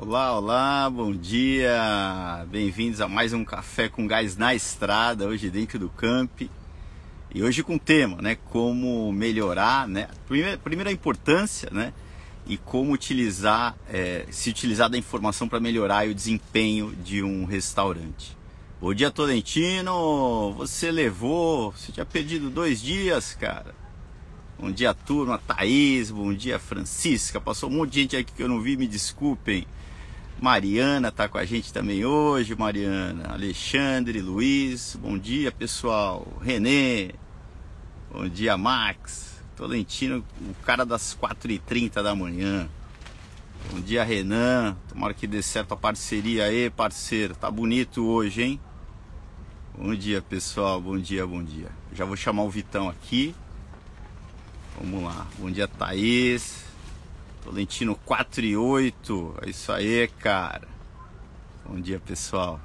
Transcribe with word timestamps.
Olá, 0.00 0.38
olá, 0.38 0.88
bom 0.88 1.12
dia! 1.12 2.46
Bem-vindos 2.48 3.00
a 3.00 3.08
mais 3.08 3.32
um 3.32 3.44
Café 3.44 3.88
com 3.88 4.06
Gás 4.06 4.36
na 4.36 4.54
Estrada, 4.54 5.26
hoje 5.26 5.50
dentro 5.50 5.76
do 5.76 5.88
camp. 5.88 6.42
E 7.34 7.42
hoje 7.42 7.64
com 7.64 7.74
o 7.74 7.78
tema, 7.80 8.22
né? 8.22 8.36
Como 8.36 9.12
melhorar, 9.12 9.88
né? 9.88 10.06
Primeira, 10.62 10.92
importância, 10.92 11.68
né? 11.72 11.92
E 12.46 12.56
como 12.56 12.92
utilizar, 12.92 13.76
é, 13.92 14.24
se 14.30 14.48
utilizar 14.48 14.88
da 14.88 14.96
informação 14.96 15.48
para 15.48 15.58
melhorar 15.58 16.06
o 16.06 16.14
desempenho 16.14 16.94
de 17.02 17.24
um 17.24 17.44
restaurante. 17.44 18.36
Bom 18.80 18.94
dia, 18.94 19.10
Tolentino! 19.10 20.54
Você 20.58 20.92
levou, 20.92 21.72
você 21.72 21.90
tinha 21.90 22.06
perdido 22.06 22.48
dois 22.50 22.80
dias, 22.80 23.34
cara. 23.34 23.74
Bom 24.60 24.70
dia, 24.70 24.94
turma. 24.94 25.38
Thaís, 25.38 26.12
bom 26.12 26.32
dia, 26.32 26.60
Francisca. 26.60 27.40
Passou 27.40 27.68
um 27.68 27.72
monte 27.78 27.94
de 27.94 28.00
gente 28.02 28.16
aqui 28.16 28.32
que 28.32 28.42
eu 28.44 28.48
não 28.48 28.60
vi, 28.60 28.76
me 28.76 28.86
desculpem. 28.86 29.66
Mariana 30.40 31.08
está 31.08 31.28
com 31.28 31.36
a 31.36 31.44
gente 31.44 31.72
também 31.72 32.04
hoje, 32.04 32.54
Mariana. 32.54 33.32
Alexandre, 33.32 34.20
Luiz, 34.20 34.96
bom 35.00 35.18
dia 35.18 35.50
pessoal. 35.50 36.26
Renê, 36.40 37.10
bom 38.12 38.28
dia 38.28 38.56
Max. 38.56 39.42
Tolentino, 39.56 40.24
o 40.40 40.54
cara 40.64 40.86
das 40.86 41.18
4h30 41.20 42.00
da 42.04 42.14
manhã. 42.14 42.68
Bom 43.72 43.80
dia 43.80 44.04
Renan, 44.04 44.76
tomara 44.88 45.12
que 45.12 45.26
dê 45.26 45.42
certo 45.42 45.74
a 45.74 45.76
parceria 45.76 46.44
aí, 46.44 46.70
parceiro. 46.70 47.34
Tá 47.34 47.50
bonito 47.50 48.06
hoje, 48.06 48.42
hein? 48.42 48.60
Bom 49.76 49.92
dia 49.92 50.22
pessoal, 50.22 50.80
bom 50.80 50.96
dia, 50.96 51.26
bom 51.26 51.42
dia. 51.42 51.68
Já 51.92 52.04
vou 52.04 52.16
chamar 52.16 52.44
o 52.44 52.50
Vitão 52.50 52.88
aqui. 52.88 53.34
Vamos 54.80 55.02
lá, 55.02 55.26
bom 55.36 55.50
dia 55.50 55.66
Thaís. 55.66 56.67
Tolentino 57.48 57.96
4 58.04 58.44
e 58.44 58.54
8. 58.58 59.36
É 59.40 59.48
isso 59.48 59.72
aí, 59.72 60.06
cara. 60.06 60.68
Bom 61.64 61.80
dia, 61.80 61.98
pessoal. 61.98 62.60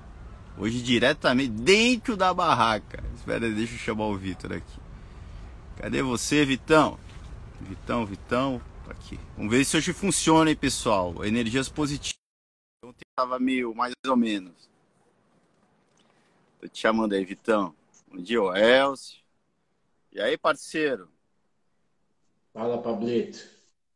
Hoje 0.58 0.82
diretamente 0.82 1.52
dentro 1.52 2.18
da 2.18 2.34
barraca. 2.34 3.02
Espera, 3.16 3.50
deixa 3.50 3.76
eu 3.76 3.78
chamar 3.78 4.08
o 4.08 4.18
Vitor 4.18 4.52
aqui. 4.52 4.80
Cadê 5.78 6.02
você, 6.02 6.46
Vitão? 6.46 7.00
Vitão, 7.62 8.06
Vitão, 8.06 8.62
aqui. 8.90 9.18
Vamos 9.38 9.54
ver 9.54 9.64
se 9.64 9.78
hoje 9.78 9.94
funciona, 9.94 10.50
hein, 10.50 10.56
pessoal. 10.56 11.24
Energias 11.24 11.70
positivas. 11.70 12.20
Ontem 12.84 13.06
tava 13.16 13.40
meio 13.40 13.74
mais 13.74 13.94
ou 14.06 14.18
menos. 14.18 14.70
Tô 16.60 16.68
te 16.68 16.82
chamando 16.82 17.14
aí, 17.14 17.24
Vitão. 17.24 17.74
Bom 18.12 18.22
dia, 18.22 18.40
Elcio. 18.58 19.18
E 20.12 20.20
aí, 20.20 20.38
parceiro? 20.38 21.08
Fala, 22.54 22.82
Pablito. 22.82 23.40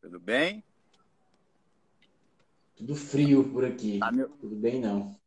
Tudo 0.01 0.17
bem? 0.17 0.63
Tudo 2.77 2.95
frio 2.95 3.43
por 3.51 3.65
aqui. 3.65 3.97
Tá 3.99 4.11
me... 4.11 4.23
Tudo 4.39 4.55
bem, 4.55 4.79
não. 4.79 5.19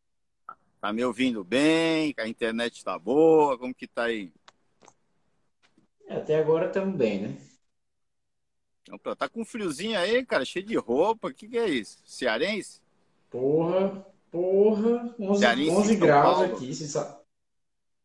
Tá 0.80 0.92
me 0.92 1.04
ouvindo 1.04 1.42
bem? 1.42 2.14
A 2.16 2.28
internet 2.28 2.84
tá 2.84 2.96
boa? 2.96 3.58
Como 3.58 3.74
que 3.74 3.88
tá 3.88 4.04
aí? 4.04 4.32
É, 6.06 6.14
até 6.16 6.38
agora 6.38 6.68
estamos 6.68 6.96
bem, 6.96 7.22
né? 7.22 7.36
Então, 8.88 9.16
tá 9.16 9.28
com 9.28 9.44
friozinho 9.44 9.98
aí, 9.98 10.24
cara, 10.24 10.44
cheio 10.44 10.64
de 10.64 10.76
roupa. 10.76 11.28
O 11.28 11.34
que, 11.34 11.48
que 11.48 11.58
é 11.58 11.68
isso? 11.68 11.98
Cearense? 12.04 12.80
Porra, 13.28 14.06
porra, 14.30 15.14
11, 15.18 15.70
11 15.70 15.96
graus 15.96 16.38
Paulo. 16.38 16.56
aqui. 16.56 16.74
Você 16.74 16.86
sabe? 16.86 17.20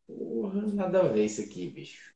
Porra, 0.07 0.61
nada 0.73 1.01
a 1.01 1.07
ver 1.07 1.25
isso 1.25 1.41
aqui, 1.41 1.69
bicho. 1.69 2.14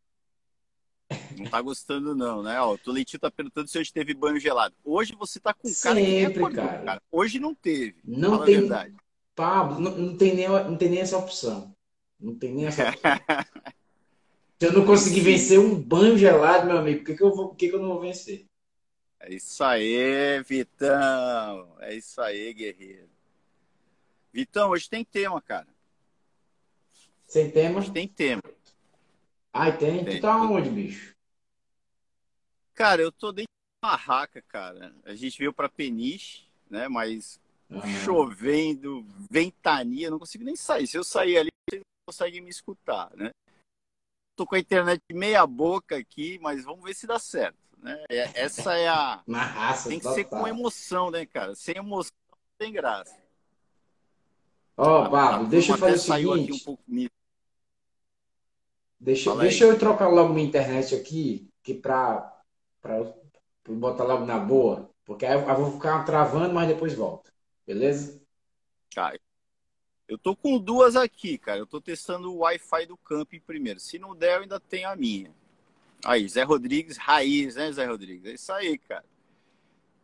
Não 1.37 1.49
tá 1.49 1.61
gostando, 1.61 2.15
não, 2.15 2.43
né? 2.43 2.59
Ó, 2.61 2.73
o 2.73 2.77
Toletinho 2.77 3.19
tá 3.19 3.31
perguntando 3.31 3.67
se 3.67 3.79
hoje 3.79 3.91
teve 3.91 4.13
banho 4.13 4.39
gelado. 4.39 4.75
Hoje 4.83 5.15
você 5.17 5.39
tá 5.39 5.53
com 5.53 5.63
cara 5.63 5.95
Sempre, 5.95 6.45
que 6.45 6.55
cara. 6.55 6.83
cara. 6.83 7.01
Hoje 7.11 7.39
não 7.39 7.55
teve. 7.55 7.95
Não 8.03 8.45
tem. 8.45 8.59
Verdade. 8.59 8.95
Pablo, 9.35 9.79
não, 9.79 9.97
não, 9.97 10.17
tem 10.17 10.35
nem, 10.35 10.47
não 10.47 10.77
tem 10.77 10.89
nem 10.89 10.99
essa 10.99 11.17
opção. 11.17 11.73
Não 12.19 12.35
tem 12.35 12.53
nem 12.53 12.67
essa 12.67 12.89
opção. 12.89 13.11
se 14.59 14.65
eu 14.65 14.73
não 14.73 14.85
conseguir 14.85 15.21
vencer 15.21 15.57
um 15.57 15.73
banho 15.81 16.17
gelado, 16.17 16.67
meu 16.67 16.77
amigo, 16.77 16.99
por 16.99 17.05
que, 17.05 17.15
que, 17.15 17.23
eu, 17.23 17.33
vou, 17.33 17.47
por 17.49 17.55
que, 17.55 17.69
que 17.69 17.75
eu 17.75 17.79
não 17.79 17.89
vou 17.89 18.01
vencer? 18.01 18.45
É 19.19 19.33
isso 19.33 19.63
aí, 19.63 20.43
Vitão. 20.43 21.75
É 21.79 21.95
isso 21.95 22.21
aí, 22.21 22.53
guerreiro. 22.53 23.09
Vitão, 24.31 24.69
hoje 24.69 24.89
tem 24.89 25.03
tema, 25.03 25.41
cara. 25.41 25.67
Sem 27.25 27.49
tema? 27.49 27.79
Hoje 27.79 27.91
tem 27.91 28.07
tema. 28.07 28.41
Ai, 29.53 29.77
tem? 29.77 30.05
tem. 30.05 30.15
Tu 30.15 30.21
tá 30.21 30.37
onde, 30.41 30.69
bicho? 30.69 31.15
Cara, 32.73 33.01
eu 33.01 33.11
tô 33.11 33.31
dentro 33.31 33.49
de 33.49 33.85
uma 33.85 33.91
barraca, 33.91 34.41
cara. 34.47 34.95
A 35.03 35.15
gente 35.15 35.37
veio 35.37 35.51
pra 35.51 35.67
Peniche, 35.67 36.45
né? 36.69 36.87
Mas 36.87 37.39
ah. 37.69 37.85
chovendo, 38.03 39.05
ventania, 39.29 40.09
não 40.09 40.19
consigo 40.19 40.43
nem 40.43 40.55
sair. 40.55 40.87
Se 40.87 40.97
eu 40.97 41.03
sair 41.03 41.37
ali, 41.37 41.49
vocês 41.69 41.81
não 41.81 42.13
conseguem 42.13 42.41
me 42.41 42.49
escutar, 42.49 43.11
né? 43.15 43.31
Tô 44.35 44.45
com 44.45 44.55
a 44.55 44.59
internet 44.59 45.01
meia 45.11 45.45
boca 45.45 45.97
aqui, 45.97 46.39
mas 46.41 46.63
vamos 46.63 46.83
ver 46.83 46.93
se 46.93 47.05
dá 47.05 47.19
certo. 47.19 47.57
Né? 47.77 48.01
É, 48.09 48.41
essa 48.41 48.77
é 48.77 48.87
a. 48.87 49.21
Na 49.27 49.43
raça, 49.43 49.89
tem 49.89 49.99
que 49.99 50.03
total. 50.03 50.15
ser 50.15 50.23
com 50.25 50.47
emoção, 50.47 51.11
né, 51.11 51.25
cara? 51.25 51.55
Sem 51.55 51.75
emoção 51.75 52.13
não 52.29 52.37
tem 52.57 52.71
graça. 52.71 53.17
Ó, 54.77 55.05
oh, 55.05 55.09
Pablo, 55.09 55.47
deixa 55.47 55.73
eu 55.73 55.77
fazer 55.77 55.95
o 55.95 55.99
seguinte. 55.99 56.53
Um 56.53 56.59
pouco... 56.59 56.83
Deixa, 58.99 59.35
deixa 59.37 59.63
eu 59.63 59.79
trocar 59.79 60.09
logo 60.09 60.33
minha 60.33 60.47
internet 60.47 60.93
aqui, 60.93 61.49
que 61.63 61.73
pra 61.73 62.35
para 62.81 63.13
botar 63.67 64.03
logo 64.03 64.25
na 64.25 64.39
boa, 64.39 64.89
porque 65.05 65.25
aí 65.25 65.33
eu 65.33 65.55
vou 65.55 65.73
ficar 65.73 66.03
travando, 66.05 66.53
mas 66.53 66.67
depois 66.67 66.93
volto. 66.93 67.31
Beleza? 67.65 68.21
Tá. 68.93 69.13
Eu 70.07 70.17
tô 70.17 70.35
com 70.35 70.57
duas 70.57 70.95
aqui, 70.95 71.37
cara. 71.37 71.59
Eu 71.59 71.67
tô 71.67 71.79
testando 71.79 72.33
o 72.33 72.37
Wi-Fi 72.39 72.87
do 72.87 72.97
camping 72.97 73.39
primeiro. 73.39 73.79
Se 73.79 73.99
não 73.99 74.15
der, 74.15 74.37
eu 74.37 74.41
ainda 74.41 74.59
tenho 74.59 74.89
a 74.89 74.95
minha. 74.95 75.31
Aí, 76.03 76.27
Zé 76.27 76.43
Rodrigues, 76.43 76.97
raiz, 76.97 77.55
né, 77.55 77.71
Zé 77.71 77.85
Rodrigues? 77.85 78.25
É 78.25 78.33
isso 78.33 78.51
aí, 78.51 78.77
cara. 78.77 79.05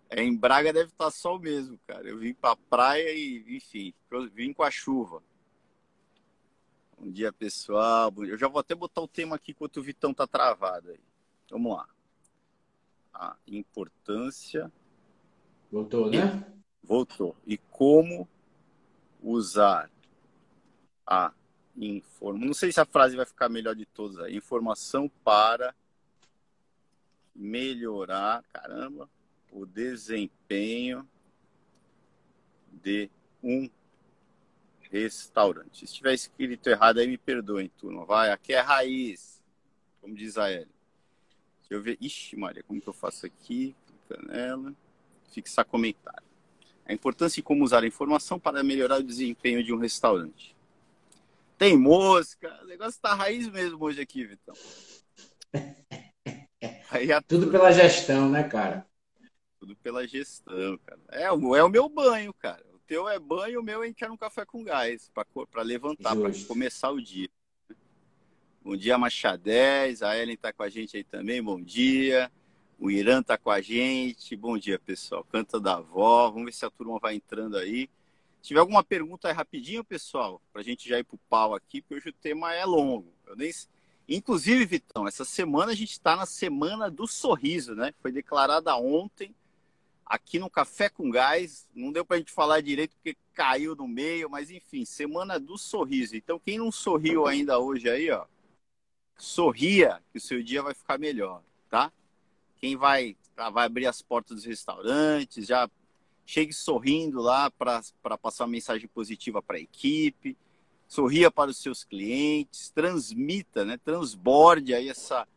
É, 0.09 0.21
em 0.21 0.35
Braga 0.35 0.71
deve 0.71 0.91
estar 0.91 1.05
tá 1.05 1.11
só 1.11 1.35
o 1.35 1.39
mesmo, 1.39 1.79
cara. 1.87 2.07
Eu 2.07 2.19
vim 2.19 2.33
pra 2.33 2.55
praia 2.55 3.11
e, 3.11 3.57
enfim, 3.57 3.93
eu 4.11 4.29
vim 4.29 4.53
com 4.53 4.63
a 4.63 4.69
chuva. 4.69 5.23
Bom 6.97 7.11
dia, 7.11 7.31
pessoal. 7.31 8.13
Eu 8.25 8.37
já 8.37 8.47
vou 8.47 8.59
até 8.59 8.73
botar 8.73 9.01
o 9.01 9.07
tema 9.07 9.35
aqui 9.35 9.51
enquanto 9.51 9.77
o 9.77 9.83
Vitão 9.83 10.13
tá 10.13 10.25
travado 10.25 10.91
aí. 10.91 10.99
Vamos 11.49 11.75
lá 11.75 11.87
a 13.15 13.35
importância. 13.47 14.71
Voltou, 15.71 16.09
né? 16.09 16.45
Voltou. 16.83 17.35
E 17.47 17.57
como 17.57 18.27
usar 19.21 19.89
a 21.07 21.33
informação. 21.77 22.47
Não 22.47 22.53
sei 22.53 22.71
se 22.71 22.79
a 22.79 22.85
frase 22.85 23.15
vai 23.15 23.25
ficar 23.25 23.49
melhor 23.49 23.75
de 23.75 23.85
todas. 23.85 24.19
A 24.19 24.29
informação 24.29 25.09
para 25.23 25.73
melhorar, 27.33 28.43
caramba, 28.51 29.09
o 29.51 29.65
desempenho 29.65 31.07
de 32.71 33.09
um 33.41 33.69
restaurante. 34.91 35.79
Se 35.79 35.85
estiver 35.85 36.13
escrito 36.13 36.69
errado 36.69 36.99
aí, 36.99 37.07
me 37.07 37.17
perdoem, 37.17 37.69
turma. 37.77 38.05
Vai, 38.05 38.31
aqui 38.31 38.53
é 38.53 38.59
raiz, 38.59 39.41
como 40.01 40.15
diz 40.15 40.37
a 40.37 40.51
Ellie. 40.51 40.67
Deixa 41.59 41.73
eu 41.73 41.81
ver. 41.81 41.97
Ixi, 41.99 42.35
Maria, 42.35 42.63
como 42.63 42.81
que 42.81 42.87
eu 42.87 42.93
faço 42.93 43.25
aqui? 43.25 43.75
Clica 43.85 44.21
nela. 44.27 44.73
Fixar 45.31 45.65
comentário. 45.65 46.23
A 46.85 46.93
importância 46.93 47.37
de 47.37 47.43
como 47.43 47.63
usar 47.63 47.83
a 47.83 47.87
informação 47.87 48.39
para 48.39 48.63
melhorar 48.63 48.99
o 48.99 49.03
desempenho 49.03 49.63
de 49.63 49.73
um 49.73 49.77
restaurante. 49.77 50.55
Tem 51.57 51.77
mosca. 51.77 52.59
O 52.63 52.67
negócio 52.67 53.01
tá 53.01 53.13
raiz 53.13 53.47
mesmo 53.49 53.83
hoje 53.83 54.01
aqui, 54.01 54.25
Vitão. 54.25 54.55
A... 57.13 57.21
Tudo 57.21 57.51
pela 57.51 57.71
gestão, 57.71 58.29
né, 58.29 58.43
cara? 58.43 58.85
Tudo 59.59 59.75
pela 59.77 60.07
gestão, 60.07 60.77
cara. 60.85 60.99
É, 61.11 61.23
é 61.23 61.31
o 61.31 61.69
meu 61.69 61.89
banho, 61.89 62.33
cara. 62.33 62.64
O 62.85 62.87
teu 62.87 63.09
é 63.09 63.17
banho, 63.17 63.61
o 63.61 63.63
meu 63.63 63.81
é 63.81 63.87
entrar 63.87 64.09
no 64.09 64.17
café 64.17 64.45
com 64.45 64.63
gás 64.63 65.11
para 65.51 65.63
levantar, 65.63 66.15
para 66.15 66.31
começar 66.47 66.91
o 66.91 67.01
dia. 67.01 67.27
Bom 68.63 68.77
dia, 68.77 68.95
Machadez. 68.95 70.03
A 70.03 70.15
Ellen 70.15 70.35
está 70.35 70.53
com 70.53 70.61
a 70.61 70.69
gente 70.69 70.95
aí 70.95 71.03
também. 71.03 71.41
Bom 71.41 71.59
dia. 71.59 72.31
O 72.77 72.91
Irã 72.91 73.21
está 73.21 73.39
com 73.39 73.49
a 73.49 73.59
gente. 73.59 74.35
Bom 74.35 74.55
dia, 74.55 74.77
pessoal. 74.77 75.23
Canta 75.23 75.59
da 75.59 75.77
avó. 75.77 76.29
Vamos 76.29 76.45
ver 76.45 76.51
se 76.51 76.63
a 76.63 76.69
turma 76.69 76.99
vai 76.99 77.15
entrando 77.15 77.57
aí. 77.57 77.89
Se 78.39 78.49
tiver 78.49 78.59
alguma 78.59 78.83
pergunta 78.83 79.29
aí 79.29 79.33
rapidinho, 79.33 79.83
pessoal, 79.83 80.39
para 80.53 80.61
a 80.61 80.63
gente 80.63 80.87
já 80.87 80.99
ir 80.99 81.05
para 81.05 81.15
o 81.15 81.19
pau 81.27 81.55
aqui, 81.55 81.81
porque 81.81 81.95
hoje 81.95 82.09
o 82.09 82.13
tema 82.13 82.53
é 82.53 82.65
longo. 82.65 83.11
Eu 83.25 83.35
nem... 83.35 83.51
Inclusive, 84.07 84.63
Vitão, 84.63 85.07
essa 85.07 85.25
semana 85.25 85.71
a 85.71 85.75
gente 85.75 85.93
está 85.93 86.15
na 86.15 86.27
Semana 86.27 86.91
do 86.91 87.07
Sorriso, 87.07 87.73
né? 87.73 87.95
Foi 87.99 88.11
declarada 88.11 88.75
ontem 88.75 89.33
aqui 90.05 90.39
no 90.39 90.49
Café 90.49 90.89
com 90.89 91.09
Gás. 91.09 91.67
Não 91.73 91.91
deu 91.91 92.05
para 92.05 92.17
a 92.17 92.19
gente 92.19 92.31
falar 92.31 92.61
direito 92.61 92.95
porque 92.95 93.17
caiu 93.33 93.75
no 93.75 93.87
meio, 93.87 94.29
mas 94.29 94.49
enfim, 94.49 94.85
Semana 94.85 95.39
do 95.39 95.57
Sorriso. 95.57 96.15
Então, 96.15 96.39
quem 96.39 96.57
não 96.57 96.71
sorriu 96.71 97.25
ainda 97.25 97.59
hoje 97.59 97.89
aí, 97.89 98.09
ó, 98.11 98.25
sorria 99.17 100.01
que 100.11 100.17
o 100.17 100.21
seu 100.21 100.43
dia 100.43 100.61
vai 100.61 100.73
ficar 100.73 100.97
melhor, 100.97 101.41
tá? 101.69 101.91
Quem 102.57 102.75
vai, 102.75 103.15
tá, 103.35 103.49
vai 103.49 103.65
abrir 103.65 103.87
as 103.87 104.01
portas 104.01 104.37
dos 104.37 104.45
restaurantes, 104.45 105.45
já 105.47 105.69
chegue 106.25 106.53
sorrindo 106.53 107.21
lá 107.21 107.51
para 107.51 107.81
passar 108.21 108.45
uma 108.45 108.51
mensagem 108.51 108.87
positiva 108.87 109.41
para 109.41 109.57
a 109.57 109.61
equipe, 109.61 110.35
sorria 110.87 111.29
para 111.29 111.51
os 111.51 111.57
seus 111.57 111.83
clientes, 111.83 112.69
transmita, 112.69 113.63
né, 113.63 113.77
transborde 113.77 114.73
aí 114.73 114.89
essa 114.89 115.27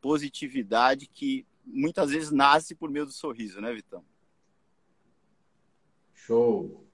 positividade 0.00 1.06
que 1.06 1.44
muitas 1.64 2.10
vezes 2.10 2.30
nasce 2.30 2.74
por 2.74 2.90
meio 2.90 3.04
do 3.04 3.12
sorriso, 3.12 3.60
né, 3.60 3.72
Vitão? 3.72 4.02
Show. 6.28 6.86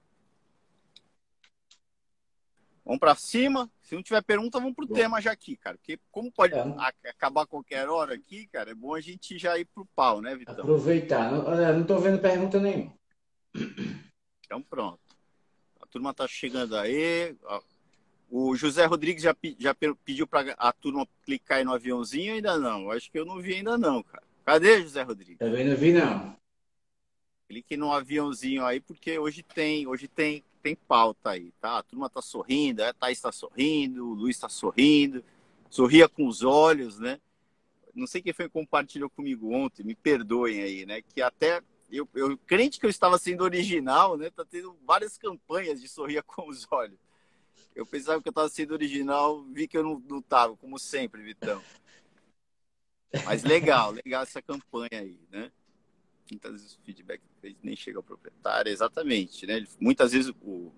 Vamos 2.85 2.99
para 3.01 3.15
cima. 3.15 3.69
Se 3.81 3.93
não 3.93 4.01
tiver 4.01 4.21
pergunta, 4.21 4.59
vamos 4.59 4.73
pro 4.73 4.87
Bom. 4.87 4.93
tema 4.93 5.19
já 5.19 5.33
aqui, 5.33 5.57
cara. 5.57 5.77
Porque 5.77 5.99
como 6.09 6.31
pode 6.31 6.53
é. 6.53 6.63
acabar 7.09 7.45
qualquer 7.45 7.89
hora 7.89 8.15
aqui, 8.15 8.47
cara, 8.47 8.71
é 8.71 8.73
bom 8.73 8.95
a 8.95 9.01
gente 9.01 9.37
já 9.37 9.57
ir 9.59 9.65
pro 9.65 9.85
pau, 9.93 10.21
né, 10.21 10.33
Vitão? 10.37 10.55
Aproveitar. 10.55 11.33
Não, 11.33 11.83
tô 11.83 11.97
vendo 11.99 12.19
pergunta 12.19 12.61
nenhuma. 12.61 12.93
Então 14.45 14.61
pronto. 14.61 15.01
A 15.81 15.87
turma 15.87 16.13
tá 16.13 16.25
chegando 16.27 16.77
aí. 16.77 17.35
O 18.29 18.55
José 18.55 18.85
Rodrigues 18.85 19.23
já, 19.23 19.35
já 19.59 19.75
pediu 19.75 20.25
para 20.25 20.53
a 20.53 20.71
turma 20.71 21.05
clicar 21.25 21.57
aí 21.57 21.65
no 21.65 21.73
aviãozinho 21.73 22.35
ainda 22.35 22.57
não. 22.57 22.89
Acho 22.89 23.11
que 23.11 23.19
eu 23.19 23.25
não 23.25 23.41
vi 23.41 23.55
ainda 23.55 23.77
não, 23.77 24.01
cara. 24.01 24.23
Cadê, 24.45 24.81
José 24.81 25.01
Rodrigues? 25.01 25.39
Também 25.39 25.65
não 25.65 25.75
vi, 25.75 25.91
não. 25.91 26.37
Clique 27.47 27.77
no 27.77 27.91
aviãozinho 27.91 28.65
aí, 28.65 28.79
porque 28.79 29.19
hoje 29.19 29.43
tem, 29.43 29.85
hoje 29.85 30.07
tem, 30.07 30.43
tem 30.63 30.75
pauta 30.75 31.31
aí, 31.31 31.51
tá? 31.61 31.77
A 31.77 31.83
turma 31.83 32.09
tá 32.09 32.21
sorrindo, 32.21 32.83
a 32.83 32.91
Thaís 32.91 33.21
tá 33.21 33.31
sorrindo, 33.31 34.09
o 34.09 34.13
Luiz 34.13 34.39
tá 34.39 34.49
sorrindo, 34.49 35.23
sorria 35.69 36.09
com 36.09 36.27
os 36.27 36.41
olhos, 36.41 36.99
né? 36.99 37.19
Não 37.93 38.07
sei 38.07 38.21
quem 38.21 38.33
foi 38.33 38.45
que 38.45 38.51
compartilhou 38.53 39.09
comigo 39.09 39.53
ontem, 39.53 39.83
me 39.83 39.95
perdoem 39.95 40.61
aí, 40.61 40.85
né? 40.85 41.01
Que 41.01 41.21
até 41.21 41.61
eu, 41.91 42.07
eu 42.15 42.37
crente 42.37 42.79
que 42.79 42.85
eu 42.85 42.89
estava 42.89 43.17
sendo 43.17 43.43
original, 43.43 44.17
né? 44.17 44.29
Tá 44.29 44.43
tendo 44.43 44.75
várias 44.85 45.17
campanhas 45.17 45.79
de 45.79 45.87
sorria 45.87 46.21
com 46.23 46.49
os 46.49 46.67
olhos. 46.71 46.97
Eu 47.75 47.85
pensava 47.85 48.21
que 48.21 48.27
eu 48.27 48.31
estava 48.31 48.49
sendo 48.49 48.73
original, 48.73 49.43
vi 49.43 49.67
que 49.67 49.77
eu 49.77 49.83
não, 49.83 50.01
não 50.09 50.21
tava, 50.21 50.55
como 50.57 50.79
sempre, 50.79 51.21
Vitão. 51.21 51.61
Mas 53.23 53.43
legal, 53.43 53.91
legal 53.91 54.23
essa 54.23 54.41
campanha 54.41 55.01
aí, 55.01 55.19
né? 55.29 55.51
Muitas 56.31 56.53
vezes 56.53 56.73
o 56.75 56.81
feedback 56.81 57.21
do 57.21 57.39
cliente 57.41 57.59
nem 57.63 57.75
chega 57.75 57.99
ao 57.99 58.03
proprietário, 58.03 58.71
exatamente, 58.71 59.45
né? 59.45 59.63
Muitas 59.79 60.11
vezes 60.11 60.33
o 60.41 60.71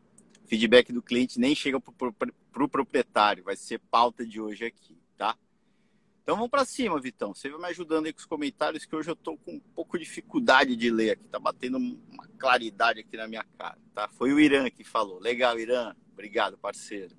feedback 0.45 0.91
do 0.91 1.01
cliente 1.01 1.39
nem 1.39 1.55
chega 1.55 1.79
para 1.79 2.63
o 2.63 2.69
proprietário, 2.69 3.44
vai 3.44 3.55
ser 3.55 3.79
pauta 3.79 4.25
de 4.25 4.39
hoje 4.41 4.65
aqui, 4.65 4.97
tá? 5.17 5.38
Então 6.23 6.35
vamos 6.35 6.51
para 6.51 6.65
cima, 6.65 6.99
Vitão. 6.99 7.33
Você 7.33 7.49
vai 7.49 7.59
me 7.59 7.67
ajudando 7.67 8.05
aí 8.05 8.11
com 8.11 8.19
os 8.19 8.25
comentários, 8.25 8.83
que 8.83 8.94
hoje 8.94 9.09
eu 9.09 9.13
estou 9.13 9.38
com 9.38 9.53
um 9.53 9.59
pouco 9.73 9.97
de 9.97 10.03
dificuldade 10.03 10.75
de 10.75 10.91
ler 10.91 11.11
aqui. 11.11 11.23
Tá 11.29 11.39
batendo 11.39 11.77
uma 11.77 12.27
claridade 12.38 12.99
aqui 12.99 13.15
na 13.15 13.29
minha 13.29 13.45
cara, 13.57 13.77
tá? 13.95 14.09
Foi 14.09 14.33
o 14.33 14.39
Irã 14.39 14.69
que 14.69 14.83
falou. 14.83 15.19
Legal, 15.19 15.57
Irã. 15.57 15.95
Obrigado, 16.11 16.57
parceiro. 16.57 17.15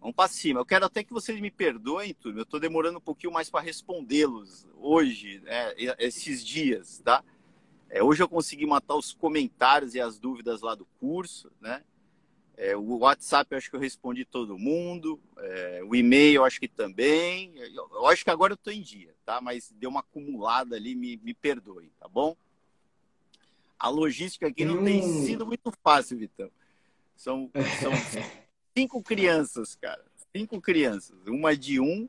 Vamos 0.00 0.16
para 0.16 0.28
cima. 0.28 0.60
Eu 0.60 0.64
quero 0.64 0.86
até 0.86 1.04
que 1.04 1.12
vocês 1.12 1.38
me 1.40 1.50
perdoem, 1.50 2.14
turma. 2.14 2.40
Eu 2.40 2.44
estou 2.44 2.58
demorando 2.58 2.98
um 2.98 3.02
pouquinho 3.02 3.32
mais 3.32 3.50
para 3.50 3.60
respondê-los 3.60 4.66
hoje, 4.76 5.40
né, 5.40 5.74
esses 5.98 6.44
dias, 6.44 7.00
tá? 7.04 7.22
É, 7.90 8.02
hoje 8.02 8.22
eu 8.22 8.28
consegui 8.28 8.64
matar 8.64 8.94
os 8.94 9.12
comentários 9.12 9.94
e 9.94 10.00
as 10.00 10.18
dúvidas 10.18 10.62
lá 10.62 10.74
do 10.74 10.86
curso, 10.98 11.52
né? 11.60 11.82
É, 12.56 12.76
o 12.76 12.98
WhatsApp 12.98 13.50
eu 13.50 13.58
acho 13.58 13.68
que 13.68 13.76
eu 13.76 13.80
respondi 13.80 14.24
todo 14.24 14.58
mundo. 14.58 15.20
É, 15.38 15.82
o 15.84 15.94
e-mail 15.94 16.36
eu 16.36 16.44
acho 16.44 16.60
que 16.60 16.68
também. 16.68 17.52
Eu, 17.56 17.88
eu 17.92 18.06
acho 18.06 18.24
que 18.24 18.30
agora 18.30 18.52
eu 18.52 18.54
estou 18.54 18.72
em 18.72 18.80
dia, 18.80 19.14
tá? 19.24 19.40
Mas 19.40 19.72
deu 19.78 19.90
uma 19.90 20.00
acumulada 20.00 20.76
ali, 20.76 20.94
me, 20.94 21.16
me 21.18 21.34
perdoe, 21.34 21.90
tá 21.98 22.06
bom? 22.06 22.36
A 23.78 23.88
logística 23.88 24.46
aqui 24.46 24.64
não 24.64 24.80
hum. 24.80 24.84
tem 24.84 25.02
sido 25.24 25.46
muito 25.46 25.72
fácil, 25.82 26.18
Vitão. 26.18 26.50
São, 27.16 27.50
são 27.80 27.92
cinco 28.80 29.02
crianças, 29.02 29.74
cara. 29.74 30.04
Cinco 30.34 30.60
crianças. 30.60 31.16
Uma 31.26 31.56
de 31.56 31.80
um, 31.80 32.08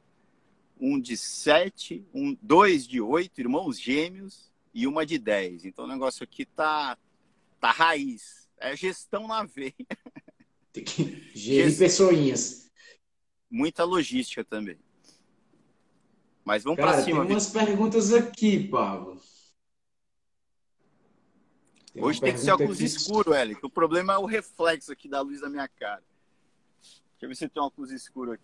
um 0.79 0.99
de 0.99 1.17
sete, 1.17 2.05
um, 2.13 2.37
dois 2.41 2.87
de 2.87 3.01
oito, 3.01 3.41
irmãos 3.41 3.79
gêmeos, 3.79 4.51
e 4.73 4.87
uma 4.87 5.05
de 5.05 5.17
dez. 5.17 5.65
Então 5.65 5.85
o 5.85 5.87
negócio 5.87 6.23
aqui 6.23 6.45
tá, 6.45 6.97
tá 7.59 7.71
raiz. 7.71 8.47
É 8.57 8.75
gestão 8.75 9.27
na 9.27 9.43
veia. 9.43 9.73
Tem 10.71 10.83
que 10.83 11.29
gerir 11.35 11.77
pessoinhas. 11.77 12.71
Muita 13.49 13.83
logística 13.83 14.45
também. 14.45 14.77
Mas 16.45 16.63
vamos 16.63 16.79
para 16.79 17.03
cima. 17.03 17.25
Tem 17.25 17.35
umas 17.35 17.49
perguntas 17.49 18.13
aqui, 18.13 18.67
Pablo. 18.69 19.19
Tem 21.93 22.01
Hoje 22.01 22.21
tem 22.21 22.31
que 22.33 22.39
ser 22.39 22.51
óculos 22.51 22.77
aqui... 22.77 22.85
escuro, 22.85 23.33
Eli. 23.33 23.57
O 23.61 23.69
problema 23.69 24.13
é 24.13 24.17
o 24.17 24.25
reflexo 24.25 24.93
aqui 24.93 25.09
da 25.09 25.19
luz 25.19 25.41
da 25.41 25.49
minha 25.49 25.67
cara. 25.67 26.01
Deixa 27.21 27.25
eu 27.25 27.29
ver 27.29 27.35
se 27.35 27.49
tem 27.49 27.61
um 27.61 27.65
óculos 27.67 27.91
escuro 27.91 28.31
aqui. 28.31 28.43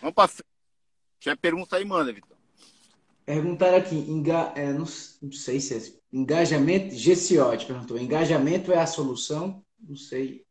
Vamos 0.00 0.14
para 0.16 0.26
frente. 0.26 0.48
Já 1.20 1.36
pergunta 1.36 1.76
aí, 1.76 1.84
manda, 1.84 2.12
Vitor. 2.12 2.36
Perguntaram 3.24 3.76
aqui, 3.76 3.94
enga... 3.94 4.52
É, 4.56 4.72
não, 4.72 4.80
não, 4.80 5.32
sei 5.32 5.60
se 5.60 5.76
é 5.76 6.00
engajamento, 6.12 6.96
GCO 6.96 7.56
te 7.56 7.66
perguntou, 7.66 7.96
engajamento 7.96 8.72
é 8.72 8.78
a 8.78 8.86
solução? 8.86 9.64
Não 9.78 9.94
sei, 9.94 10.44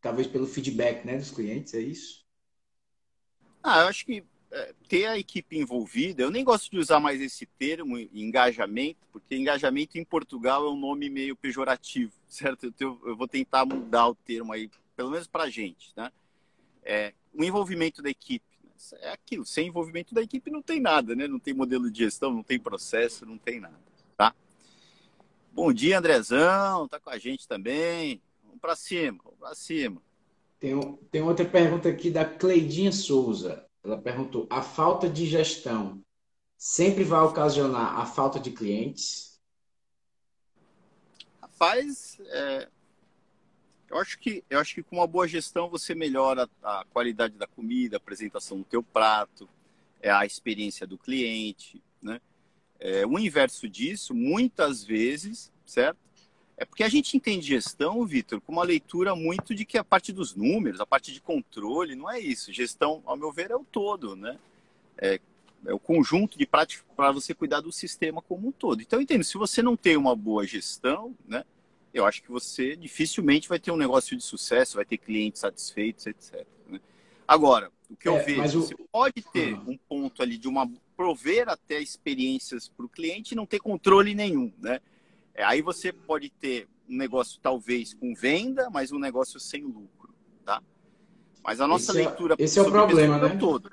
talvez 0.00 0.28
pelo 0.28 0.46
feedback 0.46 1.04
né, 1.04 1.16
dos 1.16 1.32
clientes, 1.32 1.74
é 1.74 1.80
isso? 1.80 2.24
Ah, 3.60 3.80
eu 3.80 3.88
acho 3.88 4.06
que 4.06 4.24
é, 4.52 4.74
ter 4.88 5.06
a 5.06 5.18
equipe 5.18 5.58
envolvida, 5.58 6.22
eu 6.22 6.30
nem 6.30 6.44
gosto 6.44 6.70
de 6.70 6.78
usar 6.78 7.00
mais 7.00 7.20
esse 7.20 7.44
termo, 7.44 7.98
engajamento, 7.98 9.00
porque 9.10 9.34
engajamento 9.34 9.98
em 9.98 10.04
Portugal 10.04 10.64
é 10.64 10.70
um 10.70 10.78
nome 10.78 11.10
meio 11.10 11.34
pejorativo, 11.34 12.12
certo? 12.28 12.72
Eu, 12.78 13.00
eu 13.04 13.16
vou 13.16 13.26
tentar 13.26 13.66
mudar 13.66 14.06
o 14.06 14.14
termo 14.14 14.52
aí 14.52 14.70
pelo 14.96 15.10
menos 15.10 15.26
para 15.26 15.44
a 15.44 15.50
gente, 15.50 15.92
né? 15.96 16.10
É, 16.82 17.14
o 17.32 17.42
envolvimento 17.44 18.02
da 18.02 18.10
equipe. 18.10 18.44
Né? 18.62 18.98
É 19.00 19.12
aquilo, 19.12 19.44
sem 19.46 19.68
envolvimento 19.68 20.14
da 20.14 20.22
equipe 20.22 20.50
não 20.50 20.62
tem 20.62 20.80
nada, 20.80 21.14
né? 21.14 21.26
Não 21.26 21.38
tem 21.38 21.54
modelo 21.54 21.90
de 21.90 22.00
gestão, 22.00 22.32
não 22.32 22.42
tem 22.42 22.58
processo, 22.58 23.24
não 23.24 23.38
tem 23.38 23.60
nada, 23.60 23.78
tá? 24.16 24.34
Bom 25.52 25.72
dia, 25.72 25.98
Andrezão, 25.98 26.88
tá 26.88 26.98
com 26.98 27.10
a 27.10 27.18
gente 27.18 27.46
também. 27.46 28.20
Vamos 28.44 28.60
para 28.60 28.76
cima, 28.76 29.18
vamos 29.22 29.38
para 29.38 29.54
cima. 29.54 30.00
Tem, 30.58 30.96
tem 31.10 31.22
outra 31.22 31.44
pergunta 31.44 31.88
aqui 31.88 32.10
da 32.10 32.24
Cleidinha 32.24 32.92
Souza. 32.92 33.66
Ela 33.82 33.98
perguntou: 33.98 34.46
a 34.48 34.62
falta 34.62 35.08
de 35.08 35.26
gestão 35.26 36.00
sempre 36.56 37.02
vai 37.02 37.20
ocasionar 37.20 37.98
a 37.98 38.06
falta 38.06 38.38
de 38.38 38.52
clientes? 38.52 39.40
Rapaz, 41.40 42.18
é, 42.26 42.68
eu 43.92 43.98
acho 43.98 44.18
que 44.18 44.42
eu 44.48 44.58
acho 44.58 44.74
que 44.74 44.82
com 44.82 44.96
uma 44.96 45.06
boa 45.06 45.28
gestão 45.28 45.68
você 45.68 45.94
melhora 45.94 46.48
a 46.62 46.84
qualidade 46.90 47.36
da 47.36 47.46
comida, 47.46 47.96
a 47.96 47.98
apresentação 47.98 48.58
do 48.58 48.64
teu 48.64 48.82
prato, 48.82 49.46
é 50.00 50.10
a 50.10 50.24
experiência 50.24 50.86
do 50.86 50.96
cliente, 50.96 51.82
né? 52.00 52.18
É, 52.80 53.06
o 53.06 53.18
inverso 53.18 53.68
disso, 53.68 54.14
muitas 54.14 54.82
vezes, 54.82 55.52
certo? 55.66 55.98
É 56.56 56.64
porque 56.64 56.82
a 56.82 56.88
gente 56.88 57.16
entende 57.16 57.46
gestão, 57.46 58.04
Vitor, 58.06 58.40
com 58.40 58.52
uma 58.52 58.64
leitura 58.64 59.14
muito 59.14 59.54
de 59.54 59.64
que 59.64 59.76
a 59.76 59.84
parte 59.84 60.12
dos 60.12 60.34
números, 60.34 60.80
a 60.80 60.86
parte 60.86 61.12
de 61.12 61.20
controle, 61.20 61.94
não 61.94 62.10
é 62.10 62.18
isso. 62.18 62.52
Gestão, 62.52 63.02
ao 63.04 63.16
meu 63.16 63.30
ver, 63.30 63.50
é 63.50 63.56
o 63.56 63.64
todo, 63.64 64.16
né? 64.16 64.38
É, 64.96 65.20
é 65.66 65.74
o 65.74 65.78
conjunto 65.78 66.38
de 66.38 66.46
práticas 66.46 66.84
para 66.96 67.12
você 67.12 67.34
cuidar 67.34 67.60
do 67.60 67.70
sistema 67.70 68.22
como 68.22 68.48
um 68.48 68.52
todo. 68.52 68.80
Então, 68.80 68.98
eu 68.98 69.02
entendo, 69.02 69.22
se 69.22 69.36
você 69.36 69.62
não 69.62 69.76
tem 69.76 69.96
uma 69.96 70.16
boa 70.16 70.46
gestão, 70.46 71.14
né? 71.26 71.44
Eu 71.92 72.06
acho 72.06 72.22
que 72.22 72.30
você 72.30 72.76
dificilmente 72.76 73.48
vai 73.48 73.58
ter 73.58 73.70
um 73.70 73.76
negócio 73.76 74.16
de 74.16 74.22
sucesso, 74.22 74.76
vai 74.76 74.84
ter 74.84 74.98
clientes 74.98 75.40
satisfeitos, 75.40 76.06
etc. 76.06 76.46
Né? 76.68 76.80
Agora, 77.26 77.70
o 77.90 77.96
que 77.96 78.08
eu 78.08 78.16
é, 78.16 78.22
vejo, 78.22 78.60
o... 78.60 78.62
você 78.62 78.74
pode 78.90 79.22
ter 79.32 79.54
uhum. 79.54 79.72
um 79.72 79.76
ponto 79.76 80.22
ali 80.22 80.38
de 80.38 80.48
uma 80.48 80.70
prover 80.96 81.48
até 81.48 81.80
experiências 81.80 82.68
para 82.68 82.86
o 82.86 82.88
cliente 82.88 83.32
e 83.32 83.36
não 83.36 83.46
ter 83.46 83.58
controle 83.58 84.14
nenhum, 84.14 84.52
né? 84.58 84.80
É, 85.34 85.44
aí 85.44 85.62
você 85.62 85.92
pode 85.92 86.30
ter 86.30 86.68
um 86.88 86.96
negócio 86.96 87.40
talvez 87.40 87.94
com 87.94 88.14
venda, 88.14 88.68
mas 88.70 88.92
um 88.92 88.98
negócio 88.98 89.40
sem 89.40 89.64
lucro, 89.64 90.14
tá? 90.44 90.62
Mas 91.42 91.60
a 91.60 91.66
nossa 91.66 91.92
esse 91.92 92.00
é- 92.00 92.06
leitura 92.06 92.36
é, 92.38 92.42
esse 92.42 92.58
é 92.58 92.62
o 92.62 92.70
problema, 92.70 93.18
né? 93.18 93.36
todo. 93.36 93.70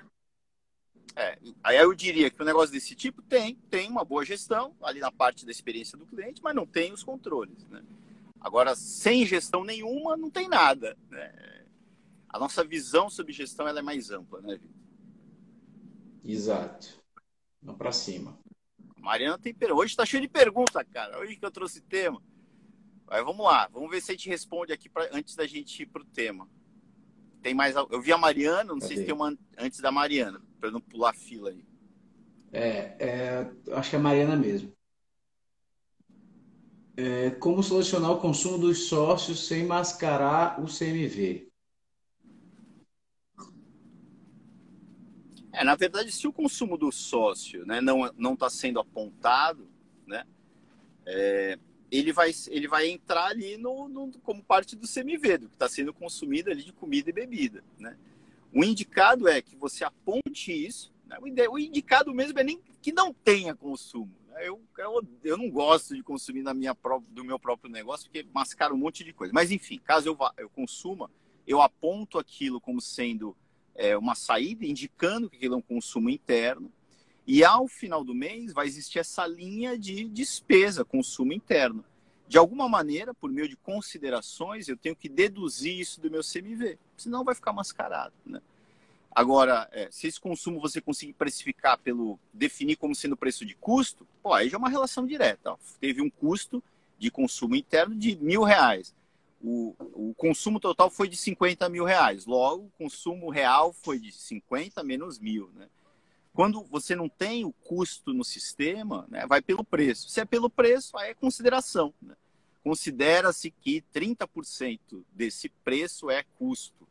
É, 1.16 1.38
aí 1.62 1.78
eu 1.78 1.94
diria 1.94 2.30
que 2.30 2.42
um 2.42 2.46
negócio 2.46 2.72
desse 2.72 2.96
tipo 2.96 3.22
tem, 3.22 3.56
tem 3.70 3.90
uma 3.90 4.06
boa 4.06 4.24
gestão 4.24 4.74
ali 4.82 5.02
na 5.02 5.12
parte 5.12 5.46
da 5.46 5.52
experiência 5.52 5.98
do 5.98 6.06
cliente, 6.06 6.42
mas 6.42 6.56
não 6.56 6.66
tem 6.66 6.94
os 6.94 7.04
controles, 7.04 7.68
né? 7.70 7.84
Agora, 8.39 8.75
sem 8.75 9.25
gestão 9.25 9.63
nenhuma, 9.63 10.15
não 10.15 10.29
tem 10.29 10.48
nada. 10.48 10.98
Né? 11.10 11.65
A 12.29 12.39
nossa 12.39 12.63
visão 12.63 13.10
sobre 13.10 13.34
gestão 13.34 13.67
ela 13.67 13.79
é 13.79 13.84
mais 13.84 14.12
ampla, 14.12 14.41
né, 14.41 14.58
Vitor? 14.58 14.79
Exato. 16.24 17.00
Vamos 17.62 17.77
para 17.77 17.91
cima. 17.91 18.38
Mariana 18.98 19.38
tem 19.38 19.53
pergunta. 19.53 19.81
Hoje 19.81 19.93
está 19.93 20.05
cheio 20.05 20.22
de 20.22 20.27
pergunta, 20.27 20.84
cara. 20.86 21.19
Hoje 21.19 21.36
que 21.36 21.46
eu 21.46 21.51
trouxe 21.51 21.81
tema. 21.81 22.22
Mas 23.08 23.24
vamos 23.24 23.46
lá. 23.46 23.67
Vamos 23.72 23.89
ver 23.89 24.01
se 24.01 24.12
a 24.12 24.13
gente 24.13 24.29
responde 24.29 24.72
aqui 24.72 24.88
pra, 24.89 25.10
antes 25.12 25.36
da 25.36 25.48
gente 25.48 25.84
ir 25.84 25.86
para 25.88 26.01
o 26.01 26.05
tema. 26.05 26.48
Tem 27.41 27.53
mais. 27.53 27.75
Eu 27.75 28.01
vi 28.01 28.12
a 28.12 28.17
Mariana, 28.17 28.65
não 28.65 28.79
Cadê? 28.79 28.88
sei 28.88 28.98
se 28.98 29.05
tem 29.05 29.13
uma 29.13 29.36
antes 29.58 29.79
da 29.79 29.91
Mariana, 29.91 30.41
para 30.60 30.69
não 30.72 30.81
pular 30.81 31.12
a 31.12 31.13
fila 31.13 31.50
aí. 31.50 31.65
É, 32.51 32.96
é, 33.00 33.51
acho 33.74 33.89
que 33.89 33.96
é 33.96 34.00
a 34.00 34.01
Mariana 34.01 34.36
mesmo. 34.36 34.72
É, 37.01 37.29
como 37.29 37.63
solucionar 37.63 38.12
o 38.12 38.20
consumo 38.20 38.58
dos 38.58 38.89
sócios 38.89 39.48
sem 39.48 39.65
mascarar 39.65 40.60
o 40.62 40.65
CMV? 40.65 41.50
É, 45.53 45.63
na 45.63 45.77
verdade, 45.77 46.12
se 46.12 46.27
o 46.27 46.34
consumo 46.34 46.77
do 46.77 46.91
sócio 46.91 47.65
né, 47.65 47.79
não 47.79 48.34
está 48.34 48.50
sendo 48.50 48.82
apontado, 48.82 49.65
né, 50.06 50.25
é, 51.06 51.58
ele, 51.89 52.12
vai, 52.12 52.32
ele 52.50 52.68
vai 52.68 52.89
entrar 52.89 53.27
ali 53.27 53.56
no, 53.56 53.88
no 53.88 54.12
como 54.22 54.44
parte 54.44 54.75
do 54.75 54.86
CMV, 54.86 55.38
do 55.38 55.48
que 55.48 55.56
está 55.56 55.70
sendo 55.70 55.94
consumido 55.94 56.51
ali 56.51 56.63
de 56.65 56.74
comida 56.74 57.10
e 57.10 57.13
bebida. 57.13 57.63
Né? 57.77 57.98
O 58.53 58.62
indicado 58.62 59.25
é 59.25 59.41
que 59.41 59.56
você 59.56 59.86
aponte 59.86 60.51
isso. 60.51 60.91
Né? 61.06 61.18
O 61.50 61.58
indicado 61.58 62.13
mesmo 62.13 62.38
é 62.39 62.44
nem 62.44 62.62
que 62.82 62.91
não 62.91 63.13
tenha 63.13 63.56
consumo. 63.56 64.19
Eu, 64.41 64.62
eu, 64.77 65.08
eu 65.24 65.38
não 65.38 65.50
gosto 65.50 65.96
de 65.96 66.03
consumir 66.03 66.41
na 66.41 66.53
minha 66.53 66.75
do 67.10 67.24
meu 67.24 67.39
próprio 67.39 67.72
negócio, 67.72 68.05
porque 68.10 68.27
mascara 68.34 68.74
um 68.74 68.77
monte 68.77 69.03
de 69.03 69.13
coisa. 69.13 69.34
Mas, 69.34 69.51
enfim, 69.51 69.79
caso 69.84 70.08
eu, 70.08 70.17
eu 70.38 70.50
consuma, 70.50 71.10
eu 71.46 71.62
aponto 71.62 72.17
aquilo 72.17 72.60
como 72.62 72.81
sendo 72.81 73.36
é, 73.75 73.98
uma 73.98 74.15
saída, 74.15 74.65
indicando 74.65 75.29
que 75.29 75.38
aquilo 75.38 75.55
é 75.55 75.58
um 75.58 75.62
consumo 75.62 76.10
interno. 76.10 76.72
E 77.25 77.43
ao 77.43 77.67
final 77.67 78.03
do 78.03 78.13
mês 78.13 78.53
vai 78.53 78.67
existir 78.67 79.00
essa 79.00 79.25
linha 79.27 79.77
de 79.77 80.05
despesa, 80.05 80.84
consumo 80.84 81.31
interno. 81.31 81.86
De 82.27 82.38
alguma 82.38 82.69
maneira, 82.69 83.13
por 83.13 83.31
meio 83.31 83.48
de 83.48 83.55
considerações, 83.55 84.67
eu 84.67 84.77
tenho 84.77 84.96
que 84.96 85.10
deduzir 85.10 85.79
isso 85.79 86.00
do 86.00 86.12
meu 86.12 86.22
CMV, 86.22 86.77
senão 86.96 87.24
vai 87.24 87.34
ficar 87.34 87.53
mascarado. 87.53 88.13
Né? 88.25 88.41
Agora, 89.12 89.68
é, 89.72 89.89
se 89.92 90.08
esse 90.08 90.20
consumo 90.20 90.60
você 90.60 90.80
conseguir 90.80 91.13
precificar 91.13 91.78
pelo 91.80 92.20
definir 92.34 92.75
como 92.75 92.96
sendo 92.96 93.18
preço 93.18 93.46
de 93.46 93.56
custo, 93.56 94.08
pô, 94.22 94.34
aí 94.34 94.50
já 94.50 94.56
é 94.56 94.60
uma 94.60 94.70
relação 94.70 95.06
direta. 95.06 95.51
Ó. 95.54 95.58
Teve 95.80 96.01
um 96.01 96.10
custo 96.10 96.63
de 96.98 97.10
consumo 97.10 97.56
interno 97.56 97.96
de 97.96 98.16
mil 98.18 98.44
reais. 98.44 98.94
O, 99.42 99.74
o 99.94 100.13
consumo 100.16 100.60
total 100.60 100.89
foi 100.89 101.08
de 101.08 101.16
50 101.16 101.68
mil 101.70 101.86
reais. 101.86 102.25
Logo, 102.25 102.66
o 102.66 102.72
consumo 102.78 103.30
real 103.30 103.74
foi 103.74 103.98
de 103.98 104.12
50 104.12 104.84
menos 104.84 105.18
mil. 105.18 105.50
Né? 105.56 105.68
Quando 106.34 106.63
você 106.63 106.96
não 106.96 107.08
tem 107.10 107.46
o 107.46 107.51
custo 107.51 108.13
no 108.13 108.24
sistema, 108.24 109.06
né, 109.10 109.25
vai 109.25 109.42
pelo 109.42 109.63
preço. 109.63 110.10
Se 110.10 110.20
é 110.20 110.25
pelo 110.25 110.50
preço, 110.50 110.98
aí 110.98 111.12
é 111.12 111.13
consideração. 111.13 111.94
Né? 112.01 112.16
Considera-se 112.63 113.50
que 113.50 113.84
30% 113.94 115.04
desse 115.13 115.50
preço 115.63 116.10
é 116.10 116.24
custo. 116.38 116.88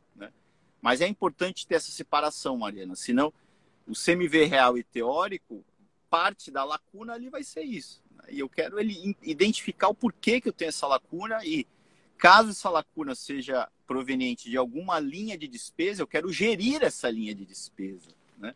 Mas 0.81 1.01
é 1.01 1.07
importante 1.07 1.67
ter 1.67 1.75
essa 1.75 1.91
separação, 1.91 2.57
Mariana, 2.57 2.95
senão 2.95 3.33
o 3.87 3.93
CMV 3.93 4.45
real 4.45 4.77
e 4.77 4.83
teórico, 4.83 5.63
parte 6.09 6.51
da 6.51 6.63
lacuna 6.63 7.13
ali 7.13 7.29
vai 7.29 7.43
ser 7.43 7.63
isso. 7.63 8.01
E 8.29 8.39
eu 8.39 8.49
quero 8.49 8.79
ele 8.79 9.15
identificar 9.21 9.89
o 9.89 9.95
porquê 9.95 10.39
que 10.39 10.49
eu 10.49 10.53
tenho 10.53 10.69
essa 10.69 10.87
lacuna 10.87 11.43
e 11.45 11.65
caso 12.17 12.49
essa 12.49 12.69
lacuna 12.69 13.15
seja 13.15 13.67
proveniente 13.87 14.49
de 14.49 14.57
alguma 14.57 14.99
linha 14.99 15.37
de 15.37 15.47
despesa, 15.47 16.01
eu 16.01 16.07
quero 16.07 16.31
gerir 16.31 16.83
essa 16.83 17.09
linha 17.09 17.33
de 17.33 17.45
despesa. 17.45 18.09
Né? 18.37 18.53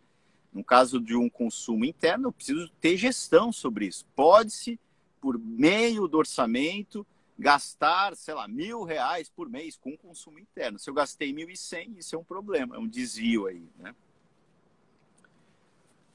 No 0.54 0.64
caso 0.64 1.00
de 1.00 1.16
um 1.16 1.30
consumo 1.30 1.86
interno, 1.86 2.28
eu 2.28 2.32
preciso 2.32 2.70
ter 2.80 2.98
gestão 2.98 3.52
sobre 3.52 3.88
isso. 3.88 4.06
Pode-se, 4.16 4.80
por 5.20 5.40
meio 5.40 6.08
do 6.08 6.18
orçamento, 6.18 7.06
gastar, 7.38 8.16
sei 8.16 8.34
lá, 8.34 8.48
mil 8.48 8.84
reais 8.84 9.30
por 9.30 9.50
mês 9.50 9.78
com 9.78 9.98
consumo 9.98 10.40
interno. 10.40 10.80
Se 10.80 10.90
eu 10.90 10.94
gastei 10.94 11.34
mil 11.34 11.50
e 11.50 11.58
cem, 11.58 11.98
isso 11.98 12.16
é 12.16 12.20
um 12.20 12.24
problema, 12.24 12.76
é 12.76 12.80
um 12.80 12.88
desvio 12.88 13.48
aí, 13.48 13.68
né? 13.78 13.96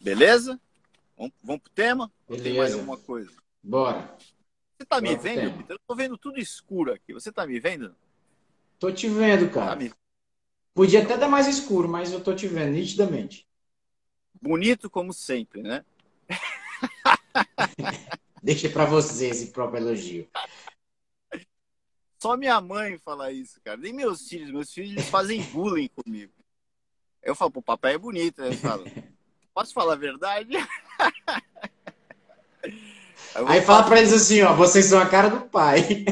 Beleza? 0.01 0.61
Vamos, 1.17 1.33
vamos 1.43 1.63
pro 1.63 1.73
tema? 1.73 2.13
Beleza. 2.29 2.45
Tem 2.45 2.57
mais 2.59 2.75
alguma 2.75 2.97
coisa? 2.97 3.31
Bora. 3.63 4.17
Você 4.79 4.87
tá 4.87 5.01
Bora 5.01 5.11
me 5.13 5.17
vendo, 5.17 5.57
Peter? 5.59 5.75
Eu 5.75 5.81
tô 5.87 5.95
vendo 5.95 6.17
tudo 6.17 6.39
escuro 6.39 6.93
aqui. 6.93 7.13
Você 7.13 7.33
tá 7.33 7.47
me 7.47 7.59
vendo? 7.59 7.95
Tô 8.79 8.93
te 8.93 9.09
vendo, 9.09 9.51
cara. 9.51 9.71
Tá 9.71 9.77
me... 9.77 9.93
Podia 10.73 11.03
até 11.03 11.17
dar 11.17 11.29
mais 11.29 11.49
escuro, 11.49 11.89
mas 11.89 12.13
eu 12.13 12.23
tô 12.23 12.33
te 12.33 12.47
vendo 12.47 12.73
nitidamente. 12.73 13.45
Bonito 14.41 14.89
como 14.89 15.13
sempre, 15.13 15.63
né? 15.63 15.85
Deixa 18.41 18.69
para 18.71 18.85
você 18.85 19.31
esse 19.31 19.49
próprio 19.49 19.83
elogio. 19.83 20.29
Só 22.19 22.37
minha 22.37 22.61
mãe 22.61 22.99
fala 22.99 23.31
isso, 23.31 23.61
cara. 23.63 23.77
Nem 23.77 23.93
meus 23.93 24.29
filhos. 24.29 24.51
Meus 24.51 24.73
filhos 24.73 25.09
fazem 25.09 25.41
bullying 25.53 25.89
comigo. 25.89 26.33
Eu 27.23 27.35
falo, 27.35 27.53
pô, 27.53 27.63
papai 27.63 27.95
é 27.95 27.99
bonito. 27.99 28.43
Né? 28.43 28.53
Falo, 28.53 28.85
posso 29.55 29.73
falar 29.73 29.93
a 29.93 29.97
verdade? 29.97 30.55
Aí 33.47 33.63
fala 33.63 33.85
pra 33.85 33.99
eles 33.99 34.13
assim, 34.13 34.43
ó, 34.43 34.53
vocês 34.55 34.87
são 34.87 35.01
a 35.01 35.09
cara 35.09 35.29
do 35.29 35.43
pai. 35.43 36.05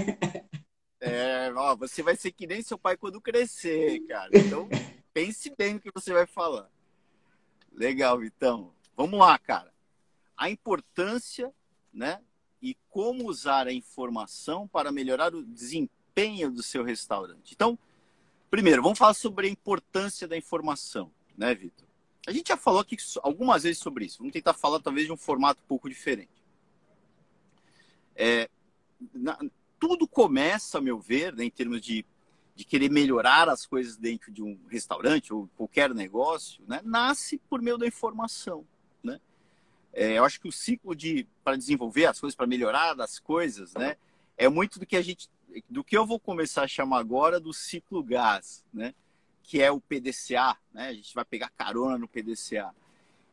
É, 1.00 1.52
ó, 1.54 1.74
você 1.74 2.02
vai 2.02 2.14
ser 2.14 2.30
que 2.30 2.46
nem 2.46 2.62
seu 2.62 2.78
pai 2.78 2.96
quando 2.96 3.20
crescer, 3.20 4.00
cara. 4.06 4.30
Então, 4.32 4.68
pense 5.12 5.52
bem 5.56 5.74
no 5.74 5.80
que 5.80 5.90
você 5.92 6.12
vai 6.12 6.26
falar. 6.26 6.70
Legal, 7.72 8.18
Vitão. 8.18 8.72
Vamos 8.96 9.18
lá, 9.18 9.38
cara. 9.38 9.72
A 10.36 10.48
importância, 10.50 11.52
né, 11.92 12.20
e 12.62 12.76
como 12.88 13.28
usar 13.28 13.66
a 13.66 13.72
informação 13.72 14.68
para 14.68 14.92
melhorar 14.92 15.34
o 15.34 15.44
desempenho 15.44 15.95
desempenho 16.16 16.50
do 16.50 16.62
seu 16.62 16.82
restaurante. 16.82 17.52
Então, 17.52 17.78
primeiro, 18.50 18.82
vamos 18.82 18.98
falar 18.98 19.14
sobre 19.14 19.46
a 19.46 19.50
importância 19.50 20.26
da 20.26 20.36
informação, 20.36 21.12
né, 21.36 21.54
Vitor? 21.54 21.86
A 22.26 22.32
gente 22.32 22.48
já 22.48 22.56
falou 22.56 22.80
aqui 22.80 22.96
algumas 23.22 23.62
vezes 23.62 23.78
sobre 23.78 24.06
isso. 24.06 24.18
Vamos 24.18 24.32
tentar 24.32 24.54
falar 24.54 24.80
talvez 24.80 25.06
de 25.06 25.12
um 25.12 25.16
formato 25.16 25.60
um 25.62 25.68
pouco 25.68 25.88
diferente. 25.88 26.30
É, 28.16 28.48
na, 29.14 29.38
tudo 29.78 30.08
começa, 30.08 30.78
a 30.78 30.80
meu 30.80 30.98
ver, 30.98 31.34
né, 31.36 31.44
em 31.44 31.50
termos 31.50 31.80
de, 31.80 32.04
de 32.54 32.64
querer 32.64 32.90
melhorar 32.90 33.48
as 33.48 33.66
coisas 33.66 33.96
dentro 33.96 34.32
de 34.32 34.42
um 34.42 34.58
restaurante 34.68 35.32
ou 35.32 35.48
qualquer 35.56 35.94
negócio, 35.94 36.64
né, 36.66 36.80
nasce 36.82 37.38
por 37.48 37.60
meio 37.60 37.78
da 37.78 37.86
informação. 37.86 38.66
Né? 39.04 39.20
É, 39.92 40.18
eu 40.18 40.24
acho 40.24 40.40
que 40.40 40.48
o 40.48 40.52
ciclo 40.52 40.96
de 40.96 41.28
para 41.44 41.56
desenvolver 41.56 42.06
as 42.06 42.18
coisas, 42.18 42.34
para 42.34 42.46
melhorar 42.46 42.98
as 43.00 43.20
coisas, 43.20 43.74
né, 43.74 43.96
é 44.36 44.48
muito 44.48 44.80
do 44.80 44.86
que 44.86 44.96
a 44.96 45.02
gente 45.02 45.28
do 45.68 45.84
que 45.84 45.96
eu 45.96 46.06
vou 46.06 46.18
começar 46.18 46.62
a 46.62 46.68
chamar 46.68 46.98
agora 46.98 47.38
do 47.40 47.52
ciclo 47.52 48.02
gás, 48.02 48.64
né? 48.72 48.94
Que 49.42 49.62
é 49.62 49.70
o 49.70 49.80
PDCA, 49.80 50.56
né? 50.72 50.88
A 50.88 50.92
gente 50.92 51.14
vai 51.14 51.24
pegar 51.24 51.50
carona 51.50 51.96
no 51.96 52.08
PDCA. 52.08 52.74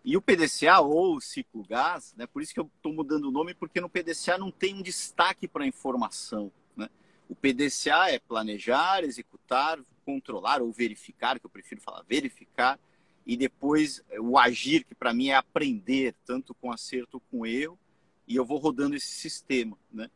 E 0.06 0.18
o 0.18 0.22
PDCA 0.22 0.80
ou 0.80 1.15
o 1.15 1.22
ciclo 1.22 1.63
gás, 1.63 2.13
né? 2.18 2.27
Por 2.27 2.42
isso 2.42 2.53
que 2.53 2.60
eu 2.60 2.70
estou 2.75 2.94
mudando 2.94 3.25
o 3.25 3.32
nome, 3.32 3.53
porque 3.53 3.80
no 3.80 3.89
PDCA 3.89 4.38
não 4.38 4.51
tem 4.51 4.75
um 4.75 4.82
destaque 4.82 5.48
para 5.48 5.63
a 5.63 5.68
informação, 5.68 6.51
né? 6.75 6.89
O 7.30 7.36
PDCA 7.36 8.10
é 8.10 8.20
planejar, 8.20 9.03
executar, 9.03 9.80
controlar 10.06 10.62
ou 10.62 10.72
verificar, 10.72 11.39
que 11.39 11.46
eu 11.46 11.50
prefiro 11.50 11.80
falar 11.80 12.03
verificar, 12.08 12.77
e 13.25 13.38
depois 13.38 14.03
o 14.20 14.38
agir, 14.38 14.84
que 14.84 14.94
para 14.94 15.13
mim 15.13 15.30
é 15.30 15.36
aprender, 15.36 16.13
tanto 16.25 16.53
com 16.53 16.72
acerto 16.72 17.22
com 17.32 17.46
erro, 17.46 17.80
e 18.27 18.36
eu 18.36 18.46
vou 18.46 18.58
rodando 18.58 18.96
esse 18.96 19.08
sistema, 19.08 19.77
né? 19.92 20.10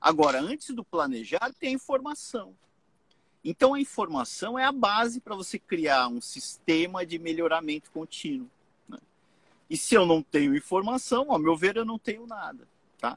Agora, 0.00 0.40
antes 0.40 0.74
do 0.74 0.84
planejar, 0.84 1.52
tem 1.58 1.70
a 1.70 1.72
informação. 1.72 2.54
Então, 3.44 3.74
a 3.74 3.80
informação 3.80 4.58
é 4.58 4.64
a 4.64 4.72
base 4.72 5.20
para 5.20 5.34
você 5.34 5.58
criar 5.58 6.08
um 6.08 6.20
sistema 6.20 7.06
de 7.06 7.18
melhoramento 7.18 7.90
contínuo. 7.90 8.50
Né? 8.88 8.98
E 9.70 9.76
se 9.76 9.94
eu 9.94 10.04
não 10.04 10.22
tenho 10.22 10.56
informação, 10.56 11.32
ao 11.32 11.38
meu 11.38 11.56
ver, 11.56 11.76
eu 11.76 11.84
não 11.84 11.98
tenho 11.98 12.26
nada. 12.26 12.66
Tá? 12.98 13.16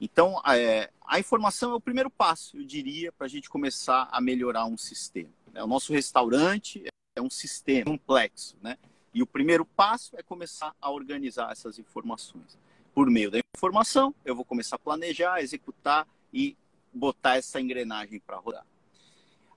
Então, 0.00 0.40
é, 0.46 0.90
a 1.06 1.18
informação 1.18 1.72
é 1.72 1.74
o 1.74 1.80
primeiro 1.80 2.10
passo, 2.10 2.56
eu 2.56 2.64
diria, 2.64 3.10
para 3.12 3.26
a 3.26 3.28
gente 3.28 3.48
começar 3.48 4.08
a 4.10 4.20
melhorar 4.20 4.66
um 4.66 4.76
sistema. 4.76 5.30
Né? 5.52 5.62
O 5.62 5.66
nosso 5.66 5.92
restaurante 5.92 6.84
é 7.16 7.22
um 7.22 7.30
sistema 7.30 7.84
complexo. 7.84 8.56
Né? 8.62 8.76
E 9.12 9.22
o 9.22 9.26
primeiro 9.26 9.64
passo 9.64 10.16
é 10.16 10.22
começar 10.22 10.74
a 10.80 10.90
organizar 10.90 11.52
essas 11.52 11.78
informações. 11.78 12.58
Por 12.94 13.10
meio 13.10 13.30
da 13.30 13.40
informação, 13.56 14.14
eu 14.24 14.36
vou 14.36 14.44
começar 14.44 14.76
a 14.76 14.78
planejar, 14.78 15.40
executar 15.40 16.06
e 16.32 16.56
botar 16.92 17.36
essa 17.36 17.60
engrenagem 17.60 18.20
para 18.20 18.36
rodar. 18.36 18.64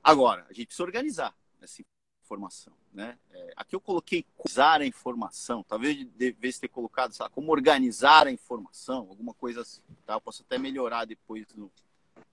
Agora, 0.04 0.46
a 0.50 0.54
gente 0.54 0.68
precisa 0.68 0.84
organizar 0.84 1.36
essa 1.62 1.84
informação. 2.24 2.74
Né? 2.92 3.18
É, 3.32 3.54
aqui 3.56 3.76
eu 3.76 3.80
coloquei 3.80 4.26
usar 4.44 4.82
a 4.82 4.86
informação, 4.86 5.64
talvez 5.64 6.04
devesse 6.16 6.62
ter 6.62 6.68
colocado 6.68 7.14
sabe, 7.14 7.30
como 7.32 7.52
organizar 7.52 8.26
a 8.26 8.32
informação, 8.32 9.08
alguma 9.10 9.34
coisa 9.36 9.62
assim. 9.62 9.82
Tá? 10.06 10.16
Eu 10.16 10.22
posso 10.22 10.42
até 10.42 10.58
melhorar 10.58 11.06
depois 11.06 11.46
no, 11.56 11.72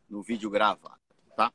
no 0.09 0.23
vídeo 0.23 0.49
gravado. 0.49 0.99
Tá? 1.37 1.53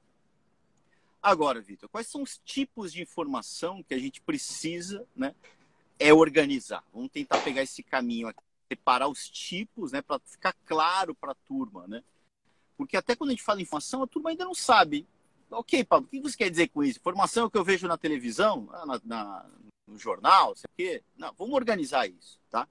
Agora, 1.22 1.60
Vitor, 1.60 1.90
quais 1.90 2.06
são 2.06 2.22
os 2.22 2.38
tipos 2.46 2.94
de 2.94 3.02
informação 3.02 3.82
que 3.82 3.96
a 3.96 4.00
gente 4.00 4.22
precisa 4.22 5.08
né, 5.16 5.34
é 5.98 6.14
organizar? 6.14 6.84
Vamos 6.94 7.10
tentar 7.10 7.42
pegar 7.42 7.64
esse 7.64 7.82
caminho 7.82 8.28
aqui, 8.28 8.44
separar 8.70 9.08
os 9.08 9.28
tipos 9.28 9.92
né, 9.92 10.02
para 10.02 10.20
ficar 10.20 10.54
claro 10.66 11.16
para 11.16 11.32
a 11.32 11.38
turma. 11.48 11.88
Né? 11.88 12.04
Porque 12.78 12.96
até 12.96 13.16
quando 13.16 13.32
a 13.32 13.34
gente 13.34 13.44
fala 13.44 13.62
informação, 13.62 14.04
a 14.04 14.08
turma 14.08 14.30
ainda 14.30 14.46
não 14.46 14.54
sabe. 14.54 15.08
Ok, 15.52 15.84
Paulo, 15.84 16.06
o 16.06 16.08
que 16.08 16.22
você 16.22 16.38
quer 16.38 16.50
dizer 16.50 16.68
com 16.70 16.84
isso? 16.84 17.00
Informação 17.00 17.44
é 17.44 17.46
o 17.48 17.50
que 17.50 17.58
eu 17.58 17.64
vejo 17.64 17.88
na 17.88 17.98
televisão, 17.98 18.70
na, 18.86 19.02
na, 19.04 19.46
no 19.88 19.98
jornal, 19.98 20.56
sei 20.56 20.68
o 20.68 20.76
quê. 20.78 21.04
Não, 21.18 21.34
vamos 21.34 21.56
organizar 21.56 22.08
isso, 22.08 22.40
tá? 22.50 22.68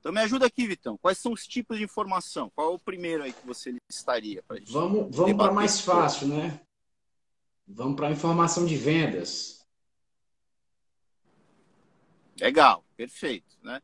Então 0.00 0.10
me 0.10 0.20
ajuda 0.20 0.46
aqui, 0.46 0.66
Vitão. 0.66 0.96
Quais 0.96 1.18
são 1.18 1.32
os 1.32 1.46
tipos 1.46 1.78
de 1.78 1.84
informação? 1.84 2.50
Qual 2.56 2.72
é 2.72 2.74
o 2.74 2.78
primeiro 2.78 3.22
aí 3.22 3.32
que 3.32 3.46
você 3.46 3.76
listaria 3.88 4.42
para 4.42 4.56
gente? 4.56 4.72
Vamos, 4.72 5.14
vamos 5.14 5.36
para 5.36 5.52
mais 5.52 5.80
fácil, 5.80 6.26
né? 6.26 6.60
Vamos 7.68 7.94
para 7.94 8.08
a 8.08 8.10
informação 8.10 8.66
de 8.66 8.76
vendas. 8.76 9.64
Legal, 12.40 12.84
perfeito, 12.96 13.56
né? 13.62 13.80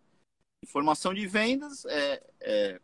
Informação 0.63 1.15
de 1.15 1.27
vendas 1.27 1.85
é, 1.87 2.23
é... 2.41 2.81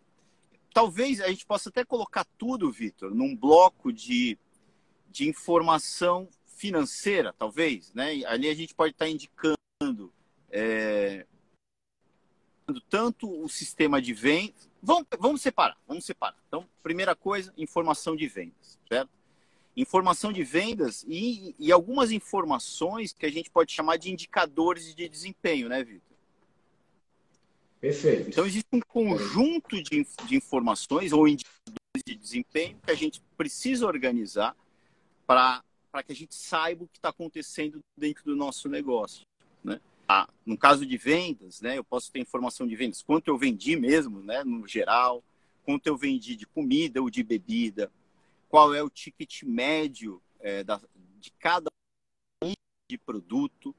talvez 0.72 1.20
a 1.20 1.28
gente 1.28 1.44
possa 1.44 1.68
até 1.68 1.84
colocar 1.84 2.24
tudo, 2.38 2.70
Vitor, 2.70 3.14
num 3.14 3.36
bloco 3.36 3.92
de, 3.92 4.38
de 5.10 5.28
informação 5.28 6.28
financeira, 6.46 7.32
talvez, 7.36 7.92
né? 7.92 8.24
Ali 8.26 8.48
a 8.48 8.54
gente 8.54 8.74
pode 8.74 8.92
estar 8.92 9.08
indicando 9.08 10.12
é, 10.50 11.26
tanto 12.88 13.28
o 13.42 13.48
sistema 13.48 14.00
de 14.00 14.14
vendas. 14.14 14.70
Vamos, 14.82 15.06
vamos 15.18 15.42
separar, 15.42 15.76
vamos 15.86 16.04
separar. 16.04 16.36
Então, 16.46 16.68
primeira 16.82 17.14
coisa, 17.14 17.52
informação 17.56 18.14
de 18.14 18.26
vendas, 18.28 18.78
certo? 18.88 19.10
Informação 19.76 20.32
de 20.32 20.44
vendas 20.44 21.04
e, 21.08 21.54
e 21.58 21.72
algumas 21.72 22.12
informações 22.12 23.12
que 23.12 23.26
a 23.26 23.30
gente 23.30 23.50
pode 23.50 23.72
chamar 23.72 23.96
de 23.96 24.12
indicadores 24.12 24.94
de 24.94 25.08
desempenho, 25.08 25.68
né, 25.68 25.82
Vitor? 25.82 26.03
Perfeito. 27.84 28.30
Então, 28.30 28.46
existe 28.46 28.68
um 28.72 28.80
conjunto 28.80 29.82
de, 29.82 30.06
de 30.26 30.34
informações 30.34 31.12
ou 31.12 31.28
indicadores 31.28 32.02
de 32.06 32.14
desempenho 32.14 32.78
que 32.82 32.90
a 32.90 32.94
gente 32.94 33.20
precisa 33.36 33.86
organizar 33.86 34.56
para 35.26 35.62
que 36.02 36.10
a 36.10 36.14
gente 36.14 36.34
saiba 36.34 36.84
o 36.84 36.88
que 36.88 36.96
está 36.96 37.10
acontecendo 37.10 37.80
dentro 37.94 38.24
do 38.24 38.34
nosso 38.34 38.70
negócio. 38.70 39.26
Né? 39.62 39.78
Ah, 40.08 40.26
no 40.46 40.56
caso 40.56 40.86
de 40.86 40.96
vendas, 40.96 41.60
né, 41.60 41.76
eu 41.76 41.84
posso 41.84 42.10
ter 42.10 42.20
informação 42.20 42.66
de 42.66 42.74
vendas, 42.74 43.02
quanto 43.02 43.28
eu 43.28 43.36
vendi 43.36 43.76
mesmo, 43.76 44.22
né, 44.22 44.42
no 44.42 44.66
geral, 44.66 45.22
quanto 45.62 45.86
eu 45.86 45.94
vendi 45.94 46.36
de 46.36 46.46
comida 46.46 47.02
ou 47.02 47.10
de 47.10 47.22
bebida, 47.22 47.92
qual 48.48 48.74
é 48.74 48.82
o 48.82 48.88
ticket 48.88 49.42
médio 49.42 50.22
é, 50.40 50.64
da, 50.64 50.80
de 51.20 51.30
cada 51.38 51.68
de 52.90 52.96
produto, 52.96 53.74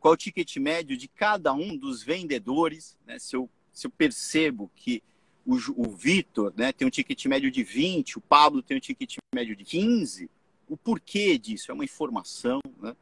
qual 0.00 0.14
o 0.14 0.16
ticket 0.16 0.56
médio 0.56 0.96
de 0.96 1.08
cada 1.08 1.52
um 1.52 1.76
dos 1.76 2.02
vendedores, 2.02 2.96
né, 3.06 3.18
se, 3.18 3.36
eu, 3.36 3.48
se 3.72 3.86
eu 3.86 3.90
percebo 3.90 4.70
que 4.74 5.02
o, 5.44 5.56
o 5.76 5.96
Vitor 5.96 6.52
né, 6.56 6.72
tem 6.72 6.86
um 6.86 6.90
ticket 6.90 7.24
médio 7.26 7.50
de 7.50 7.62
20, 7.62 8.18
o 8.18 8.20
Pablo 8.20 8.62
tem 8.62 8.76
um 8.76 8.80
ticket 8.80 9.16
médio 9.34 9.56
de 9.56 9.64
15, 9.64 10.30
o 10.68 10.76
porquê 10.76 11.38
disso? 11.38 11.70
É 11.70 11.74
uma 11.74 11.84
informação, 11.84 12.60
né? 12.80 12.94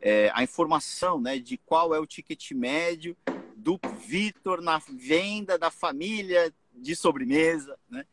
é, 0.00 0.30
a 0.34 0.42
informação 0.42 1.20
né, 1.20 1.38
de 1.38 1.58
qual 1.58 1.94
é 1.94 1.98
o 1.98 2.06
ticket 2.06 2.52
médio 2.52 3.16
do 3.54 3.78
Vitor 4.06 4.62
na 4.62 4.78
venda 4.78 5.58
da 5.58 5.70
família 5.70 6.52
de 6.74 6.96
sobremesa. 6.96 7.78
Né? 7.88 8.06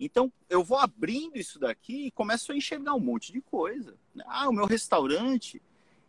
Então, 0.00 0.32
eu 0.48 0.64
vou 0.64 0.78
abrindo 0.78 1.36
isso 1.36 1.58
daqui 1.58 2.06
e 2.06 2.10
começo 2.10 2.50
a 2.50 2.56
enxergar 2.56 2.94
um 2.94 3.00
monte 3.00 3.32
de 3.32 3.40
coisa. 3.40 3.96
Ah, 4.26 4.48
o 4.48 4.52
meu 4.52 4.66
restaurante, 4.66 5.62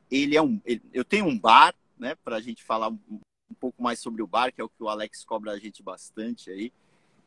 ele 0.09 0.35
é 0.35 0.41
um, 0.41 0.59
ele, 0.65 0.81
eu 0.93 1.03
tenho 1.03 1.25
um 1.25 1.37
bar, 1.37 1.73
né, 1.97 2.15
para 2.23 2.37
a 2.37 2.41
gente 2.41 2.63
falar 2.63 2.89
um, 2.89 2.99
um 3.09 3.53
pouco 3.59 3.81
mais 3.81 3.99
sobre 3.99 4.21
o 4.21 4.27
bar, 4.27 4.51
que 4.51 4.61
é 4.61 4.63
o 4.63 4.69
que 4.69 4.81
o 4.81 4.89
Alex 4.89 5.23
cobra 5.23 5.51
a 5.51 5.59
gente 5.59 5.83
bastante 5.83 6.49
aí. 6.49 6.71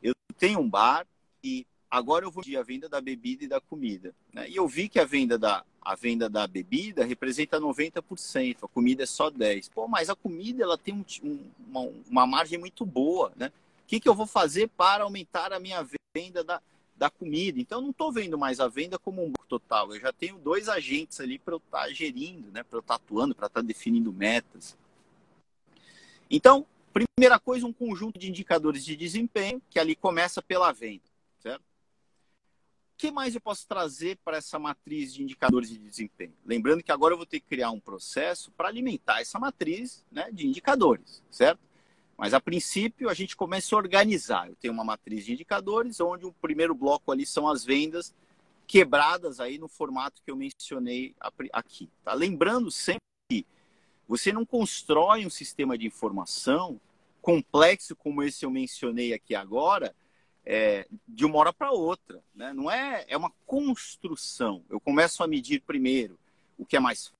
Eu 0.01 0.13
tenho 0.37 0.59
um 0.59 0.69
bar 0.69 1.05
e 1.43 1.65
agora 1.89 2.25
eu 2.25 2.31
vou 2.31 2.43
a 2.57 2.63
venda 2.63 2.89
da 2.89 2.99
bebida 2.99 3.43
e 3.43 3.47
da 3.47 3.61
comida. 3.61 4.15
Né? 4.33 4.49
E 4.49 4.55
eu 4.55 4.67
vi 4.67 4.89
que 4.89 4.99
a 4.99 5.05
venda 5.05 5.37
da, 5.37 5.63
a 5.81 5.95
venda 5.95 6.29
da 6.29 6.47
bebida 6.47 7.05
representa 7.05 7.59
90%, 7.59 8.57
a 8.63 8.67
comida 8.67 9.03
é 9.03 9.05
só 9.05 9.29
10%. 9.29 9.69
Pô, 9.71 9.87
mas 9.87 10.09
a 10.09 10.15
comida 10.15 10.63
ela 10.63 10.77
tem 10.77 10.93
um, 10.93 11.39
uma, 11.67 11.91
uma, 12.09 12.27
margem 12.27 12.57
muito 12.57 12.85
boa, 12.85 13.31
né? 13.35 13.51
O 13.83 13.87
que, 13.87 13.99
que 13.99 14.09
eu 14.09 14.15
vou 14.15 14.25
fazer 14.25 14.69
para 14.69 15.03
aumentar 15.03 15.53
a 15.53 15.59
minha 15.59 15.85
venda 16.15 16.43
da, 16.43 16.61
da 17.03 17.09
comida? 17.09 17.59
Então, 17.59 17.79
eu 17.79 17.81
não 17.81 17.89
estou 17.89 18.13
vendo 18.13 18.37
mais 18.37 18.61
a 18.61 18.69
venda 18.69 18.97
como 18.97 19.25
um 19.25 19.33
total. 19.49 19.93
Eu 19.93 19.99
já 19.99 20.13
tenho 20.13 20.37
dois 20.37 20.69
agentes 20.69 21.19
ali 21.19 21.37
para 21.37 21.53
eu 21.53 21.57
estar 21.57 21.83
tá 21.83 21.89
gerindo, 21.91 22.49
né? 22.49 22.63
para 22.63 22.77
eu 22.77 22.79
estar 22.79 22.97
tá 22.97 23.03
atuando, 23.03 23.35
para 23.35 23.47
estar 23.47 23.61
tá 23.61 23.67
definindo 23.67 24.13
metas. 24.13 24.77
Então, 26.31 26.65
primeira 26.93 27.37
coisa, 27.37 27.65
um 27.65 27.73
conjunto 27.73 28.17
de 28.17 28.29
indicadores 28.29 28.85
de 28.85 28.95
desempenho, 28.95 29.61
que 29.69 29.77
ali 29.77 29.97
começa 29.97 30.41
pela 30.41 30.71
venda, 30.71 31.03
certo? 31.41 31.63
que 32.95 33.11
mais 33.11 33.35
eu 33.35 33.41
posso 33.41 33.67
trazer 33.67 34.17
para 34.23 34.37
essa 34.37 34.57
matriz 34.57 35.13
de 35.13 35.23
indicadores 35.23 35.67
de 35.67 35.77
desempenho? 35.77 36.33
Lembrando 36.45 36.81
que 36.81 36.91
agora 36.91 37.13
eu 37.13 37.17
vou 37.17 37.25
ter 37.25 37.41
que 37.41 37.47
criar 37.47 37.71
um 37.71 37.79
processo 37.79 38.49
para 38.51 38.69
alimentar 38.69 39.19
essa 39.19 39.37
matriz 39.37 40.05
né, 40.09 40.31
de 40.31 40.47
indicadores, 40.47 41.21
certo? 41.29 41.59
Mas 42.17 42.33
a 42.33 42.39
princípio 42.39 43.09
a 43.09 43.13
gente 43.13 43.35
começa 43.35 43.75
a 43.75 43.77
organizar. 43.77 44.47
Eu 44.47 44.55
tenho 44.55 44.73
uma 44.73 44.83
matriz 44.83 45.25
de 45.25 45.33
indicadores, 45.33 45.99
onde 45.99 46.25
o 46.25 46.31
primeiro 46.33 46.75
bloco 46.75 47.11
ali 47.11 47.25
são 47.25 47.47
as 47.47 47.63
vendas 47.63 48.13
quebradas 48.67 49.39
aí 49.39 49.57
no 49.57 49.67
formato 49.67 50.21
que 50.23 50.31
eu 50.31 50.35
mencionei 50.35 51.15
aqui. 51.51 51.89
Tá? 52.03 52.13
Lembrando 52.13 52.71
sempre 52.71 53.01
que 53.29 53.45
você 54.07 54.31
não 54.31 54.45
constrói 54.45 55.25
um 55.25 55.29
sistema 55.29 55.77
de 55.77 55.85
informação 55.85 56.79
complexo 57.21 57.95
como 57.95 58.21
esse 58.21 58.45
eu 58.45 58.51
mencionei 58.51 59.13
aqui 59.13 59.33
agora, 59.33 59.95
é, 60.45 60.87
de 61.07 61.25
uma 61.25 61.37
hora 61.37 61.53
para 61.53 61.71
outra. 61.71 62.21
Né? 62.35 62.53
Não 62.53 62.69
é, 62.69 63.05
é 63.07 63.17
uma 63.17 63.31
construção. 63.45 64.63
Eu 64.69 64.79
começo 64.79 65.23
a 65.23 65.27
medir 65.27 65.61
primeiro 65.61 66.19
o 66.57 66.65
que 66.65 66.75
é 66.75 66.79
mais 66.79 67.11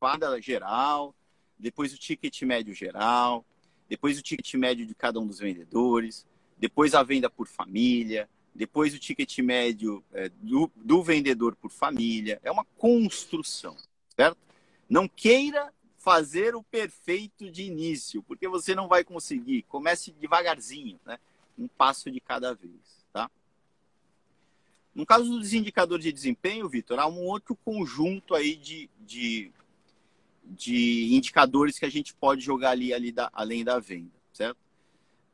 fácil 0.00 0.42
geral, 0.42 1.14
depois 1.58 1.92
o 1.92 1.98
ticket 1.98 2.42
médio 2.42 2.74
geral, 2.74 3.44
depois 3.90 4.16
o 4.16 4.22
ticket 4.22 4.54
médio 4.54 4.86
de 4.86 4.94
cada 4.94 5.18
um 5.18 5.26
dos 5.26 5.40
vendedores, 5.40 6.24
depois 6.56 6.94
a 6.94 7.02
venda 7.02 7.28
por 7.28 7.48
família, 7.48 8.28
depois 8.54 8.94
o 8.94 9.00
ticket 9.00 9.38
médio 9.40 10.04
é, 10.12 10.28
do, 10.28 10.70
do 10.76 11.02
vendedor 11.02 11.56
por 11.56 11.72
família. 11.72 12.40
É 12.44 12.52
uma 12.52 12.64
construção, 12.78 13.76
certo? 14.14 14.38
Não 14.88 15.08
queira 15.08 15.74
fazer 15.98 16.54
o 16.54 16.62
perfeito 16.62 17.50
de 17.50 17.64
início, 17.64 18.22
porque 18.22 18.46
você 18.46 18.76
não 18.76 18.86
vai 18.86 19.02
conseguir. 19.02 19.62
Comece 19.68 20.12
devagarzinho, 20.12 20.98
né? 21.04 21.18
um 21.58 21.66
passo 21.66 22.10
de 22.12 22.20
cada 22.20 22.54
vez, 22.54 23.04
tá? 23.12 23.28
No 24.94 25.04
caso 25.04 25.24
dos 25.36 25.52
indicadores 25.52 26.04
de 26.04 26.12
desempenho, 26.12 26.68
Vitor, 26.68 27.00
há 27.00 27.08
um 27.08 27.24
outro 27.24 27.56
conjunto 27.56 28.36
aí 28.36 28.54
de, 28.54 28.88
de, 29.00 29.50
de 30.44 31.14
indicadores 31.14 31.78
que 31.78 31.84
a 31.84 31.90
gente 31.90 32.14
pode 32.14 32.42
jogar 32.42 32.70
ali, 32.70 32.92
ali 32.92 33.12
da, 33.12 33.30
além 33.32 33.64
da 33.64 33.78
venda, 33.78 34.12
certo? 34.32 34.58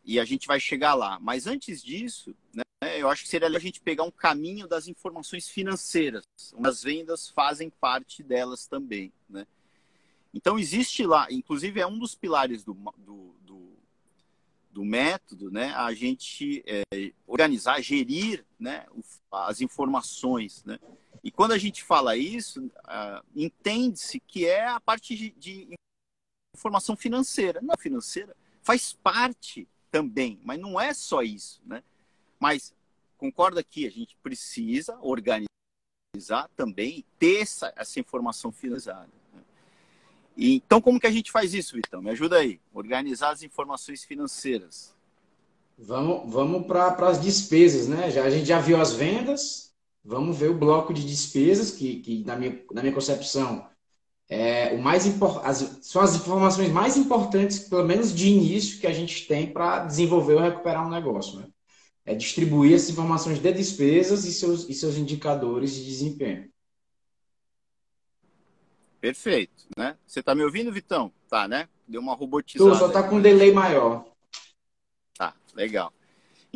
E 0.05 0.21
a 0.21 0.25
gente 0.25 0.47
vai 0.47 0.61
chegar 0.61 0.95
lá. 0.95 1.19
Mas 1.21 1.47
antes 1.47 1.83
disso, 1.83 2.35
né, 2.53 2.63
eu 2.97 3.09
acho 3.09 3.23
que 3.23 3.29
seria 3.29 3.49
a 3.49 3.59
gente 3.59 3.81
pegar 3.81 4.05
um 4.05 4.11
caminho 4.11 4.69
das 4.69 4.87
informações 4.87 5.49
financeiras. 5.49 6.25
As 6.63 6.83
vendas 6.83 7.29
fazem 7.29 7.71
parte 7.71 8.23
delas 8.23 8.67
também, 8.67 9.13
né? 9.29 9.47
Então 10.33 10.59
existe 10.59 11.07
lá, 11.07 11.27
inclusive 11.31 11.81
é 11.81 11.87
um 11.87 11.99
dos 11.99 12.15
pilares 12.15 12.63
do, 12.63 12.75
do, 12.99 13.35
do 14.77 14.85
método, 14.85 15.51
né, 15.51 15.73
a 15.73 15.95
gente 15.95 16.63
é, 16.67 16.83
organizar, 17.27 17.81
gerir 17.81 18.45
né, 18.61 18.85
as 19.33 19.63
informações. 19.63 20.63
Né? 20.65 20.79
E 21.27 21.31
quando 21.33 21.51
a 21.51 21.59
gente 21.59 21.83
fala 21.83 22.17
isso, 22.17 22.65
uh, 22.67 23.21
entende-se 23.35 24.21
que 24.21 24.47
é 24.47 24.65
a 24.65 24.79
parte 24.79 25.17
de, 25.17 25.31
de, 25.33 25.75
informação 26.55 26.95
financeira. 26.95 27.61
Não 27.61 27.77
financeira, 27.77 28.37
faz 28.63 28.93
parte 28.93 29.67
também, 29.91 30.39
mas 30.45 30.61
não 30.61 30.81
é 30.81 30.95
só 30.95 31.23
isso. 31.23 31.61
Né? 31.67 31.83
Mas 32.39 32.73
concorda 33.19 33.65
que 33.65 33.89
a 33.89 33.91
gente 33.91 34.17
precisa 34.23 34.97
organizar 35.01 36.49
também 36.55 36.99
e 36.99 37.03
ter 37.19 37.41
essa, 37.41 37.73
essa 37.75 37.99
informação 37.99 38.53
finalizada. 38.53 39.11
Então, 40.37 40.81
como 40.81 41.01
que 41.01 41.09
a 41.09 41.11
gente 41.11 41.33
faz 41.33 41.55
isso, 41.55 41.75
Vitão? 41.75 42.01
Me 42.01 42.11
ajuda 42.11 42.37
aí. 42.37 42.61
Organizar 42.73 43.31
as 43.31 43.43
informações 43.43 44.05
financeiras. 44.05 44.95
Vamos, 45.77 46.33
vamos 46.33 46.69
para 46.69 47.09
as 47.09 47.21
despesas, 47.21 47.89
né? 47.89 48.13
Já, 48.13 48.23
a 48.23 48.31
gente 48.31 48.47
já 48.47 48.61
viu 48.61 48.81
as 48.81 48.93
vendas, 48.93 49.67
vamos 50.07 50.39
ver 50.39 50.51
o 50.51 50.59
bloco 50.59 50.95
de 50.95 51.05
despesas, 51.05 51.73
que, 51.73 51.97
que 52.01 52.25
na, 52.25 52.37
minha, 52.37 52.63
na 52.73 52.81
minha 52.81 52.95
concepção, 52.95 53.69
é 54.29 54.73
o 54.73 54.79
mais 54.79 55.05
as, 55.45 55.79
são 55.83 56.01
as 56.03 56.15
informações 56.15 56.71
mais 56.71 56.97
importantes, 56.97 57.59
pelo 57.59 57.85
menos 57.85 58.15
de 58.15 58.29
início, 58.29 58.81
que 58.81 58.87
a 58.87 58.93
gente 58.93 59.27
tem 59.27 59.53
para 59.53 59.85
desenvolver 59.85 60.35
ou 60.35 60.41
recuperar 60.41 60.87
um 60.87 60.91
negócio. 60.91 61.41
Né? 61.41 61.49
É 62.05 62.15
distribuir 62.15 62.75
essas 62.75 62.91
informações 62.91 63.41
de 63.41 63.53
despesas 63.53 64.25
e 64.25 64.33
seus, 64.33 64.69
e 64.69 64.75
seus 64.75 64.97
indicadores 64.97 65.75
de 65.75 65.85
desempenho. 65.85 66.49
Perfeito, 69.01 69.67
né? 69.77 69.97
Você 70.07 70.23
tá 70.23 70.35
me 70.35 70.43
ouvindo, 70.43 70.73
Vitão? 70.73 71.13
Tá, 71.29 71.47
né? 71.47 71.69
Deu 71.87 72.01
uma 72.01 72.15
robotizada. 72.15 72.71
Tu 72.71 72.79
só 72.79 72.89
tá 72.89 73.03
com 73.03 73.17
um 73.17 73.23
delay 73.23 73.53
maior. 73.53 74.05
Tá, 75.17 75.35
legal. 75.55 75.93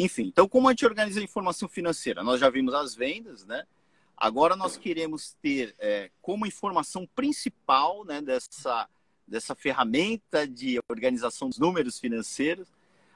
Enfim, 0.03 0.29
então 0.29 0.49
como 0.49 0.67
a 0.67 0.73
gente 0.73 0.87
organiza 0.87 1.21
a 1.21 1.23
informação 1.23 1.69
financeira? 1.69 2.23
Nós 2.23 2.41
já 2.41 2.49
vimos 2.49 2.73
as 2.73 2.95
vendas, 2.95 3.45
né? 3.45 3.67
Agora 4.17 4.57
nós 4.57 4.79
queremos 4.79 5.37
ter 5.43 5.75
é, 5.79 6.11
como 6.23 6.47
informação 6.47 7.07
principal 7.15 8.03
né, 8.07 8.23
dessa, 8.23 8.89
dessa 9.29 9.55
ferramenta 9.55 10.49
de 10.49 10.81
organização 10.89 11.51
dos 11.51 11.59
números 11.59 11.99
financeiros 11.99 12.67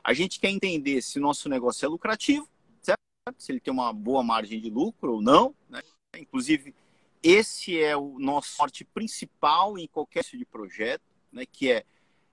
A 0.03 0.13
gente 0.13 0.39
quer 0.39 0.51
entender 0.51 1.01
se 1.01 1.19
o 1.19 1.23
nosso 1.23 1.49
negócio 1.49 1.87
é 1.87 1.89
lucrativo, 1.89 2.47
certo? 2.83 3.01
Se 3.39 3.51
ele 3.51 3.61
tem 3.61 3.73
uma 3.73 3.91
boa 3.91 4.23
margem 4.23 4.61
de 4.61 4.69
lucro 4.69 5.15
ou 5.15 5.23
não. 5.23 5.55
Né? 5.71 5.81
Inclusive, 6.19 6.75
esse 7.23 7.81
é 7.81 7.97
o 7.97 8.19
nosso 8.19 8.59
norte 8.59 8.85
principal 8.85 9.79
em 9.79 9.87
qualquer 9.87 10.23
tipo 10.23 10.37
de 10.37 10.45
projeto, 10.45 11.03
né? 11.33 11.47
que 11.51 11.73
é, 11.73 11.83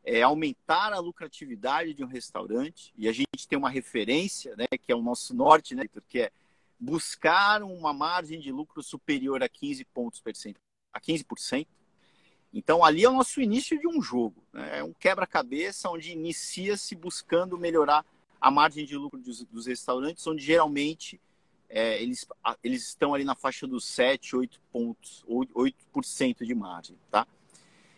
é, 0.03 0.21
aumentar 0.21 0.93
a 0.93 0.99
lucratividade 0.99 1.93
de 1.93 2.03
um 2.03 2.07
restaurante. 2.07 2.93
E 2.97 3.07
a 3.07 3.11
gente 3.11 3.47
tem 3.47 3.57
uma 3.57 3.69
referência, 3.69 4.55
né? 4.55 4.65
que 4.67 4.91
é 4.91 4.95
o 4.95 5.01
nosso 5.01 5.33
norte, 5.33 5.75
né, 5.75 5.85
que 6.07 6.19
é 6.19 6.31
buscar 6.79 7.61
uma 7.61 7.93
margem 7.93 8.39
de 8.39 8.51
lucro 8.51 8.81
superior 8.81 9.43
a 9.43 9.49
15 9.49 9.85
pontos 9.85 10.19
percentuais, 10.19 10.65
a 10.91 10.99
15%. 10.99 11.67
Então, 12.53 12.83
ali 12.83 13.03
é 13.03 13.09
o 13.09 13.13
nosso 13.13 13.39
início 13.39 13.79
de 13.79 13.87
um 13.87 14.01
jogo. 14.01 14.43
Né? 14.51 14.79
É 14.79 14.83
um 14.83 14.91
quebra-cabeça 14.91 15.89
onde 15.89 16.11
inicia-se 16.11 16.95
buscando 16.95 17.57
melhorar 17.57 18.05
a 18.41 18.49
margem 18.49 18.85
de 18.85 18.97
lucro 18.97 19.19
dos, 19.19 19.43
dos 19.43 19.67
restaurantes, 19.67 20.25
onde 20.25 20.43
geralmente 20.43 21.21
é, 21.69 22.01
eles, 22.01 22.25
eles 22.63 22.87
estão 22.87 23.13
ali 23.13 23.23
na 23.23 23.35
faixa 23.35 23.65
dos 23.67 23.85
7, 23.85 24.35
8 24.35 24.59
pontos, 24.71 25.23
8% 25.29 26.43
de 26.43 26.55
margem. 26.55 26.97
Tá? 27.09 27.25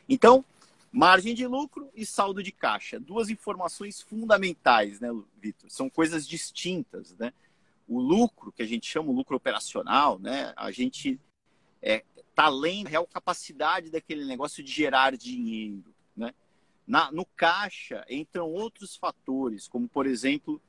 Então, 0.07 0.45
margem 0.93 1.33
de 1.33 1.47
lucro 1.47 1.89
e 1.95 2.05
saldo 2.05 2.43
de 2.43 2.51
caixa. 2.51 2.99
Duas 2.99 3.29
informações 3.29 3.99
fundamentais, 3.99 4.99
né, 4.99 5.09
Vitor? 5.41 5.71
São 5.71 5.89
coisas 5.89 6.27
distintas. 6.27 7.17
Né? 7.17 7.33
O 7.87 7.99
lucro, 7.99 8.51
que 8.51 8.61
a 8.61 8.65
gente 8.67 8.85
chama 8.85 9.09
o 9.09 9.15
lucro 9.15 9.35
operacional, 9.35 10.19
né? 10.19 10.53
a 10.55 10.69
gente 10.71 11.19
é, 11.81 12.03
está 12.15 12.43
além 12.43 12.83
da 12.83 12.91
real 12.91 13.07
capacidade 13.07 13.89
daquele 13.89 14.23
negócio 14.23 14.63
de 14.63 14.71
gerar 14.71 15.17
dinheiro. 15.17 15.91
Né? 16.15 16.31
Na, 16.85 17.11
no 17.11 17.25
caixa 17.25 18.05
entram 18.07 18.51
outros 18.51 18.95
fatores, 18.95 19.67
como, 19.67 19.87
por 19.87 20.05
exemplo, 20.05 20.61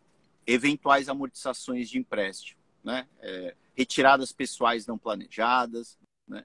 eventuais 0.46 1.10
amortizações 1.10 1.90
de 1.90 1.98
empréstimo, 1.98 2.60
né? 2.82 3.08
É, 3.20 3.54
retiradas 3.74 4.30
pessoais 4.30 4.86
não 4.86 4.98
planejadas, 4.98 5.98
né? 6.28 6.44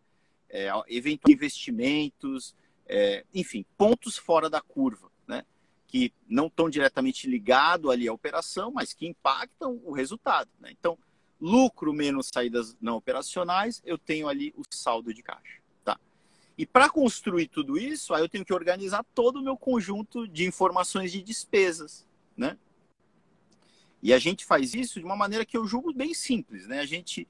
É, 0.49 0.69
eventuais 0.87 1.35
investimentos, 1.35 2.55
é, 2.89 3.23
enfim, 3.33 3.63
pontos 3.77 4.17
fora 4.17 4.49
da 4.49 4.59
curva, 4.59 5.11
né? 5.27 5.45
que 5.87 6.11
não 6.27 6.47
estão 6.47 6.69
diretamente 6.69 7.27
ligados 7.27 7.91
ali 7.91 8.07
à 8.07 8.13
operação, 8.13 8.71
mas 8.71 8.93
que 8.93 9.07
impactam 9.07 9.79
o 9.85 9.91
resultado. 9.91 10.49
Né? 10.59 10.71
Então, 10.71 10.97
lucro 11.39 11.93
menos 11.93 12.29
saídas 12.33 12.75
não 12.81 12.97
operacionais, 12.97 13.81
eu 13.85 13.97
tenho 13.97 14.27
ali 14.27 14.53
o 14.57 14.63
saldo 14.69 15.13
de 15.13 15.21
caixa. 15.21 15.61
Tá? 15.83 15.99
E 16.57 16.65
para 16.65 16.89
construir 16.89 17.47
tudo 17.47 17.77
isso, 17.77 18.13
aí 18.13 18.21
eu 18.21 18.29
tenho 18.29 18.43
que 18.43 18.53
organizar 18.53 19.05
todo 19.13 19.37
o 19.37 19.43
meu 19.43 19.55
conjunto 19.55 20.27
de 20.27 20.45
informações 20.45 21.11
de 21.11 21.21
despesas. 21.21 22.07
Né? 22.35 22.57
E 24.01 24.13
a 24.13 24.19
gente 24.19 24.45
faz 24.45 24.73
isso 24.73 24.99
de 24.99 25.05
uma 25.05 25.15
maneira 25.15 25.45
que 25.45 25.57
eu 25.57 25.67
julgo 25.67 25.93
bem 25.93 26.13
simples. 26.13 26.67
Né? 26.67 26.79
A 26.79 26.85
gente, 26.85 27.27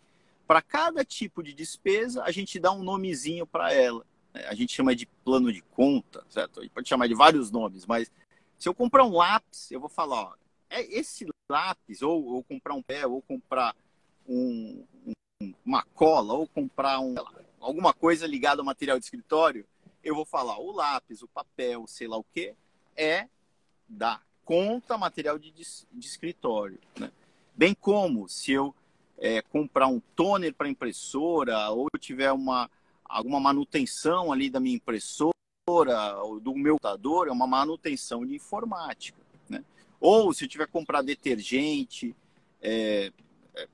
para 0.48 0.62
cada 0.62 1.04
tipo 1.04 1.44
de 1.44 1.54
despesa, 1.54 2.24
a 2.24 2.32
gente 2.32 2.60
dá 2.60 2.72
um 2.72 2.84
nomezinho 2.84 3.46
para 3.46 3.74
ela. 3.74 4.06
A 4.34 4.54
gente 4.54 4.74
chama 4.74 4.96
de 4.96 5.06
plano 5.24 5.52
de 5.52 5.62
conta, 5.62 6.24
certo? 6.30 6.60
A 6.60 6.64
gente 6.64 6.72
pode 6.72 6.88
chamar 6.88 7.08
de 7.08 7.16
vários 7.16 7.52
nomes, 7.52 7.86
mas 7.86 8.12
se 8.58 8.68
eu 8.68 8.74
comprar 8.74 9.04
um 9.04 9.16
lápis, 9.16 9.72
eu 9.72 9.80
vou 9.80 9.90
falar, 9.90 10.22
ó, 10.22 10.34
é 10.70 10.82
esse 10.82 11.28
lápis, 11.50 12.02
ou, 12.02 12.24
ou 12.26 12.44
comprar 12.44 12.74
um 12.74 12.82
pé, 12.82 13.08
ou 13.08 13.22
comprar 13.22 13.76
um, 14.28 14.86
um, 15.42 15.54
uma 15.66 15.84
cola 15.96 16.34
ou 16.34 16.48
comprar 16.48 17.00
um, 17.00 17.14
lá, 17.16 17.34
alguma 17.60 17.94
coisa 17.94 18.28
ligada 18.28 18.62
ao 18.62 18.66
material 18.66 19.00
de 19.00 19.06
escritório, 19.06 19.66
eu 20.04 20.14
vou 20.14 20.26
falar 20.26 20.60
o 20.60 20.72
lápis, 20.72 21.22
o 21.22 21.28
papel, 21.28 21.86
sei 21.88 22.08
lá 22.08 22.18
o 22.18 22.24
que, 22.24 22.54
é 22.96 23.28
da 23.88 24.22
conta 24.46 24.98
material 24.98 25.40
de, 25.40 25.52
de 25.52 26.06
escritório. 26.06 26.80
Né? 26.98 27.12
Bem 27.56 27.74
como 27.74 28.30
se 28.30 28.52
eu 28.52 28.74
é, 29.18 29.42
comprar 29.42 29.88
um 29.88 30.00
toner 30.16 30.54
para 30.54 30.70
impressora 30.70 31.70
ou 31.70 31.88
tiver 32.00 32.32
uma, 32.32 32.70
alguma 33.10 33.40
manutenção 33.40 34.32
ali 34.32 34.50
da 34.50 34.60
minha 34.60 34.76
impressora 34.76 35.34
ou 36.24 36.40
do 36.40 36.56
meu 36.56 36.76
computador, 36.76 37.28
é 37.28 37.32
uma 37.32 37.48
manutenção 37.48 38.26
de 38.26 38.36
informática. 38.36 39.20
Né? 39.50 39.64
Ou 40.00 40.34
se 40.34 40.46
eu 40.46 40.48
tiver 40.48 40.68
que 40.68 40.72
comprar 40.72 41.02
detergente, 41.02 42.16
é, 42.62 43.12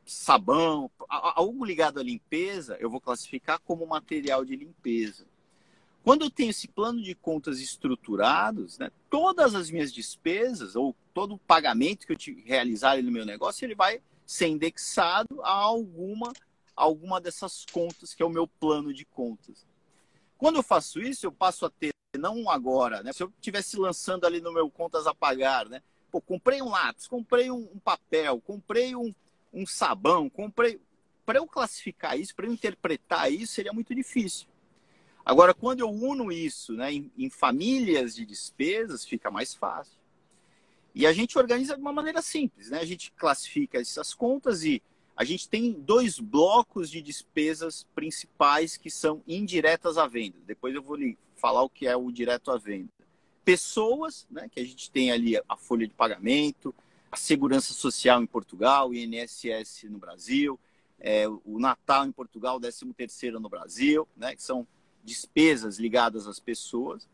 sabão, 0.06 0.90
algo 1.10 1.66
ligado 1.66 2.00
à 2.00 2.04
limpeza, 2.04 2.78
eu 2.80 2.90
vou 2.90 3.02
classificar 3.02 3.60
como 3.60 3.86
material 3.86 4.44
de 4.44 4.56
limpeza. 4.56 5.26
Quando 6.04 6.24
eu 6.24 6.30
tenho 6.30 6.52
esse 6.52 6.68
plano 6.68 7.02
de 7.02 7.16
contas 7.16 7.60
estruturados, 7.60 8.78
né, 8.78 8.92
todas 9.10 9.56
as 9.56 9.72
minhas 9.72 9.92
despesas 9.92 10.76
ou 10.76 10.96
todo 11.14 11.34
o 11.34 11.40
pagamento 11.40 12.06
que 12.06 12.14
eu 12.14 12.36
realizar 12.46 13.02
no 13.02 13.12
meu 13.12 13.26
negócio, 13.26 13.66
ele 13.66 13.74
vai 13.74 14.00
ser 14.26 14.48
indexado 14.48 15.42
a 15.42 15.52
alguma, 15.52 16.32
alguma 16.76 17.22
dessas 17.22 17.66
contas 17.72 18.14
que 18.14 18.22
é 18.22 18.26
o 18.26 18.30
meu 18.30 18.48
plano 18.48 18.94
de 18.94 19.06
contas. 19.06 19.66
Quando 20.38 20.58
eu 20.58 20.64
faço 20.64 21.00
isso, 21.00 21.26
eu 21.26 21.32
passo 21.32 21.66
a 21.66 21.70
ter, 21.70 21.94
não 22.18 22.50
agora, 22.50 23.02
né? 23.02 23.14
Se 23.14 23.24
eu 23.24 23.32
estivesse 23.38 23.78
lançando 23.78 24.26
ali 24.26 24.42
no 24.42 24.52
meu 24.52 24.70
contas 24.70 25.08
a 25.08 25.14
pagar, 25.14 25.68
né? 25.70 25.82
Pô, 26.12 26.22
comprei 26.22 26.62
um 26.62 26.70
lápis, 26.70 27.08
comprei 27.08 27.50
um, 27.50 27.70
um 27.74 27.80
papel, 27.80 28.42
comprei 28.42 28.96
um, 28.96 29.14
um 29.54 29.66
sabão, 29.66 30.30
comprei. 30.30 30.80
Para 31.26 31.40
eu 31.40 31.48
classificar 31.48 32.20
isso, 32.20 32.36
para 32.36 32.46
eu 32.46 32.54
interpretar 32.54 33.32
isso, 33.32 33.54
seria 33.54 33.74
muito 33.74 33.96
difícil. 33.96 34.48
Agora, 35.26 35.56
quando 35.56 35.80
eu 35.80 35.90
uno 35.90 36.32
isso 36.32 36.74
né, 36.74 36.94
em, 36.94 37.12
em, 37.18 37.30
famílias 37.32 38.14
de 38.14 38.26
despesas, 38.26 39.04
fica 39.04 39.32
mais 39.32 39.56
fácil. 39.56 39.98
E 40.94 41.08
a 41.08 41.12
gente 41.12 41.38
organiza 41.38 41.76
de 41.76 41.82
uma 41.82 41.92
maneira 41.92 42.22
simples, 42.22 42.70
né? 42.70 42.80
A 42.80 42.86
gente 42.86 43.12
classifica 43.14 43.80
essas 43.80 44.14
contas 44.14 44.64
e 44.64 44.84
a 45.16 45.24
gente 45.24 45.48
tem 45.48 45.72
dois 45.72 46.20
blocos 46.20 46.90
de 46.90 47.02
despesas 47.02 47.86
principais 47.96 48.76
que 48.76 48.90
são 48.90 49.24
indiretas 49.26 49.98
à 49.98 50.08
venda. 50.08 50.38
Depois 50.46 50.76
eu 50.76 50.84
vou 50.84 50.96
lhe 50.96 51.18
falar 51.36 51.64
o 51.64 51.70
que 51.70 51.88
é 51.88 51.96
o 51.96 52.12
direto 52.12 52.52
à 52.52 52.58
venda. 52.58 52.90
Pessoas, 53.44 54.28
né, 54.30 54.50
que 54.52 54.60
a 54.60 54.66
gente 54.66 54.92
tem 54.92 55.12
ali 55.12 55.38
a 55.48 55.56
folha 55.56 55.88
de 55.88 55.94
pagamento, 55.94 56.76
a 57.12 57.16
Segurança 57.16 57.74
Social 57.74 58.22
em 58.22 58.26
Portugal, 58.26 58.94
INSS 58.94 59.84
no 59.90 59.98
Brasil, 59.98 60.60
é, 61.00 61.28
o 61.28 61.60
Natal 61.60 62.06
em 62.06 62.12
Portugal, 62.12 62.58
o 62.58 62.60
13 62.60 62.94
terceiro 62.94 63.40
no 63.40 63.48
Brasil, 63.48 64.08
né, 64.18 64.36
que 64.36 64.44
são 64.44 64.68
despesas 65.04 65.78
ligadas 65.78 66.28
às 66.28 66.40
pessoas. 66.40 67.08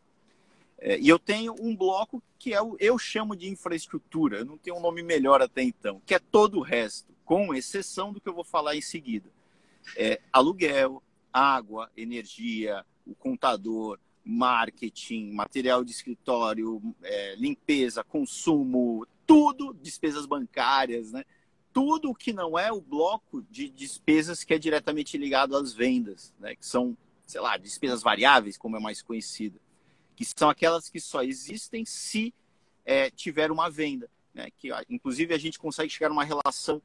É, 0.79 0.97
e 0.97 1.07
eu 1.07 1.19
tenho 1.19 1.53
um 1.59 1.75
bloco 1.75 2.23
que 2.39 2.53
é 2.53 2.61
o, 2.61 2.75
eu 2.79 2.97
chamo 2.97 3.35
de 3.35 3.47
infraestrutura, 3.47 4.39
eu 4.39 4.45
não 4.45 4.57
tenho 4.57 4.77
um 4.77 4.81
nome 4.81 5.03
melhor 5.03 5.39
até 5.41 5.61
então, 5.61 6.01
que 6.05 6.15
é 6.15 6.19
todo 6.19 6.57
o 6.57 6.63
resto, 6.63 7.13
com 7.25 7.53
exceção 7.53 8.11
do 8.11 8.19
que 8.19 8.27
eu 8.27 8.33
vou 8.33 8.43
falar 8.43 8.75
em 8.75 8.81
seguida. 8.81 9.29
É, 9.95 10.21
aluguel, 10.31 11.01
água, 11.31 11.89
energia, 11.95 12.85
o 13.05 13.15
contador, 13.15 13.99
marketing, 14.23 15.31
material 15.31 15.83
de 15.83 15.91
escritório, 15.91 16.81
é, 17.01 17.35
limpeza, 17.35 18.03
consumo, 18.03 19.05
tudo, 19.25 19.73
despesas 19.81 20.25
bancárias, 20.25 21.11
né? 21.11 21.23
Tudo 21.73 22.13
que 22.13 22.33
não 22.33 22.59
é 22.59 22.71
o 22.71 22.81
bloco 22.81 23.41
de 23.49 23.69
despesas 23.69 24.43
que 24.43 24.53
é 24.53 24.59
diretamente 24.59 25.17
ligado 25.17 25.55
às 25.55 25.73
vendas, 25.73 26.33
né? 26.39 26.55
Que 26.55 26.65
são, 26.65 26.97
sei 27.25 27.41
lá, 27.41 27.57
despesas 27.57 28.01
variáveis, 28.03 28.57
como 28.57 28.77
é 28.77 28.79
mais 28.79 29.01
conhecida, 29.01 29.59
que 30.15 30.25
são 30.25 30.49
aquelas 30.49 30.89
que 30.89 30.99
só 30.99 31.23
existem 31.23 31.85
se 31.85 32.33
é, 32.85 33.09
tiver 33.09 33.51
uma 33.51 33.69
venda, 33.69 34.09
né? 34.33 34.49
Que 34.57 34.69
inclusive 34.89 35.33
a 35.33 35.37
gente 35.37 35.57
consegue 35.57 35.89
chegar 35.89 36.09
numa 36.09 36.25
relação 36.25 36.81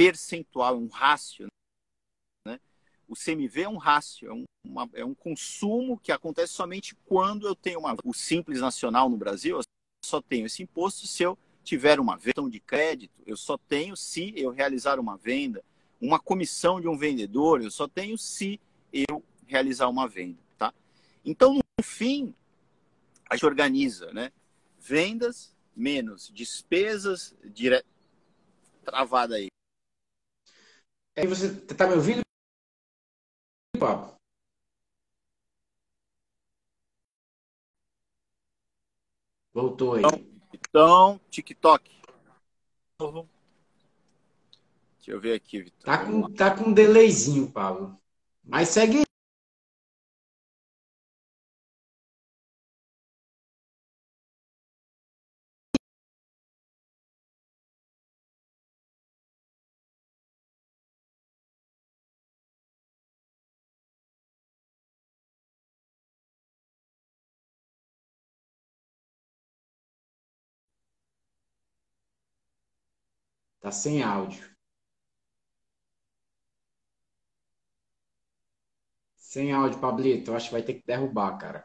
percentual, 0.00 0.78
um 0.78 0.88
rácio, 0.88 1.46
né? 2.46 2.58
O 3.06 3.14
CMV 3.14 3.64
é 3.64 3.68
um 3.68 3.76
rácio, 3.76 4.30
é 4.30 4.32
um 4.32 4.44
é 4.94 5.04
um 5.04 5.14
consumo 5.14 5.98
que 5.98 6.10
acontece 6.10 6.54
somente 6.54 6.94
quando 7.04 7.46
eu 7.46 7.54
tenho 7.54 7.80
uma. 7.80 7.94
O 8.02 8.14
Simples 8.14 8.60
Nacional 8.60 9.10
no 9.10 9.16
Brasil, 9.18 9.58
eu 9.58 9.62
só 10.02 10.22
tenho 10.22 10.46
esse 10.46 10.62
imposto 10.62 11.06
se 11.06 11.22
eu 11.22 11.36
tiver 11.62 12.00
uma 12.00 12.16
venda 12.16 12.48
de 12.48 12.60
crédito, 12.60 13.12
eu 13.26 13.36
só 13.36 13.58
tenho 13.58 13.94
se 13.94 14.32
eu 14.36 14.50
realizar 14.50 14.98
uma 14.98 15.18
venda. 15.18 15.62
Uma 16.00 16.18
comissão 16.18 16.80
de 16.80 16.88
um 16.88 16.96
vendedor, 16.96 17.62
eu 17.62 17.70
só 17.70 17.86
tenho 17.86 18.16
se 18.16 18.58
eu 18.90 19.22
realizar 19.46 19.86
uma 19.86 20.08
venda. 20.08 20.38
Tá? 20.56 20.72
Então, 21.22 21.52
no 21.52 21.84
fim, 21.84 22.34
a 23.28 23.36
gente 23.36 23.44
organiza 23.44 24.10
né? 24.14 24.32
vendas 24.78 25.54
menos 25.76 26.30
despesas 26.32 27.34
dire... 27.44 27.84
travada 28.82 29.36
aí. 29.36 29.50
É, 31.20 31.26
você 31.26 31.48
está 31.48 31.86
me 31.86 31.96
ouvindo, 31.96 32.22
Papo? 33.78 34.16
Voltou 39.52 39.96
aí. 39.96 40.04
Então, 40.54 41.20
TikTok. 41.30 41.90
Deixa 44.96 45.10
eu 45.10 45.20
ver 45.20 45.34
aqui, 45.34 45.62
Vitor. 45.62 45.84
Tá 45.84 46.06
com, 46.06 46.32
tá 46.32 46.56
com 46.56 46.70
um 46.70 46.72
delayzinho, 46.72 47.50
Pablo. 47.50 48.00
Mas 48.42 48.70
segue 48.70 49.02
Tá 73.60 73.70
sem 73.72 74.02
áudio. 74.02 74.50
Sem 79.26 79.52
áudio, 79.52 79.78
Pablito. 79.80 80.32
Eu 80.32 80.36
acho 80.36 80.46
que 80.48 80.52
vai 80.54 80.62
ter 80.64 80.74
que 80.74 80.84
derrubar, 80.84 81.38
cara. 81.38 81.64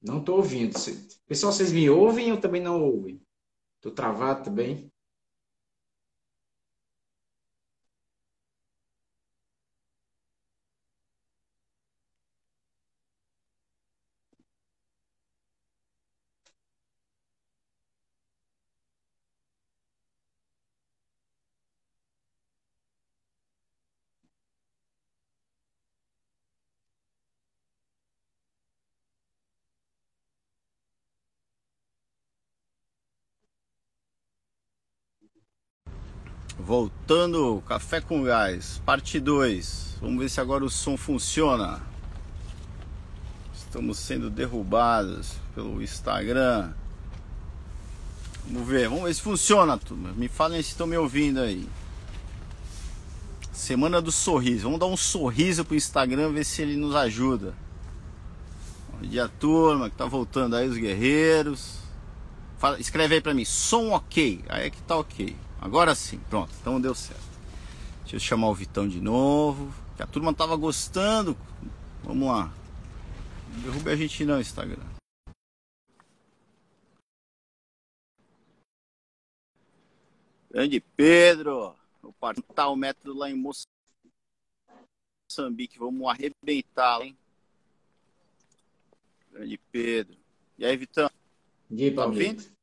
Não 0.00 0.20
estou 0.20 0.36
ouvindo. 0.38 0.72
Pessoal, 1.26 1.52
vocês 1.52 1.70
me 1.72 1.88
ouvem 1.90 2.32
ou 2.32 2.40
também 2.40 2.62
não 2.62 2.82
ouvem? 2.82 3.20
Estou 3.78 3.92
travado 3.92 4.44
também. 4.44 4.92
Voltando, 36.58 37.62
Café 37.66 38.00
com 38.00 38.24
Gás, 38.24 38.80
parte 38.84 39.20
2. 39.20 39.98
Vamos 40.00 40.18
ver 40.18 40.30
se 40.30 40.40
agora 40.40 40.64
o 40.64 40.70
som 40.70 40.96
funciona. 40.96 41.82
Estamos 43.54 43.98
sendo 43.98 44.30
derrubados 44.30 45.34
pelo 45.54 45.82
Instagram. 45.82 46.72
Vamos 48.46 48.66
ver, 48.66 48.88
vamos 48.88 49.04
ver 49.04 49.14
se 49.14 49.20
funciona, 49.20 49.76
turma. 49.76 50.12
Me 50.14 50.28
falem 50.28 50.62
se 50.62 50.70
estão 50.70 50.86
me 50.86 50.96
ouvindo 50.96 51.40
aí. 51.40 51.68
Semana 53.52 54.00
do 54.00 54.10
sorriso. 54.10 54.64
Vamos 54.64 54.80
dar 54.80 54.86
um 54.86 54.96
sorriso 54.96 55.62
pro 55.62 55.76
Instagram, 55.76 56.32
ver 56.32 56.44
se 56.44 56.62
ele 56.62 56.76
nos 56.76 56.94
ajuda. 56.94 57.54
Bom 58.92 59.06
dia, 59.06 59.28
turma, 59.28 59.90
que 59.90 59.96
tá 59.96 60.06
voltando 60.06 60.56
aí 60.56 60.66
os 60.66 60.78
guerreiros. 60.78 61.80
Fala, 62.58 62.80
escreve 62.80 63.16
aí 63.16 63.20
pra 63.20 63.34
mim, 63.34 63.44
som 63.44 63.90
ok. 63.90 64.42
Aí 64.48 64.66
é 64.66 64.70
que 64.70 64.80
tá 64.82 64.96
ok. 64.96 65.36
Agora 65.60 65.94
sim, 65.94 66.18
pronto, 66.30 66.52
então 66.60 66.80
deu 66.80 66.94
certo. 66.94 67.36
Deixa 68.02 68.16
eu 68.16 68.20
chamar 68.20 68.48
o 68.48 68.54
Vitão 68.54 68.88
de 68.88 69.00
novo. 69.00 69.72
Que 69.96 70.02
a 70.02 70.06
turma 70.06 70.32
tava 70.32 70.54
gostando. 70.56 71.36
Vamos 72.04 72.28
lá. 72.28 72.52
Derrube 73.62 73.90
a 73.90 73.96
gente 73.96 74.24
não, 74.24 74.40
Instagram. 74.40 74.84
Grande 80.50 80.80
Pedro. 80.80 81.74
O 82.02 82.12
partar 82.12 82.68
o 82.68 82.76
método 82.76 83.12
lá 83.14 83.28
em 83.30 83.34
Moçambique. 85.28 85.78
Vamos 85.78 86.08
arrebentar, 86.08 87.00
hein? 87.02 87.16
Grande 89.32 89.58
Pedro. 89.72 90.16
E 90.58 90.64
aí, 90.64 90.76
Vitão? 90.76 91.10
Aí, 91.70 91.90
tá 91.90 92.06
ouvindo? 92.06 92.55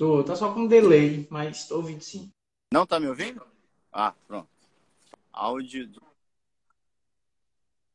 Tô, 0.00 0.24
tá 0.24 0.34
só 0.34 0.54
com 0.54 0.66
delay, 0.66 1.26
mas 1.28 1.68
tô 1.68 1.76
ouvindo 1.76 2.00
sim. 2.00 2.32
Não 2.72 2.86
tá 2.86 2.98
me 2.98 3.06
ouvindo? 3.06 3.46
Ah, 3.92 4.14
pronto. 4.26 4.48
Áudio. 5.30 5.90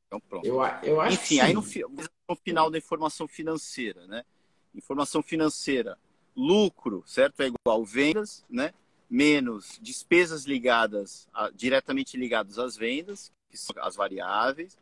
Então 0.06 0.20
pronto. 0.20 0.46
Eu, 0.46 0.58
eu 0.84 1.02
acho 1.02 1.16
Enfim, 1.16 1.40
aí 1.40 1.52
no, 1.52 1.64
no 2.30 2.36
final 2.36 2.70
da 2.70 2.78
informação 2.78 3.28
financeira, 3.28 4.06
né? 4.06 4.24
Informação 4.76 5.24
financeira, 5.24 5.98
lucro, 6.36 7.04
certo? 7.08 7.42
É 7.42 7.48
igual 7.48 7.84
vendas, 7.84 8.46
né? 8.48 8.72
Menos 9.10 9.80
despesas 9.82 10.46
ligadas, 10.46 11.28
a, 11.34 11.50
diretamente 11.50 12.18
ligadas 12.18 12.60
às 12.60 12.78
vendas, 12.78 13.32
que 13.50 13.58
são 13.58 13.76
as 13.80 13.96
variáveis, 13.96 14.78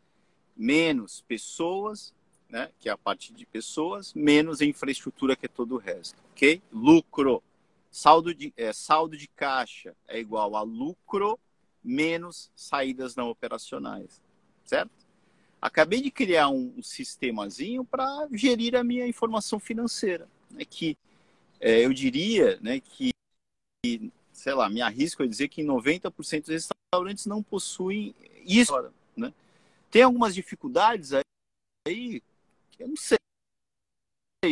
menos 0.57 1.21
pessoas, 1.21 2.13
né, 2.53 2.69
que 2.79 2.87
é 2.87 2.91
a 2.91 2.97
parte 2.97 3.33
de 3.33 3.47
pessoas, 3.47 4.13
menos 4.13 4.61
a 4.61 4.65
infraestrutura, 4.65 5.35
que 5.35 5.47
é 5.47 5.49
todo 5.49 5.73
o 5.73 5.79
resto, 5.79 6.21
ok? 6.31 6.61
Lucro, 6.71 7.41
saldo 7.89 8.31
de, 8.31 8.53
é, 8.55 8.71
saldo 8.71 9.17
de 9.17 9.27
caixa 9.27 9.95
é 10.07 10.19
igual 10.19 10.55
a 10.55 10.61
lucro 10.61 11.39
menos 11.83 12.51
saídas 12.55 13.15
não 13.15 13.27
operacionais, 13.31 14.21
certo? 14.63 14.91
Acabei 15.59 15.99
de 15.99 16.11
criar 16.11 16.49
um, 16.49 16.75
um 16.77 16.83
sistemazinho 16.83 17.83
para 17.83 18.27
gerir 18.31 18.75
a 18.75 18.83
minha 18.83 19.07
informação 19.07 19.59
financeira, 19.59 20.29
né, 20.51 20.63
que 20.63 20.95
é, 21.59 21.83
eu 21.83 21.91
diria 21.91 22.59
né, 22.61 22.79
que, 22.79 23.09
sei 24.31 24.53
lá, 24.53 24.69
me 24.69 24.79
arrisco 24.79 25.23
a 25.23 25.27
dizer 25.27 25.47
que 25.47 25.63
90% 25.63 26.41
dos 26.41 26.49
restaurantes 26.49 27.25
não 27.25 27.41
possuem 27.41 28.13
isso. 28.45 28.71
Né? 29.17 29.33
Tem 29.89 30.03
algumas 30.03 30.35
dificuldades 30.35 31.13
aí, 31.87 32.21
eu 32.79 32.87
não 32.87 32.95
sei, 32.95 33.17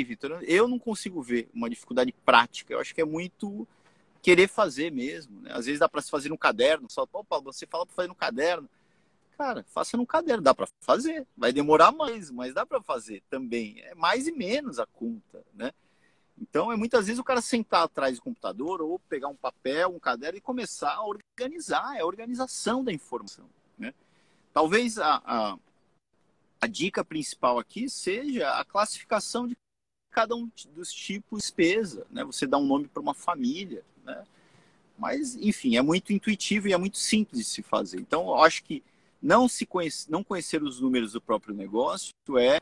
Vitor. 0.03 0.43
Eu 0.43 0.67
não 0.67 0.79
consigo 0.79 1.21
ver 1.21 1.49
uma 1.53 1.69
dificuldade 1.69 2.13
prática. 2.25 2.73
Eu 2.73 2.79
acho 2.79 2.93
que 2.93 3.01
é 3.01 3.05
muito 3.05 3.67
querer 4.21 4.47
fazer 4.47 4.91
mesmo. 4.91 5.41
Né? 5.41 5.51
Às 5.53 5.65
vezes 5.65 5.79
dá 5.79 5.89
para 5.89 6.01
se 6.01 6.09
fazer 6.09 6.29
no 6.29 6.37
caderno. 6.37 6.89
Só, 6.89 7.07
opa, 7.11 7.39
você 7.39 7.65
fala 7.65 7.85
para 7.85 7.95
fazer 7.95 8.07
no 8.07 8.15
caderno. 8.15 8.69
Cara, 9.37 9.65
faça 9.69 9.97
no 9.97 10.05
caderno. 10.05 10.43
Dá 10.43 10.53
para 10.53 10.67
fazer. 10.79 11.25
Vai 11.35 11.51
demorar 11.51 11.91
mais, 11.91 12.29
mas 12.29 12.53
dá 12.53 12.65
para 12.65 12.81
fazer 12.81 13.21
também. 13.29 13.81
É 13.81 13.95
mais 13.95 14.27
e 14.27 14.31
menos 14.31 14.79
a 14.79 14.85
conta, 14.85 15.43
né? 15.53 15.71
Então, 16.39 16.71
é 16.71 16.75
muitas 16.75 17.05
vezes 17.05 17.19
o 17.19 17.23
cara 17.23 17.41
sentar 17.41 17.83
atrás 17.83 18.15
do 18.15 18.21
computador 18.23 18.81
ou 18.81 18.97
pegar 18.97 19.27
um 19.27 19.35
papel, 19.35 19.89
um 19.89 19.99
caderno 19.99 20.37
e 20.37 20.41
começar 20.41 20.93
a 20.95 21.05
organizar. 21.05 21.97
É 21.97 22.01
a 22.01 22.05
organização 22.05 22.83
da 22.83 22.91
informação, 22.91 23.45
né? 23.77 23.93
Talvez 24.53 24.97
a, 24.97 25.21
a 25.23 25.57
a 26.61 26.67
dica 26.67 27.03
principal 27.03 27.57
aqui 27.57 27.89
seja 27.89 28.51
a 28.51 28.63
classificação 28.63 29.47
de 29.47 29.57
cada 30.11 30.35
um 30.35 30.49
dos 30.75 30.93
tipos 30.93 31.39
de 31.39 31.47
despesa, 31.47 32.05
né? 32.11 32.23
Você 32.23 32.45
dá 32.45 32.57
um 32.57 32.65
nome 32.65 32.87
para 32.87 33.01
uma 33.01 33.15
família, 33.15 33.83
né? 34.05 34.23
Mas, 34.97 35.35
enfim, 35.37 35.75
é 35.75 35.81
muito 35.81 36.13
intuitivo 36.13 36.67
e 36.67 36.73
é 36.73 36.77
muito 36.77 36.99
simples 36.99 37.39
de 37.39 37.45
se 37.45 37.63
fazer. 37.63 37.99
Então, 37.99 38.27
eu 38.27 38.35
acho 38.35 38.63
que 38.63 38.83
não 39.19 39.47
se 39.47 39.65
conhece, 39.65 40.11
não 40.11 40.23
conhecer 40.23 40.61
os 40.61 40.79
números 40.79 41.13
do 41.13 41.21
próprio 41.21 41.55
negócio 41.55 42.13
é, 42.37 42.61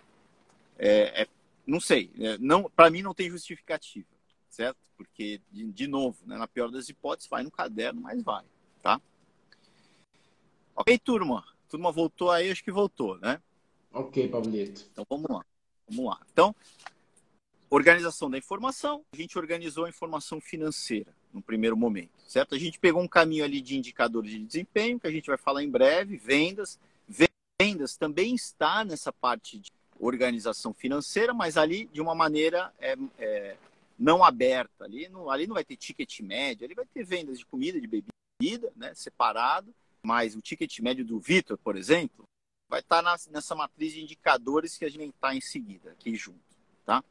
é, 0.78 1.24
é 1.24 1.28
não 1.68 1.82
sei, 1.82 2.10
é, 2.20 2.38
não, 2.38 2.70
para 2.70 2.90
mim 2.90 3.02
não 3.02 3.14
tem 3.14 3.30
justificativa, 3.30 4.08
certo? 4.50 4.78
Porque 4.96 5.42
de, 5.52 5.66
de 5.66 5.88
novo, 5.88 6.18
né, 6.26 6.38
na 6.38 6.48
pior 6.48 6.72
das 6.72 6.88
hipóteses, 6.88 7.30
vai 7.30 7.44
no 7.44 7.52
caderno, 7.52 8.02
mas 8.02 8.24
vai, 8.24 8.46
tá? 8.82 9.02
Ok, 10.76 10.98
turma. 11.00 11.46
Turma 11.68 11.92
voltou 11.92 12.32
aí, 12.32 12.50
acho 12.50 12.64
que 12.64 12.72
voltou, 12.72 13.18
né? 13.20 13.42
Ok, 13.92 14.28
Pablito. 14.28 14.86
Então 14.92 15.06
vamos 15.10 15.30
lá. 15.30 15.46
Vamos 15.88 16.06
lá. 16.06 16.20
Então, 16.32 16.56
organização 17.70 18.30
da 18.30 18.38
informação. 18.38 19.04
A 19.14 19.18
gente 19.18 19.38
organizou 19.38 19.86
a 19.86 19.90
informação 19.90 20.42
financeira 20.42 21.14
no 21.32 21.42
primeiro 21.42 21.78
momento, 21.78 22.12
certo? 22.28 22.56
A 22.56 22.58
gente 22.58 22.80
pegou 22.80 23.02
um 23.02 23.08
caminho 23.08 23.44
ali 23.44 23.62
de 23.62 23.78
indicadores 23.78 24.32
de 24.32 24.40
desempenho, 24.40 25.00
que 25.00 25.08
a 25.08 25.12
gente 25.12 25.28
vai 25.28 25.38
falar 25.38 25.64
em 25.64 25.70
breve, 25.70 26.18
vendas. 26.18 26.80
Vendas 27.62 27.98
também 27.98 28.34
está 28.34 28.84
nessa 28.84 29.12
parte 29.12 29.60
de 29.60 29.72
organização 30.00 30.74
financeira, 30.74 31.34
mas 31.34 31.58
ali 31.58 31.86
de 31.88 32.02
uma 32.02 32.16
maneira 32.16 32.74
é, 32.80 32.96
é, 33.18 33.58
não 33.98 34.24
aberta. 34.24 34.86
Ali 34.86 35.10
não, 35.10 35.30
ali 35.30 35.46
não 35.46 35.54
vai 35.54 35.64
ter 35.64 35.76
ticket 35.76 36.22
médio, 36.22 36.66
ali 36.66 36.74
vai 36.74 36.86
ter 36.86 37.04
vendas 37.04 37.38
de 37.38 37.46
comida, 37.46 37.80
de 37.80 37.88
bebida, 37.88 38.72
né, 38.76 38.94
separado. 38.96 39.74
Mas 40.02 40.36
o 40.36 40.42
ticket 40.42 40.80
médio 40.80 41.04
do 41.04 41.20
Vitor, 41.20 41.58
por 41.58 41.76
exemplo, 41.76 42.24
vai 42.70 42.82
estar 42.82 43.04
tá 43.04 43.18
nessa 43.32 43.56
matriz 43.56 43.94
de 43.94 44.02
indicadores 44.02 44.78
que 44.78 44.86
a 44.86 44.90
gente 44.90 45.10
está 45.10 45.36
em 45.36 45.42
seguida, 45.42 45.92
aqui 45.92 46.16
junto, 46.16 46.40
tá? 46.86 47.04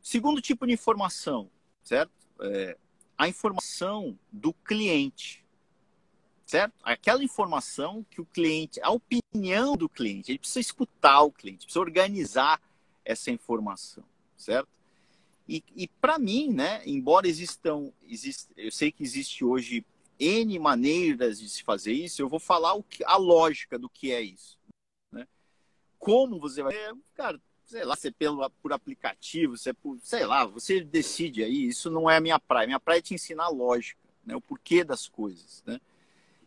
Segundo 0.00 0.40
tipo 0.40 0.66
de 0.66 0.72
informação, 0.72 1.50
certo? 1.84 2.10
É, 2.40 2.76
a 3.16 3.28
informação 3.28 4.18
do 4.32 4.52
cliente, 4.52 5.44
certo? 6.46 6.74
Aquela 6.82 7.22
informação 7.22 8.04
que 8.10 8.20
o 8.20 8.24
cliente, 8.24 8.80
a 8.82 8.90
opinião 8.90 9.76
do 9.76 9.88
cliente, 9.88 10.32
ele 10.32 10.38
precisa 10.38 10.60
escutar 10.60 11.20
o 11.22 11.30
cliente, 11.30 11.66
precisa 11.66 11.80
organizar 11.80 12.60
essa 13.04 13.30
informação, 13.30 14.02
certo? 14.36 14.68
E, 15.46 15.62
e 15.76 15.86
para 15.86 16.18
mim, 16.18 16.50
né, 16.50 16.82
embora 16.86 17.28
existam, 17.28 17.92
exist, 18.08 18.48
eu 18.56 18.72
sei 18.72 18.90
que 18.90 19.02
existe 19.02 19.44
hoje 19.44 19.84
N 20.22 20.56
maneiras 20.58 21.40
de 21.40 21.48
se 21.48 21.64
fazer 21.64 21.92
isso, 21.92 22.22
eu 22.22 22.28
vou 22.28 22.38
falar 22.38 22.74
o 22.74 22.82
que, 22.82 23.02
a 23.04 23.16
lógica 23.16 23.76
do 23.76 23.88
que 23.88 24.12
é 24.12 24.20
isso. 24.20 24.56
Né? 25.10 25.26
Como 25.98 26.38
você 26.38 26.62
vai. 26.62 26.74
Cara, 27.14 27.40
sei 27.64 27.84
lá, 27.84 27.96
se 27.96 28.08
é 28.08 28.10
pelo, 28.12 28.48
por 28.62 28.72
aplicativo, 28.72 29.54
é 29.66 29.72
por, 29.72 29.98
sei 30.00 30.24
lá, 30.24 30.44
você 30.44 30.80
decide 30.80 31.42
aí, 31.42 31.66
isso 31.66 31.90
não 31.90 32.08
é 32.08 32.18
a 32.18 32.20
minha 32.20 32.38
praia. 32.38 32.66
Minha 32.66 32.78
praia 32.78 32.98
é 32.98 33.02
te 33.02 33.14
ensinar 33.14 33.48
lógica, 33.48 34.00
né, 34.24 34.36
o 34.36 34.40
porquê 34.40 34.84
das 34.84 35.08
coisas, 35.08 35.62
né? 35.66 35.80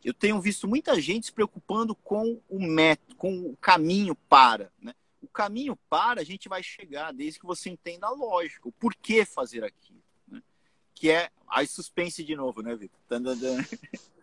Eu 0.03 0.13
tenho 0.13 0.39
visto 0.39 0.67
muita 0.67 1.01
gente 1.01 1.25
se 1.25 1.33
preocupando 1.33 1.95
com 1.95 2.39
o 2.47 2.59
método, 2.59 3.15
com 3.15 3.41
o 3.41 3.57
caminho 3.57 4.15
para, 4.15 4.71
né? 4.79 4.93
O 5.19 5.27
caminho 5.27 5.75
para 5.89 6.21
a 6.21 6.23
gente 6.23 6.47
vai 6.47 6.61
chegar 6.61 7.11
desde 7.11 7.39
que 7.39 7.45
você 7.45 7.71
entenda 7.71 8.05
a 8.05 8.11
lógica, 8.11 8.69
o 8.69 8.71
porquê 8.71 9.25
fazer 9.25 9.63
aquilo? 9.63 10.04
Que 10.95 11.11
é 11.11 11.29
aí 11.47 11.67
suspense 11.67 12.23
de 12.23 12.35
novo, 12.35 12.61
né, 12.61 12.75
Vitor? 12.75 12.97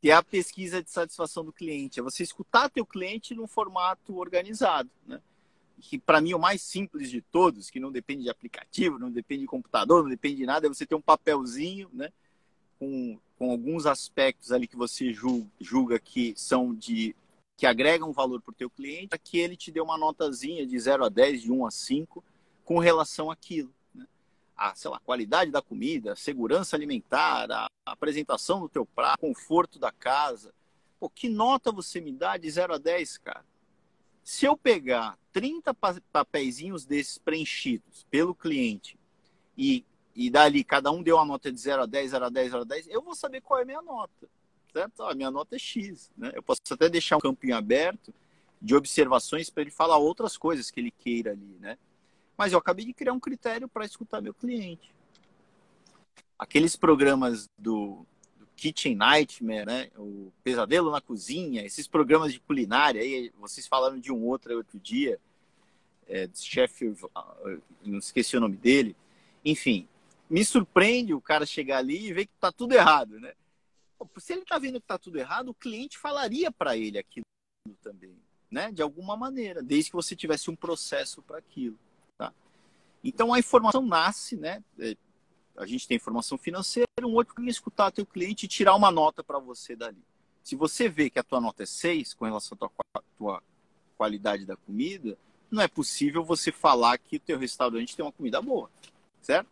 que 0.00 0.10
é 0.10 0.14
a 0.14 0.22
pesquisa 0.22 0.82
de 0.82 0.90
satisfação 0.90 1.44
do 1.44 1.52
cliente, 1.52 1.98
é 1.98 2.02
você 2.02 2.22
escutar 2.22 2.70
teu 2.70 2.86
cliente 2.86 3.34
num 3.34 3.46
formato 3.46 4.16
organizado, 4.16 4.90
né? 5.06 5.20
Que 5.80 5.98
para 5.98 6.20
mim 6.20 6.32
é 6.32 6.36
o 6.36 6.40
mais 6.40 6.62
simples 6.62 7.10
de 7.10 7.20
todos, 7.20 7.70
que 7.70 7.80
não 7.80 7.92
depende 7.92 8.24
de 8.24 8.30
aplicativo, 8.30 8.98
não 8.98 9.10
depende 9.10 9.42
de 9.42 9.46
computador, 9.46 10.02
não 10.02 10.10
depende 10.10 10.36
de 10.36 10.46
nada, 10.46 10.66
é 10.66 10.68
você 10.68 10.86
ter 10.86 10.94
um 10.94 11.00
papelzinho, 11.00 11.88
né? 11.92 12.12
Com, 12.78 13.18
com 13.36 13.50
alguns 13.50 13.86
aspectos 13.86 14.52
ali 14.52 14.68
que 14.68 14.76
você 14.76 15.12
julga, 15.12 15.98
que 15.98 16.32
são 16.36 16.74
de 16.74 17.14
que 17.56 17.66
agregam 17.66 18.12
valor 18.12 18.40
para 18.40 18.52
o 18.52 18.54
teu 18.54 18.70
cliente, 18.70 19.08
para 19.08 19.18
que 19.18 19.36
ele 19.36 19.56
te 19.56 19.72
dê 19.72 19.80
uma 19.80 19.98
notazinha 19.98 20.64
de 20.64 20.78
0 20.78 21.04
a 21.04 21.08
10, 21.08 21.42
de 21.42 21.50
1 21.50 21.66
a 21.66 21.70
5, 21.72 22.24
com 22.64 22.78
relação 22.78 23.32
àquilo 23.32 23.72
a, 24.58 24.74
sei 24.74 24.90
lá, 24.90 24.98
qualidade 24.98 25.52
da 25.52 25.62
comida, 25.62 26.16
segurança 26.16 26.74
alimentar, 26.74 27.48
a 27.50 27.68
apresentação 27.86 28.58
do 28.58 28.68
teu 28.68 28.84
prato, 28.84 29.20
conforto 29.20 29.78
da 29.78 29.92
casa. 29.92 30.52
Pô, 30.98 31.08
que 31.08 31.28
nota 31.28 31.70
você 31.70 32.00
me 32.00 32.10
dá 32.10 32.36
de 32.36 32.50
0 32.50 32.74
a 32.74 32.78
10, 32.78 33.18
cara? 33.18 33.44
Se 34.24 34.44
eu 34.44 34.56
pegar 34.56 35.16
30 35.32 35.72
papeizinhos 36.12 36.84
desses 36.84 37.16
preenchidos 37.16 38.04
pelo 38.10 38.34
cliente 38.34 38.98
e, 39.56 39.84
e 40.14 40.28
dali 40.28 40.64
cada 40.64 40.90
um 40.90 41.02
deu 41.02 41.16
uma 41.16 41.24
nota 41.24 41.52
de 41.52 41.60
0 41.60 41.82
a 41.82 41.86
10, 41.86 42.10
0 42.10 42.24
a 42.24 42.28
10, 42.28 42.50
0 42.50 42.62
a 42.62 42.64
10, 42.64 42.88
eu 42.88 43.00
vou 43.00 43.14
saber 43.14 43.40
qual 43.40 43.60
é 43.60 43.62
a 43.62 43.66
minha 43.66 43.80
nota. 43.80 44.28
Certo? 44.72 45.02
A 45.04 45.14
minha 45.14 45.30
nota 45.30 45.54
é 45.56 45.58
X. 45.58 46.10
Né? 46.16 46.32
Eu 46.34 46.42
posso 46.42 46.60
até 46.70 46.88
deixar 46.88 47.16
um 47.16 47.20
campinho 47.20 47.56
aberto 47.56 48.12
de 48.60 48.74
observações 48.74 49.48
para 49.48 49.62
ele 49.62 49.70
falar 49.70 49.96
outras 49.98 50.36
coisas 50.36 50.70
que 50.70 50.80
ele 50.80 50.90
queira 50.90 51.30
ali, 51.30 51.56
né? 51.60 51.78
Mas 52.38 52.52
eu 52.52 52.58
acabei 52.60 52.84
de 52.84 52.92
criar 52.92 53.12
um 53.12 53.18
critério 53.18 53.68
para 53.68 53.84
escutar 53.84 54.22
meu 54.22 54.32
cliente. 54.32 54.94
Aqueles 56.38 56.76
programas 56.76 57.48
do, 57.58 58.06
do, 58.38 58.46
Kitchen 58.54 58.94
Nightmare, 58.94 59.66
né? 59.66 59.90
o 59.96 60.32
Pesadelo 60.44 60.92
na 60.92 61.00
Cozinha, 61.00 61.64
esses 61.64 61.88
programas 61.88 62.32
de 62.32 62.38
culinária, 62.38 63.02
aí 63.02 63.32
vocês 63.40 63.66
falaram 63.66 63.98
de 63.98 64.12
um 64.12 64.24
outro 64.24 64.56
outro 64.56 64.78
dia, 64.78 65.18
é, 66.06 66.28
chefe, 66.32 66.94
não 67.84 67.98
esqueci 67.98 68.36
o 68.36 68.40
nome 68.40 68.56
dele. 68.56 68.94
Enfim, 69.44 69.88
me 70.30 70.44
surpreende 70.44 71.12
o 71.12 71.20
cara 71.20 71.44
chegar 71.44 71.78
ali 71.78 72.06
e 72.06 72.12
ver 72.12 72.26
que 72.26 72.34
está 72.36 72.52
tudo 72.52 72.72
errado, 72.72 73.18
né? 73.18 73.32
Se 74.18 74.32
ele 74.32 74.42
está 74.42 74.58
vendo 74.58 74.80
que 74.80 74.84
está 74.84 74.96
tudo 74.96 75.18
errado, 75.18 75.48
o 75.48 75.54
cliente 75.54 75.98
falaria 75.98 76.52
para 76.52 76.76
ele 76.76 76.98
aquilo 76.98 77.24
também, 77.82 78.16
né? 78.48 78.70
De 78.70 78.80
alguma 78.80 79.16
maneira, 79.16 79.60
desde 79.60 79.90
que 79.90 79.96
você 79.96 80.14
tivesse 80.14 80.48
um 80.50 80.54
processo 80.54 81.20
para 81.20 81.38
aquilo. 81.38 81.76
Então 83.02 83.32
a 83.32 83.38
informação 83.38 83.82
nasce, 83.82 84.36
né? 84.36 84.62
É, 84.78 84.96
a 85.56 85.66
gente 85.66 85.86
tem 85.86 85.96
informação 85.96 86.38
financeira, 86.38 86.88
um 87.02 87.14
outro 87.14 87.34
que 87.34 87.42
escutar 87.48 87.90
teu 87.90 88.06
cliente 88.06 88.46
e 88.46 88.48
tirar 88.48 88.74
uma 88.74 88.90
nota 88.90 89.22
para 89.24 89.38
você 89.38 89.74
dali. 89.74 90.02
Se 90.42 90.56
você 90.56 90.88
vê 90.88 91.10
que 91.10 91.18
a 91.18 91.22
tua 91.22 91.40
nota 91.40 91.64
é 91.64 91.66
6 91.66 92.14
com 92.14 92.24
relação 92.24 92.56
à 92.56 92.58
tua, 92.58 93.02
tua 93.18 93.42
qualidade 93.96 94.46
da 94.46 94.56
comida, 94.56 95.18
não 95.50 95.62
é 95.62 95.68
possível 95.68 96.24
você 96.24 96.52
falar 96.52 96.98
que 96.98 97.16
o 97.16 97.20
teu 97.20 97.38
restaurante 97.38 97.96
tem 97.96 98.04
uma 98.04 98.12
comida 98.12 98.40
boa, 98.40 98.70
certo? 99.20 99.48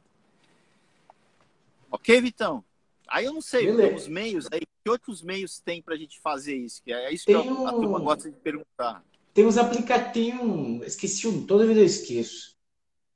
Ok, 1.91 2.21
Vitão? 2.21 2.65
Aí 3.09 3.25
eu 3.25 3.33
não 3.33 3.41
sei, 3.41 3.69
os 3.95 4.09
meios 4.09 4.49
aí, 4.53 4.61
que 4.61 4.91
outros 4.91 5.23
meios 5.23 5.61
tem 5.61 5.81
para 5.81 5.95
a 5.95 5.99
gente 5.99 6.21
fazer 6.21 6.57
isso? 6.57 6.83
Que 6.83 6.93
é 6.93 7.13
isso 7.13 7.25
que 7.25 7.37
um... 7.37 7.67
a 7.67 7.73
turma 7.73 7.99
gosta 8.01 8.31
de 8.31 8.37
perguntar. 8.37 9.05
Tem 9.33 9.47
uns 9.47 9.59
aplicativos, 9.59 10.87
esqueci 10.87 11.29
um, 11.29 11.47
toda 11.47 11.67
vez 11.67 11.77
eu 11.77 11.85
esqueço 11.85 12.56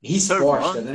Resposta, 0.03 0.81
né? 0.81 0.91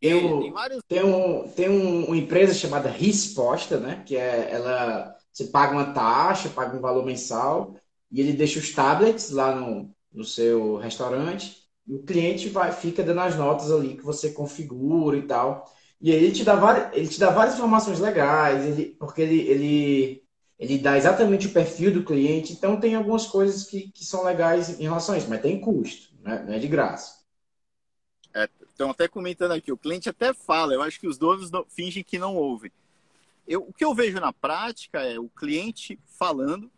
Tem, 0.00 0.52
vários... 0.52 0.82
tem, 0.88 1.04
um, 1.04 1.48
tem 1.48 1.68
um, 1.68 2.06
uma 2.06 2.16
empresa 2.16 2.52
chamada 2.52 2.90
Resposta, 2.90 3.78
né? 3.78 4.02
Que 4.04 4.16
é 4.16 4.50
ela 4.52 5.16
você 5.32 5.44
paga 5.44 5.72
uma 5.72 5.92
taxa, 5.92 6.48
paga 6.48 6.76
um 6.76 6.80
valor 6.80 7.04
mensal 7.04 7.76
e 8.10 8.20
ele 8.20 8.32
deixa 8.32 8.58
os 8.58 8.72
tablets 8.72 9.30
lá 9.30 9.54
no, 9.54 9.90
no 10.12 10.24
seu 10.24 10.76
restaurante 10.76 11.60
e 11.86 11.94
o 11.94 12.02
cliente 12.02 12.48
vai 12.48 12.72
fica 12.72 13.02
dando 13.02 13.20
as 13.20 13.36
notas 13.36 13.70
ali 13.70 13.96
que 13.96 14.04
você 14.04 14.32
configura 14.32 15.16
e 15.16 15.22
tal. 15.22 15.64
E 16.00 16.10
aí 16.10 16.16
ele 16.16 16.32
te 16.32 16.44
dá 16.44 16.54
várias, 16.54 16.96
ele 16.96 17.08
te 17.08 17.20
dá 17.20 17.30
várias 17.30 17.54
informações 17.54 18.00
legais, 18.00 18.64
ele, 18.64 18.96
porque 18.98 19.22
ele, 19.22 19.40
ele, 19.40 20.22
ele 20.58 20.78
dá 20.78 20.96
exatamente 20.96 21.46
o 21.46 21.52
perfil 21.52 21.92
do 21.92 22.04
cliente, 22.04 22.52
então 22.52 22.80
tem 22.80 22.94
algumas 22.94 23.26
coisas 23.26 23.64
que, 23.64 23.90
que 23.92 24.04
são 24.04 24.24
legais 24.24 24.80
em 24.80 24.84
relação 24.84 25.14
a 25.14 25.18
isso, 25.18 25.28
mas 25.28 25.42
tem 25.42 25.60
custo, 25.60 26.14
né? 26.22 26.42
não 26.46 26.54
é 26.54 26.58
de 26.58 26.68
graça. 26.68 27.19
Estão 28.80 28.92
até 28.92 29.06
comentando 29.06 29.52
aqui, 29.52 29.70
o 29.70 29.76
cliente 29.76 30.08
até 30.08 30.32
fala, 30.32 30.72
eu 30.72 30.80
acho 30.80 30.98
que 30.98 31.06
os 31.06 31.18
donos 31.18 31.50
fingem 31.68 32.02
que 32.02 32.18
não 32.18 32.34
ouvem. 32.34 32.72
Eu, 33.46 33.60
o 33.60 33.74
que 33.74 33.84
eu 33.84 33.94
vejo 33.94 34.18
na 34.18 34.32
prática 34.32 35.02
é 35.02 35.20
o 35.20 35.28
cliente 35.28 35.98
falando, 36.06 36.72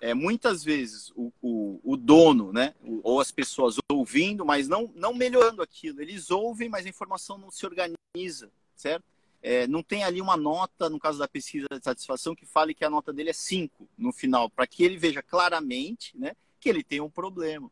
é, 0.00 0.14
muitas 0.14 0.62
vezes 0.62 1.10
o, 1.16 1.32
o, 1.42 1.80
o 1.82 1.96
dono, 1.96 2.52
né, 2.52 2.76
ou 3.02 3.20
as 3.20 3.32
pessoas 3.32 3.76
ouvindo, 3.90 4.46
mas 4.46 4.68
não, 4.68 4.88
não 4.94 5.12
melhorando 5.12 5.62
aquilo. 5.62 6.00
Eles 6.00 6.30
ouvem, 6.30 6.68
mas 6.68 6.86
a 6.86 6.90
informação 6.90 7.36
não 7.36 7.50
se 7.50 7.66
organiza, 7.66 8.48
certo? 8.76 9.02
É, 9.42 9.66
não 9.66 9.82
tem 9.82 10.04
ali 10.04 10.20
uma 10.20 10.36
nota, 10.36 10.88
no 10.88 11.00
caso 11.00 11.18
da 11.18 11.26
pesquisa 11.26 11.66
de 11.68 11.82
satisfação, 11.82 12.36
que 12.36 12.46
fale 12.46 12.72
que 12.72 12.84
a 12.84 12.90
nota 12.90 13.12
dele 13.12 13.30
é 13.30 13.32
5 13.32 13.88
no 13.98 14.12
final, 14.12 14.48
para 14.48 14.64
que 14.64 14.84
ele 14.84 14.96
veja 14.96 15.24
claramente 15.24 16.16
né, 16.16 16.36
que 16.60 16.68
ele 16.68 16.84
tem 16.84 17.00
um 17.00 17.10
problema. 17.10 17.68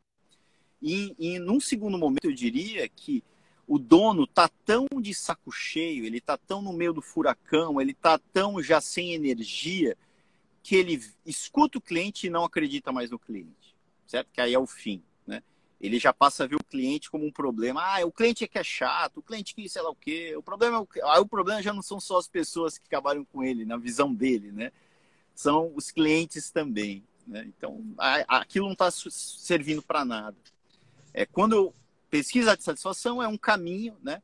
E, 0.81 1.15
e 1.19 1.39
num 1.39 1.61
segundo 1.61 1.99
momento, 1.99 2.25
eu 2.25 2.35
diria 2.35 2.89
que 2.89 3.23
o 3.67 3.79
dono 3.79 4.27
tá 4.27 4.49
tão 4.65 4.87
de 5.01 5.15
saco 5.15 5.51
cheio, 5.51 6.05
ele 6.05 6.21
tá 6.21 6.37
tão 6.37 6.61
no 6.61 6.73
meio 6.73 6.93
do 6.93 7.01
furacão, 7.01 7.81
ele 7.81 7.95
tá 7.95 8.19
tão 8.19 8.63
já 8.63 8.81
sem 8.81 9.15
energia, 9.15 9.97
que 10.63 10.77
ele 10.77 11.03
escuta 11.27 11.79
o 11.79 11.81
cliente 11.81 12.27
e 12.27 12.31
não 12.31 12.45
acredita 12.45 12.93
mais 12.93 13.11
no 13.11 13.19
cliente, 13.19 13.77
certo? 14.07 14.31
Que 14.33 14.41
aí 14.41 14.55
é 14.55 14.59
o 14.59 14.67
fim, 14.67 15.03
né? 15.27 15.43
Ele 15.81 15.99
já 15.99 16.13
passa 16.13 16.45
a 16.45 16.47
ver 16.47 16.57
o 16.57 16.65
cliente 16.65 17.11
como 17.11 17.27
um 17.27 17.31
problema. 17.31 17.83
Ah, 17.83 18.07
o 18.07 18.13
cliente 18.13 18.45
é 18.45 18.49
que 18.49 18.59
é 18.59 18.65
chato, 18.65 19.19
o 19.19 19.23
cliente 19.23 19.55
que 19.55 19.69
sei 19.69 19.83
lá 19.83 19.91
o 19.91 19.95
quê. 19.95 20.35
O 20.37 20.43
problema, 20.43 20.79
é 20.79 20.81
o... 20.81 20.89
Aí 21.11 21.21
o 21.21 21.27
problema 21.27 21.63
já 21.63 21.73
não 21.73 21.83
são 21.83 22.01
só 22.01 22.19
as 22.19 22.29
pessoas 22.29 22.79
que 22.79 22.89
trabalham 22.89 23.25
com 23.27 23.43
ele, 23.43 23.67
na 23.67 23.77
visão 23.77 24.15
dele, 24.15 24.53
né? 24.53 24.73
São 25.35 25.73
os 25.75 25.91
clientes 25.91 26.51
também, 26.51 27.05
né? 27.27 27.45
Então, 27.47 27.85
aquilo 28.29 28.67
não 28.67 28.73
está 28.73 28.91
servindo 28.91 29.83
para 29.83 30.05
nada. 30.05 30.37
É, 31.15 31.25
quando 31.25 31.73
pesquisa 32.11 32.57
de 32.57 32.65
satisfação 32.65 33.23
é 33.23 33.29
um 33.29 33.39
caminho, 33.39 33.97
né? 34.03 34.21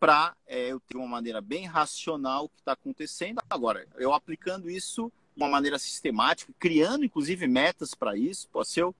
Para 0.00 0.34
é, 0.46 0.72
eu 0.72 0.80
ter 0.80 0.96
uma 0.96 1.06
maneira 1.06 1.40
bem 1.42 1.66
racional 1.66 2.46
o 2.46 2.48
que 2.48 2.60
está 2.60 2.72
acontecendo. 2.72 3.40
Agora, 3.48 3.86
eu 3.96 4.14
aplicando 4.14 4.70
isso 4.70 5.12
de 5.36 5.42
uma 5.42 5.48
maneira 5.48 5.78
sistemática, 5.78 6.52
criando 6.58 7.04
inclusive 7.04 7.46
metas 7.46 7.94
para 7.94 8.16
isso. 8.16 8.48
Pô, 8.48 8.64
se 8.64 8.80
eu 8.80 8.94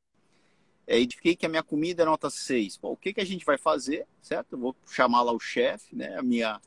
é, 0.86 0.99
identifiquei 1.01 1.34
que 1.34 1.47
a 1.47 1.49
minha 1.49 1.62
comida 1.62 2.03
é 2.03 2.07
nota 2.07 2.28
6, 2.28 2.76
pô, 2.76 2.93
o 2.93 2.97
que, 2.97 3.14
que 3.14 3.20
a 3.20 3.26
gente 3.26 3.45
vai 3.45 3.57
fazer, 3.57 4.07
certo? 4.22 4.53
Eu 4.53 4.59
vou 4.59 4.76
chamar 4.86 5.22
lá 5.22 5.32
o 5.32 5.40
chefe, 5.40 5.97
né? 5.97 6.16
A 6.18 6.22
minha 6.22 6.61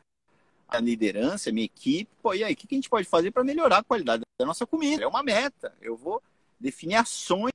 a 0.68 0.80
liderança, 0.80 1.50
a 1.50 1.54
minha 1.54 1.66
equipe. 1.66 2.12
Pô, 2.22 2.34
e 2.34 2.44
aí, 2.44 2.54
o 2.54 2.56
que, 2.56 2.68
que 2.68 2.76
a 2.76 2.78
gente 2.78 2.90
pode 2.90 3.08
fazer 3.08 3.32
para 3.32 3.44
melhorar 3.44 3.80
a 3.80 3.84
qualidade 3.84 4.24
da 4.40 4.46
nossa 4.46 4.68
comida? 4.68 5.04
É 5.04 5.08
uma 5.08 5.24
meta. 5.24 5.76
Eu 5.82 5.98
vou 5.98 6.22
definir 6.60 6.96
ações 6.96 7.52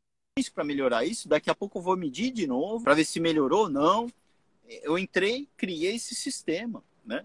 para 0.53 0.64
melhorar 0.64 1.05
isso. 1.05 1.28
Daqui 1.28 1.49
a 1.49 1.55
pouco 1.55 1.78
eu 1.78 1.82
vou 1.82 1.97
medir 1.97 2.32
de 2.32 2.45
novo 2.45 2.82
para 2.82 2.95
ver 2.95 3.05
se 3.05 3.20
melhorou 3.20 3.62
ou 3.62 3.70
não. 3.70 4.11
Eu 4.82 4.99
entrei, 4.99 5.49
criei 5.57 5.95
esse 5.95 6.12
sistema, 6.12 6.82
né? 7.05 7.24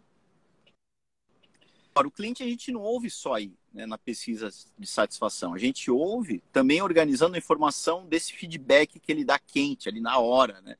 Para 1.92 2.08
o 2.08 2.12
cliente 2.12 2.44
a 2.44 2.46
gente 2.46 2.72
não 2.72 2.82
ouve 2.82 3.10
só 3.10 3.34
aí, 3.34 3.52
né, 3.74 3.88
na 3.88 3.98
pesquisa 3.98 4.52
de 4.78 4.86
satisfação. 4.86 5.56
A 5.56 5.58
gente 5.58 5.90
ouve 5.90 6.44
também 6.54 6.84
organizando 6.84 7.34
a 7.34 7.40
informação 7.40 8.06
desse 8.06 8.32
feedback 8.34 9.00
que 9.00 9.12
ele 9.12 9.26
dá 9.26 9.40
quente 9.40 9.90
ali 9.90 10.00
na 10.00 10.20
hora, 10.20 10.62
né? 10.62 10.78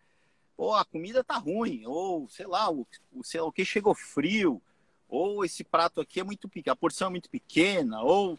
Ou 0.56 0.76
a 0.76 0.86
comida 0.86 1.24
tá 1.24 1.36
ruim, 1.36 1.84
ou 1.88 2.30
sei 2.30 2.46
lá, 2.46 2.70
o, 2.72 2.86
o 3.12 3.24
sei 3.24 3.42
lá, 3.42 3.48
o 3.48 3.52
que 3.52 3.66
chegou 3.66 3.96
frio, 3.96 4.62
ou 5.08 5.44
esse 5.44 5.64
prato 5.64 6.00
aqui 6.00 6.20
é 6.20 6.24
muito 6.24 6.48
pequeno, 6.48 6.74
a 6.74 6.76
porção 6.76 7.08
é 7.08 7.12
muito 7.12 7.30
pequena, 7.30 8.04
ou 8.04 8.38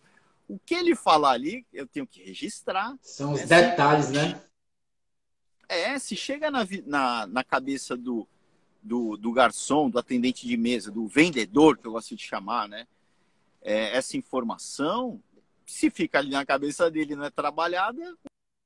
o 0.51 0.59
que 0.59 0.75
ele 0.75 0.97
falar 0.97 1.31
ali, 1.31 1.65
eu 1.73 1.87
tenho 1.87 2.05
que 2.05 2.25
registrar. 2.25 2.99
São 3.01 3.33
os 3.33 3.47
né? 3.47 3.71
detalhes, 3.71 4.07
se... 4.07 4.13
né? 4.13 4.43
É, 5.69 5.97
se 6.01 6.17
chega 6.17 6.51
na, 6.51 6.67
na, 6.85 7.27
na 7.29 7.45
cabeça 7.45 7.97
do, 7.97 8.27
do, 8.83 9.17
do, 9.17 9.33
garçom, 9.33 9.89
do 9.89 10.01
atendente 10.01 10.49
de 10.49 10.57
mesa, 10.57 10.91
do 10.91 11.07
vendedor, 11.07 11.79
que 11.79 11.87
eu 11.87 11.93
gosto 11.93 12.17
de 12.17 12.25
chamar, 12.25 12.69
né? 12.69 12.89
É, 13.63 13.97
essa 13.97 14.17
informação, 14.17 15.23
se 15.65 15.89
fica 15.89 16.19
ali 16.19 16.31
na 16.31 16.45
cabeça 16.45 16.91
dele 16.91 17.15
não 17.15 17.25
é 17.25 17.31
trabalhada, 17.31 18.17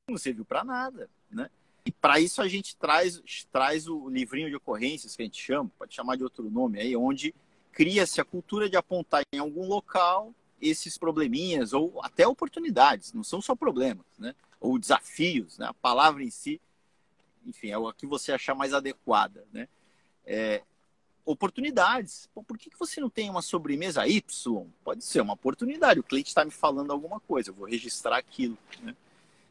não 0.08 0.16
serviu 0.16 0.46
para 0.46 0.64
nada, 0.64 1.10
né? 1.30 1.50
E 1.84 1.92
para 1.92 2.18
isso 2.18 2.40
a 2.40 2.48
gente 2.48 2.74
traz, 2.76 3.22
traz 3.52 3.86
o 3.86 4.08
livrinho 4.08 4.48
de 4.48 4.56
ocorrências 4.56 5.14
que 5.14 5.20
a 5.20 5.26
gente 5.26 5.42
chama, 5.42 5.70
pode 5.78 5.94
chamar 5.94 6.16
de 6.16 6.24
outro 6.24 6.48
nome 6.48 6.80
aí, 6.80 6.96
onde 6.96 7.34
cria-se 7.72 8.22
a 8.22 8.24
cultura 8.24 8.70
de 8.70 8.76
apontar 8.76 9.22
em 9.30 9.38
algum 9.38 9.66
local 9.66 10.34
esses 10.64 10.96
probleminhas 10.96 11.72
ou 11.72 12.00
até 12.02 12.26
oportunidades, 12.26 13.12
não 13.12 13.22
são 13.22 13.40
só 13.40 13.54
problemas, 13.54 14.06
né? 14.18 14.34
Ou 14.60 14.78
desafios, 14.78 15.58
né? 15.58 15.66
A 15.66 15.74
palavra 15.74 16.22
em 16.22 16.30
si, 16.30 16.60
enfim, 17.46 17.68
é 17.68 17.78
o 17.78 17.92
que 17.92 18.06
você 18.06 18.32
achar 18.32 18.54
mais 18.54 18.72
adequada, 18.72 19.46
né? 19.52 19.68
É, 20.24 20.62
oportunidades. 21.24 22.28
Por 22.34 22.58
que, 22.58 22.70
que 22.70 22.78
você 22.78 23.00
não 23.00 23.10
tem 23.10 23.30
uma 23.30 23.42
sobremesa 23.42 24.06
Y? 24.06 24.66
Pode 24.82 25.04
ser 25.04 25.20
uma 25.20 25.34
oportunidade. 25.34 26.00
O 26.00 26.04
cliente 26.04 26.28
está 26.28 26.44
me 26.44 26.50
falando 26.50 26.92
alguma 26.92 27.20
coisa, 27.20 27.50
eu 27.50 27.54
vou 27.54 27.66
registrar 27.66 28.16
aquilo. 28.16 28.56
Né? 28.82 28.94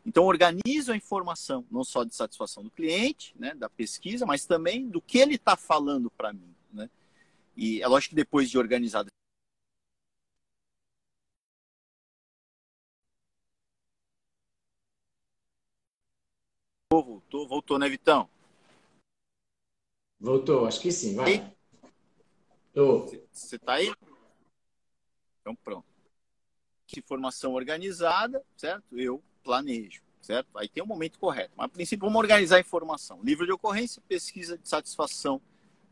Então, 0.06 0.26
organizo 0.26 0.92
a 0.92 0.98
informação, 0.98 1.66
não 1.72 1.84
só 1.84 2.04
de 2.04 2.14
satisfação 2.14 2.64
do 2.64 2.70
cliente, 2.70 3.34
né, 3.40 3.54
da 3.56 3.70
pesquisa, 3.70 4.26
mas 4.26 4.46
também 4.46 4.88
do 4.88 5.02
que 5.02 5.18
ele 5.18 5.36
está 5.36 5.56
falando 5.56 6.12
para 6.12 6.34
mim. 6.34 6.54
Né? 6.72 6.90
E 7.56 7.82
é 7.82 7.88
lógico 7.88 8.10
que 8.10 8.16
depois 8.16 8.50
de 8.50 8.58
organizado 8.58 9.10
Voltou, 17.02 17.48
voltou, 17.48 17.80
né, 17.80 17.90
Vitão? 17.90 18.30
Voltou, 20.20 20.68
acho 20.68 20.80
que 20.80 20.92
sim, 20.92 21.16
vai. 21.16 21.52
Você 23.32 23.56
está 23.56 23.74
aí? 23.74 23.92
Então, 25.42 25.56
pronto. 25.56 25.88
Informação 26.96 27.54
organizada, 27.54 28.46
certo? 28.56 28.84
Eu 28.96 29.24
planejo, 29.44 30.04
certo? 30.22 30.56
Aí 30.56 30.70
tem 30.70 30.84
um 30.84 30.86
momento 30.86 31.18
correto. 31.18 31.52
Mas, 31.58 31.66
a 31.66 31.70
princípio, 31.70 32.06
vamos 32.06 32.20
organizar 32.20 32.58
a 32.58 32.62
informação. 32.62 33.24
Livro 33.24 33.48
de 33.48 33.52
ocorrência, 33.52 34.00
pesquisa 34.08 34.56
de 34.56 34.70
satisfação 34.70 35.42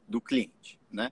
do 0.08 0.22
cliente, 0.22 0.80
né? 0.92 1.12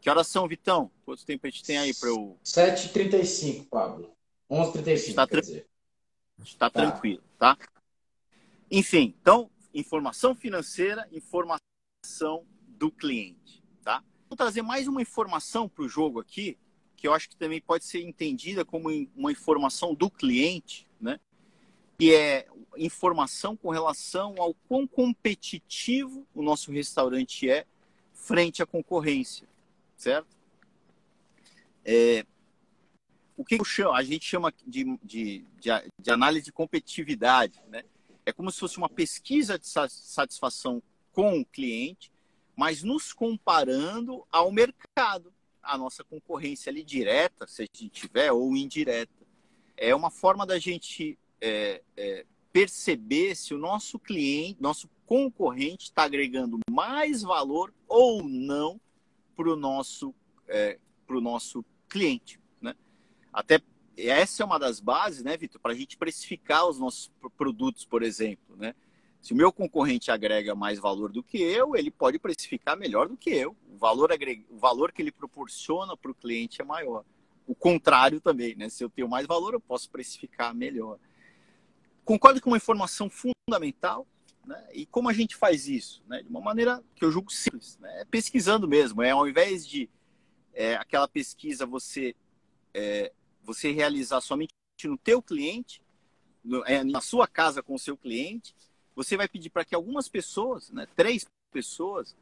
Que 0.00 0.08
horas 0.08 0.28
são, 0.28 0.46
Vitão? 0.46 0.92
Quanto 1.04 1.26
tempo 1.26 1.44
a 1.44 1.50
gente 1.50 1.64
tem 1.64 1.76
aí 1.76 1.92
para 1.92 2.08
eu... 2.08 2.38
7h35, 2.44 3.68
Pablo. 3.68 4.16
11h35, 4.48 5.08
Está, 5.08 5.26
tra... 5.26 5.40
Está 5.40 6.70
tá. 6.70 6.70
tranquilo, 6.70 7.22
tá? 7.36 7.58
Enfim, 8.70 9.14
então, 9.20 9.50
informação 9.72 10.34
financeira, 10.34 11.08
informação 11.10 12.44
do 12.66 12.90
cliente, 12.90 13.62
tá? 13.82 14.02
Vou 14.28 14.36
trazer 14.36 14.62
mais 14.62 14.86
uma 14.86 15.00
informação 15.00 15.68
para 15.68 15.84
o 15.84 15.88
jogo 15.88 16.20
aqui, 16.20 16.58
que 16.96 17.08
eu 17.08 17.14
acho 17.14 17.28
que 17.30 17.36
também 17.36 17.60
pode 17.60 17.84
ser 17.84 18.02
entendida 18.02 18.64
como 18.64 18.88
uma 19.16 19.32
informação 19.32 19.94
do 19.94 20.10
cliente, 20.10 20.86
né? 21.00 21.18
Que 21.98 22.14
é 22.14 22.46
informação 22.76 23.56
com 23.56 23.70
relação 23.70 24.34
ao 24.38 24.52
quão 24.52 24.86
competitivo 24.86 26.26
o 26.34 26.42
nosso 26.42 26.70
restaurante 26.70 27.48
é 27.48 27.64
frente 28.12 28.62
à 28.62 28.66
concorrência, 28.66 29.48
certo? 29.96 30.36
É, 31.84 32.26
o 33.36 33.44
que 33.44 33.64
chamo, 33.64 33.94
a 33.94 34.02
gente 34.02 34.26
chama 34.26 34.52
de, 34.66 34.84
de, 35.02 35.44
de, 35.58 35.70
de 36.00 36.10
análise 36.10 36.44
de 36.44 36.52
competitividade, 36.52 37.58
né? 37.68 37.82
É 38.28 38.32
como 38.32 38.50
se 38.50 38.60
fosse 38.60 38.76
uma 38.76 38.90
pesquisa 38.90 39.58
de 39.58 39.66
satisfação 39.66 40.82
com 41.12 41.40
o 41.40 41.46
cliente, 41.46 42.12
mas 42.54 42.82
nos 42.82 43.10
comparando 43.10 44.22
ao 44.30 44.52
mercado, 44.52 45.32
a 45.62 45.78
nossa 45.78 46.04
concorrência 46.04 46.68
ali 46.68 46.84
direta, 46.84 47.46
se 47.46 47.62
a 47.62 47.64
gente 47.64 47.88
tiver, 47.88 48.30
ou 48.30 48.54
indireta. 48.54 49.26
É 49.74 49.94
uma 49.94 50.10
forma 50.10 50.44
da 50.44 50.58
gente 50.58 51.18
é, 51.40 51.82
é, 51.96 52.26
perceber 52.52 53.34
se 53.34 53.54
o 53.54 53.58
nosso 53.58 53.98
cliente, 53.98 54.60
nosso 54.60 54.90
concorrente 55.06 55.84
está 55.84 56.02
agregando 56.02 56.58
mais 56.70 57.22
valor 57.22 57.72
ou 57.88 58.22
não 58.22 58.78
para 59.34 59.50
o 59.50 59.56
nosso, 59.56 60.14
é, 60.46 60.78
nosso 61.08 61.64
cliente. 61.88 62.38
Né? 62.60 62.74
Até 63.32 63.58
essa 64.06 64.42
é 64.42 64.46
uma 64.46 64.58
das 64.58 64.80
bases, 64.80 65.24
né, 65.24 65.36
Vitor, 65.36 65.60
para 65.60 65.72
a 65.72 65.74
gente 65.74 65.96
precificar 65.96 66.68
os 66.68 66.78
nossos 66.78 67.10
produtos, 67.36 67.84
por 67.84 68.02
exemplo. 68.02 68.56
Né? 68.56 68.74
Se 69.20 69.32
o 69.32 69.36
meu 69.36 69.52
concorrente 69.52 70.10
agrega 70.10 70.54
mais 70.54 70.78
valor 70.78 71.10
do 71.10 71.22
que 71.22 71.38
eu, 71.38 71.74
ele 71.74 71.90
pode 71.90 72.18
precificar 72.18 72.76
melhor 72.76 73.08
do 73.08 73.16
que 73.16 73.30
eu. 73.30 73.56
O 73.68 73.76
valor, 73.76 74.12
agrega, 74.12 74.44
o 74.50 74.58
valor 74.58 74.92
que 74.92 75.02
ele 75.02 75.10
proporciona 75.10 75.96
para 75.96 76.10
o 76.10 76.14
cliente 76.14 76.60
é 76.62 76.64
maior. 76.64 77.04
O 77.46 77.54
contrário 77.54 78.20
também, 78.20 78.54
né? 78.54 78.68
Se 78.68 78.84
eu 78.84 78.90
tenho 78.90 79.08
mais 79.08 79.26
valor, 79.26 79.54
eu 79.54 79.60
posso 79.60 79.90
precificar 79.90 80.54
melhor. 80.54 80.98
Concordo 82.04 82.40
com 82.40 82.50
uma 82.50 82.56
informação 82.56 83.10
fundamental, 83.10 84.06
né? 84.46 84.64
E 84.72 84.86
como 84.86 85.08
a 85.08 85.12
gente 85.12 85.34
faz 85.34 85.66
isso? 85.66 86.02
Né? 86.06 86.22
De 86.22 86.28
uma 86.28 86.40
maneira 86.40 86.82
que 86.94 87.04
eu 87.04 87.10
julgo 87.10 87.32
simples, 87.32 87.78
né? 87.78 88.02
É 88.02 88.04
pesquisando 88.04 88.68
mesmo. 88.68 89.02
É 89.02 89.10
ao 89.10 89.26
invés 89.26 89.66
de 89.66 89.90
é, 90.54 90.74
aquela 90.76 91.08
pesquisa 91.08 91.66
você 91.66 92.14
é, 92.72 93.12
você 93.48 93.72
realizar 93.72 94.20
somente 94.20 94.52
no 94.84 94.98
teu 94.98 95.22
cliente, 95.22 95.80
no, 96.44 96.62
é, 96.66 96.84
na 96.84 97.00
sua 97.00 97.26
casa 97.26 97.62
com 97.62 97.74
o 97.74 97.78
seu 97.78 97.96
cliente, 97.96 98.54
você 98.94 99.16
vai 99.16 99.26
pedir 99.26 99.48
para 99.48 99.64
que 99.64 99.74
algumas 99.74 100.06
pessoas, 100.06 100.70
né, 100.70 100.86
três 100.94 101.26
pessoas, 101.50 102.14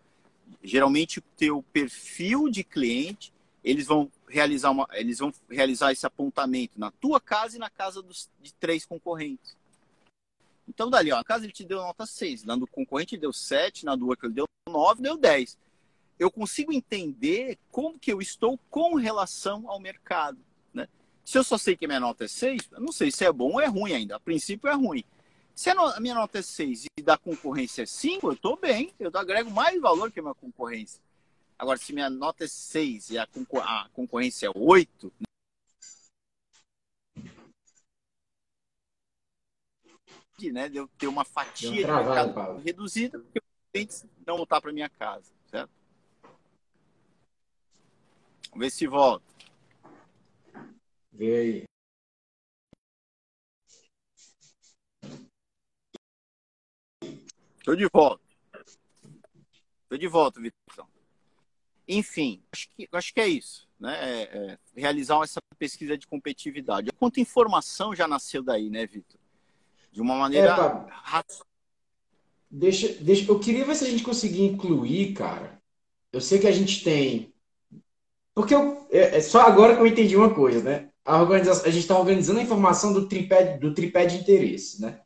geralmente 0.63 1.19
o 1.19 1.23
teu 1.37 1.65
perfil 1.73 2.49
de 2.49 2.63
cliente, 2.63 3.33
eles 3.65 3.89
vão 3.89 4.11
realizar 4.29 4.71
uma, 4.71 4.87
eles 4.93 5.19
vão 5.19 5.35
realizar 5.51 5.91
esse 5.91 6.07
apontamento 6.07 6.79
na 6.79 6.93
tua 6.93 7.21
casa 7.21 7.57
e 7.57 7.59
na 7.59 7.69
casa 7.69 8.01
dos, 8.01 8.31
de 8.41 8.55
três 8.55 8.87
concorrentes. 8.87 9.57
Então, 10.69 10.89
dali, 10.89 11.11
ó, 11.11 11.17
na 11.17 11.25
casa 11.25 11.45
ele 11.45 11.53
te 11.53 11.65
deu 11.65 11.79
nota 11.79 12.07
6, 12.07 12.45
na 12.45 12.55
do 12.55 12.69
concorrente 12.69 13.17
deu 13.17 13.33
7, 13.33 13.85
na 13.85 13.97
do 13.97 14.07
outro 14.07 14.27
ele 14.27 14.35
deu 14.35 14.47
9, 14.69 15.03
deu 15.03 15.17
10. 15.17 15.59
Eu 16.21 16.31
consigo 16.31 16.73
entender 16.73 17.59
como 17.73 17.99
que 17.99 18.13
eu 18.13 18.23
estou 18.23 18.57
com 18.71 18.95
relação 18.95 19.69
ao 19.69 19.81
mercado. 19.81 20.39
Se 21.27 21.37
eu 21.37 21.43
só 21.43 21.59
sei 21.59 21.77
que 21.77 21.89
minha 21.89 21.99
nota 21.99 22.25
é 22.25 22.29
6, 22.29 22.69
eu 22.71 22.81
não 22.81 22.93
sei 22.93 23.11
se 23.11 23.25
é 23.25 23.33
bom 23.33 23.55
ou 23.55 23.61
é 23.61 23.67
ruim 23.67 23.93
ainda. 23.93 24.15
A 24.15 24.21
princípio 24.21 24.71
é 24.71 24.75
ruim. 24.75 25.03
Se 25.57 25.69
a 25.71 26.01
minha 26.01 26.15
nota 26.15 26.39
é 26.39 26.43
6 26.43 26.87
e 26.97 27.03
da 27.03 27.19
concorrência 27.19 27.83
é 27.83 27.87
5, 27.87 28.29
eu 28.29 28.33
estou 28.35 28.57
bem. 28.57 28.95
Eu 28.97 29.11
agrego 29.13 29.51
mais 29.51 29.81
valor 29.81 30.13
que 30.13 30.21
a 30.21 30.23
minha 30.23 30.37
concorrência. 30.37 31.03
Agora, 31.59 31.79
se 31.79 31.93
minha 31.93 32.09
nota 32.09 32.45
é 32.45 32.47
6 32.47 33.11
e 33.11 33.19
a, 33.19 33.27
concor 33.27 33.61
a 33.61 33.89
concorrência 33.93 34.47
é 34.47 34.53
8, 34.55 35.13
né, 40.53 40.69
de 40.69 40.77
eu 40.77 40.87
ter 40.97 41.09
uma 41.09 41.25
fatia 41.25 41.71
de 41.71 41.87
mercado 41.87 42.59
reduzida, 42.59 43.19
porque 43.19 43.41
os 43.41 43.73
clientes 43.73 44.07
não 44.25 44.37
voltar 44.37 44.61
para 44.61 44.73
minha 44.73 44.89
casa, 44.89 45.33
certo? 45.51 45.71
Vamos 48.51 48.65
ver 48.65 48.71
se 48.71 48.87
volta. 48.87 49.36
Vê 51.17 51.35
aí. 51.35 51.65
Estou 57.59 57.75
de 57.75 57.89
volta. 57.91 58.23
Estou 59.83 59.99
de 59.99 60.07
volta, 60.07 60.41
Vitor. 60.41 60.87
Enfim, 61.89 62.43
acho 62.53 62.69
que, 62.77 62.89
acho 62.93 63.15
que 63.15 63.21
é 63.21 63.29
isso. 63.29 63.67
Né? 63.81 63.95
É, 63.95 64.23
é, 64.23 64.59
realizar 64.77 65.23
essa 65.23 65.41
pesquisa 65.59 65.97
de 65.97 66.07
competitividade. 66.07 66.93
Quanta 66.93 67.19
informação 67.19 67.95
já 67.95 68.07
nasceu 68.07 68.43
daí, 68.43 68.69
né, 68.69 68.87
Vitor? 68.87 69.19
De 69.91 70.03
uma 70.03 70.17
maneira. 70.17 70.55
É, 70.55 71.25
deixa, 72.51 72.93
deixa, 73.03 73.31
eu 73.31 73.41
queria 73.41 73.65
ver 73.65 73.75
se 73.75 73.87
a 73.87 73.91
gente 73.91 74.03
conseguia 74.03 74.47
incluir, 74.47 75.15
cara. 75.15 75.63
Eu 76.13 76.21
sei 76.21 76.39
que 76.39 76.47
a 76.47 76.53
gente 76.53 76.85
tem. 76.85 77.33
Porque 78.35 78.55
eu, 78.55 78.87
é, 78.91 79.17
é 79.17 79.21
só 79.23 79.41
agora 79.41 79.75
que 79.75 79.81
eu 79.81 79.87
entendi 79.87 80.15
uma 80.15 80.35
coisa, 80.35 80.63
né? 80.63 80.91
A, 81.07 81.21
organização, 81.21 81.65
a 81.65 81.71
gente 81.71 81.83
está 81.83 81.99
organizando 81.99 82.41
a 82.41 82.43
informação 82.43 82.93
do 82.93 83.09
tripé, 83.09 83.57
do 83.59 83.73
tripé 83.73 84.07
de 84.07 84.19
interesse, 84.19 84.83
né? 84.83 85.01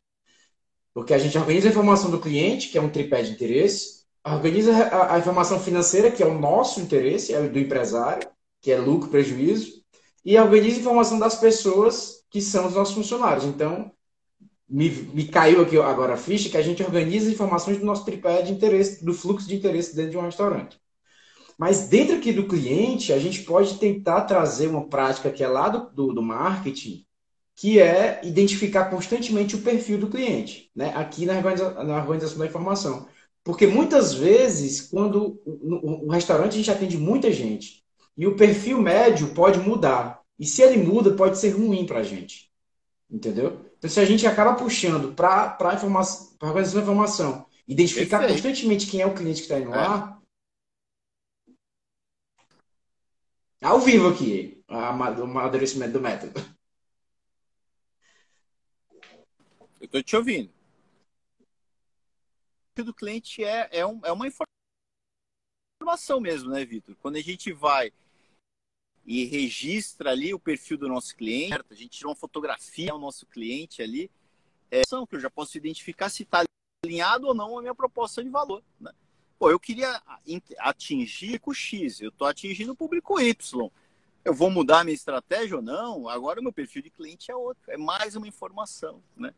Porque 0.93 1.13
a 1.13 1.17
gente 1.17 1.37
organiza 1.37 1.67
a 1.67 1.71
informação 1.71 2.09
do 2.09 2.19
cliente, 2.19 2.69
que 2.69 2.77
é 2.77 2.81
um 2.81 2.89
tripé 2.89 3.21
de 3.21 3.31
interesse, 3.31 4.01
organiza 4.25 4.73
a, 4.73 5.15
a 5.15 5.19
informação 5.19 5.59
financeira, 5.59 6.11
que 6.11 6.21
é 6.21 6.25
o 6.25 6.37
nosso 6.37 6.81
interesse, 6.81 7.33
é 7.33 7.39
o 7.39 7.49
do 7.49 7.59
empresário, 7.59 8.27
que 8.59 8.71
é 8.71 8.77
lucro, 8.77 9.09
prejuízo, 9.09 9.81
e 10.25 10.37
organiza 10.37 10.77
a 10.77 10.81
informação 10.81 11.17
das 11.17 11.35
pessoas, 11.35 12.25
que 12.29 12.41
são 12.41 12.67
os 12.67 12.73
nossos 12.73 12.93
funcionários. 12.93 13.45
Então, 13.45 13.91
me, 14.67 14.89
me 14.89 15.27
caiu 15.27 15.61
aqui 15.61 15.77
agora 15.77 16.13
a 16.13 16.17
ficha 16.17 16.49
que 16.49 16.57
a 16.57 16.61
gente 16.61 16.83
organiza 16.83 17.31
informações 17.31 17.77
do 17.77 17.85
nosso 17.85 18.05
tripé 18.05 18.41
de 18.41 18.51
interesse, 18.51 19.03
do 19.03 19.13
fluxo 19.13 19.47
de 19.47 19.55
interesse 19.55 19.95
dentro 19.95 20.11
de 20.11 20.17
um 20.17 20.21
restaurante. 20.21 20.79
Mas 21.61 21.87
dentro 21.87 22.15
aqui 22.15 22.33
do 22.33 22.47
cliente, 22.47 23.13
a 23.13 23.19
gente 23.19 23.43
pode 23.43 23.77
tentar 23.77 24.21
trazer 24.21 24.65
uma 24.65 24.87
prática 24.87 25.29
que 25.29 25.43
é 25.43 25.47
lá 25.47 25.69
do, 25.69 25.91
do, 25.91 26.11
do 26.11 26.19
marketing, 26.23 27.05
que 27.55 27.79
é 27.79 28.19
identificar 28.23 28.85
constantemente 28.85 29.55
o 29.55 29.61
perfil 29.61 29.99
do 29.99 30.07
cliente, 30.07 30.71
né? 30.75 30.91
aqui 30.95 31.23
na, 31.23 31.37
organiza 31.37 31.83
na 31.83 31.97
organização 31.99 32.39
da 32.39 32.47
informação. 32.47 33.07
Porque 33.43 33.67
muitas 33.67 34.11
vezes, 34.11 34.81
quando 34.81 35.39
o, 35.45 36.09
restaurante 36.09 36.53
a 36.53 36.57
gente 36.57 36.71
atende 36.71 36.97
muita 36.97 37.31
gente, 37.31 37.83
e 38.17 38.25
o 38.25 38.35
perfil 38.35 38.81
médio 38.81 39.27
pode 39.27 39.59
mudar. 39.59 40.19
E 40.39 40.47
se 40.47 40.63
ele 40.63 40.81
muda, 40.81 41.13
pode 41.13 41.37
ser 41.37 41.49
ruim 41.49 41.85
para 41.85 41.99
a 41.99 42.03
gente. 42.03 42.49
Entendeu? 43.07 43.61
Então, 43.77 43.87
se 43.87 43.99
a 43.99 44.05
gente 44.05 44.25
acaba 44.25 44.55
puxando 44.55 45.13
para 45.13 45.55
a 45.59 45.75
informação, 45.75 46.35
para 46.39 46.59
a 46.59 46.63
informação, 46.63 47.45
identificar 47.67 48.17
Perfeito. 48.17 48.41
constantemente 48.41 48.87
quem 48.87 49.01
é 49.01 49.05
o 49.05 49.13
cliente 49.13 49.41
que 49.41 49.47
está 49.47 49.59
indo 49.59 49.71
é. 49.71 49.77
lá, 49.77 50.20
ao 53.61 53.79
vivo 53.79 54.09
aqui, 54.09 54.63
o 54.67 54.75
amadurecimento 54.75 55.93
do 55.93 56.01
método. 56.01 56.39
Eu 59.79 59.85
estou 59.85 60.03
te 60.03 60.15
ouvindo. 60.15 60.51
O 62.77 62.83
do 62.83 62.93
cliente 62.93 63.43
é, 63.43 63.69
é, 63.71 63.85
um, 63.85 63.99
é 64.03 64.11
uma 64.11 64.27
informação 64.27 66.19
mesmo, 66.19 66.49
né, 66.49 66.65
Vitor? 66.65 66.95
Quando 66.95 67.17
a 67.17 67.21
gente 67.21 67.51
vai 67.51 67.93
e 69.05 69.25
registra 69.25 70.11
ali 70.11 70.33
o 70.33 70.39
perfil 70.39 70.77
do 70.77 70.87
nosso 70.87 71.15
cliente, 71.15 71.53
a 71.69 71.75
gente 71.75 71.97
tira 71.97 72.09
uma 72.09 72.15
fotografia 72.15 72.91
do 72.91 72.99
nosso 72.99 73.25
cliente 73.25 73.81
ali, 73.81 74.09
é 74.69 74.81
que 74.83 75.15
eu 75.15 75.19
já 75.19 75.29
posso 75.29 75.57
identificar 75.57 76.09
se 76.09 76.23
está 76.23 76.43
alinhado 76.83 77.27
ou 77.27 77.33
não 77.33 77.57
a 77.57 77.61
minha 77.61 77.75
proposta 77.75 78.23
de 78.23 78.29
valor. 78.29 78.63
Né? 78.79 78.91
Pô, 79.41 79.49
eu 79.49 79.59
queria 79.59 79.99
atingir 80.59 81.39
com 81.39 81.51
X, 81.51 81.99
eu 81.99 82.09
estou 82.09 82.27
atingindo 82.27 82.73
o 82.73 82.75
público 82.75 83.19
Y. 83.19 83.71
Eu 84.23 84.35
vou 84.35 84.51
mudar 84.51 84.81
a 84.81 84.83
minha 84.83 84.93
estratégia 84.93 85.55
ou 85.55 85.63
não? 85.63 86.07
Agora 86.07 86.39
o 86.39 86.43
meu 86.43 86.53
perfil 86.53 86.83
de 86.83 86.91
cliente 86.91 87.31
é 87.31 87.35
outro, 87.35 87.71
é 87.71 87.75
mais 87.75 88.15
uma 88.15 88.27
informação. 88.27 89.01
Né? 89.17 89.33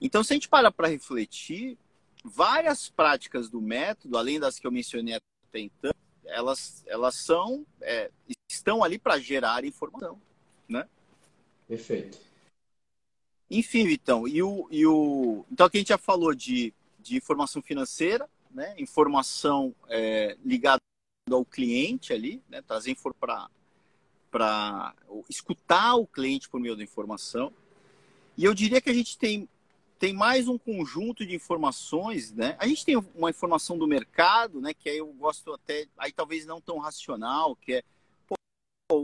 Então, 0.00 0.24
se 0.24 0.32
a 0.32 0.34
gente 0.34 0.48
parar 0.48 0.72
para 0.72 0.88
refletir, 0.88 1.78
várias 2.24 2.88
práticas 2.88 3.48
do 3.48 3.60
método, 3.60 4.18
além 4.18 4.40
das 4.40 4.58
que 4.58 4.66
eu 4.66 4.72
mencionei 4.72 5.14
até 5.14 5.60
então, 5.60 5.94
elas, 6.24 6.82
elas 6.88 7.14
são 7.14 7.64
é, 7.80 8.10
estão 8.50 8.82
ali 8.82 8.98
para 8.98 9.20
gerar 9.20 9.64
informação, 9.64 10.20
né? 10.68 10.88
Perfeito. 11.68 12.18
Enfim, 13.48 13.86
Vitão, 13.86 14.26
e 14.26 14.42
o, 14.42 14.66
e 14.68 14.84
o 14.84 15.44
então 15.48 15.64
aqui 15.64 15.76
a 15.76 15.80
gente 15.80 15.90
já 15.90 15.98
falou 15.98 16.34
de, 16.34 16.74
de 16.98 17.16
informação 17.16 17.62
financeira, 17.62 18.28
né? 18.50 18.74
Informação 18.78 19.74
é, 19.88 20.36
ligada 20.44 20.80
ao 21.30 21.44
cliente 21.44 22.12
ali, 22.12 22.42
né? 22.48 22.62
Trazer 22.62 22.96
para 24.30 24.94
escutar 25.28 25.96
o 25.96 26.06
cliente 26.06 26.48
por 26.48 26.60
meio 26.60 26.76
da 26.76 26.82
informação. 26.82 27.52
E 28.36 28.44
eu 28.44 28.54
diria 28.54 28.80
que 28.80 28.90
a 28.90 28.94
gente 28.94 29.18
tem 29.18 29.48
tem 29.98 30.12
mais 30.12 30.46
um 30.46 30.56
conjunto 30.56 31.26
de 31.26 31.34
informações, 31.34 32.32
né? 32.32 32.56
A 32.60 32.68
gente 32.68 32.84
tem 32.84 32.96
uma 33.14 33.30
informação 33.30 33.76
do 33.76 33.86
mercado, 33.86 34.60
né? 34.60 34.72
Que 34.72 34.88
aí 34.88 34.98
eu 34.98 35.12
gosto 35.14 35.52
até, 35.52 35.88
aí 35.98 36.12
talvez 36.12 36.46
não 36.46 36.60
tão 36.60 36.78
racional, 36.78 37.56
que 37.56 37.74
é 37.74 37.82
pô, 38.28 38.36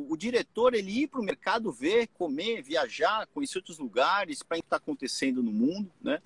o 0.09 0.16
diretor 0.16 0.72
ele 0.72 1.03
ir 1.03 1.09
para 1.09 1.20
o 1.20 1.24
mercado 1.24 1.72
ver, 1.72 2.07
comer, 2.14 2.62
viajar, 2.62 3.26
conhecer 3.26 3.59
outros 3.59 3.78
lugares 3.78 4.42
para 4.42 4.57
o 4.57 4.61
que 4.61 4.66
está 4.66 4.76
acontecendo 4.76 5.42
no 5.42 5.51
mundo, 5.51 5.90
né? 6.01 6.22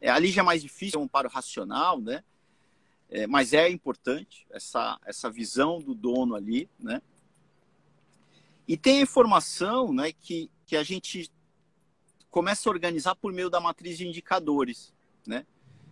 É, 0.00 0.08
ali 0.08 0.30
já 0.30 0.40
é 0.40 0.44
mais 0.44 0.62
difícil, 0.62 1.00
é 1.00 1.02
um 1.02 1.08
paro 1.08 1.28
racional, 1.28 2.00
né? 2.00 2.24
É, 3.10 3.26
mas 3.26 3.52
é 3.52 3.68
importante 3.68 4.46
essa, 4.50 4.98
essa 5.04 5.28
visão 5.30 5.80
do 5.80 5.94
dono 5.94 6.34
ali, 6.34 6.68
né? 6.78 7.02
E 8.66 8.76
tem 8.76 9.00
a 9.00 9.02
informação, 9.02 9.92
né, 9.92 10.12
que, 10.12 10.48
que 10.64 10.76
a 10.76 10.84
gente 10.84 11.28
começa 12.30 12.68
a 12.68 12.72
organizar 12.72 13.16
por 13.16 13.32
meio 13.32 13.50
da 13.50 13.60
matriz 13.60 13.98
de 13.98 14.06
indicadores, 14.06 14.94
né? 15.26 15.44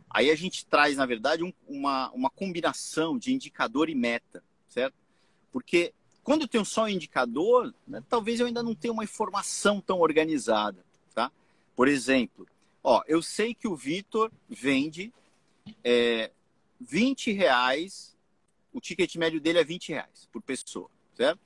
Aí 0.09 0.31
a 0.31 0.37
gente 0.37 0.65
traz, 0.65 0.97
na 0.97 1.05
verdade, 1.05 1.43
um, 1.43 1.53
uma, 1.67 2.11
uma 2.13 2.31
combinação 2.31 3.19
de 3.19 3.33
indicador 3.33 3.91
e 3.91 3.95
meta, 3.95 4.43
certo? 4.69 4.95
Porque 5.53 5.93
quando 6.23 6.43
eu 6.43 6.49
tenho 6.49 6.65
só 6.65 6.85
um 6.85 6.89
indicador, 6.89 7.75
né, 7.87 8.03
talvez 8.09 8.39
eu 8.39 8.47
ainda 8.47 8.63
não 8.63 8.75
tenha 8.75 8.93
uma 8.93 9.05
informação 9.05 9.81
tão 9.81 9.99
organizada, 9.99 10.85
tá? 11.15 11.33
Por 11.75 11.89
exemplo, 11.89 12.47
ó, 12.83 13.03
eu 13.07 13.23
sei 13.23 13.55
que 13.55 13.69
o 13.69 13.77
Vitor 13.77 14.31
vende 14.49 15.13
é, 15.85 16.31
20 16.81 17.33
reais, 17.33 18.17
o 18.73 18.81
ticket 18.81 19.15
médio 19.17 19.41
dele 19.41 19.59
é 19.59 19.65
20 19.65 19.91
reais 19.91 20.29
por 20.33 20.43
pessoa, 20.43 20.91
certo? 21.17 21.41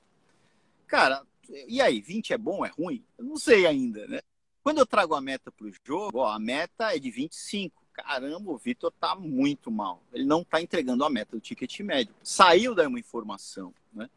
Cara, 0.87 1.25
e 1.67 1.81
aí, 1.81 1.99
20 1.99 2.33
é 2.33 2.37
bom, 2.37 2.65
é 2.65 2.69
ruim? 2.69 3.03
Eu 3.17 3.25
não 3.25 3.37
sei 3.37 3.65
ainda, 3.65 4.07
né? 4.07 4.21
Quando 4.63 4.77
eu 4.77 4.85
trago 4.85 5.13
a 5.13 5.21
meta 5.21 5.51
para 5.51 5.67
o 5.67 5.71
jogo, 5.85 6.19
ó, 6.19 6.29
a 6.29 6.39
meta 6.39 6.95
é 6.95 6.99
de 6.99 7.11
25. 7.11 7.83
Caramba, 7.91 8.51
o 8.51 8.57
Vitor 8.57 8.91
tá 8.99 9.13
muito 9.15 9.69
mal. 9.69 10.01
Ele 10.13 10.23
não 10.23 10.41
está 10.41 10.61
entregando 10.61 11.03
a 11.03 11.09
meta 11.09 11.35
do 11.35 11.41
ticket 11.41 11.79
médio. 11.81 12.15
Saiu 12.23 12.73
daí 12.73 12.87
uma 12.87 12.99
informação, 12.99 13.73
né? 13.93 14.09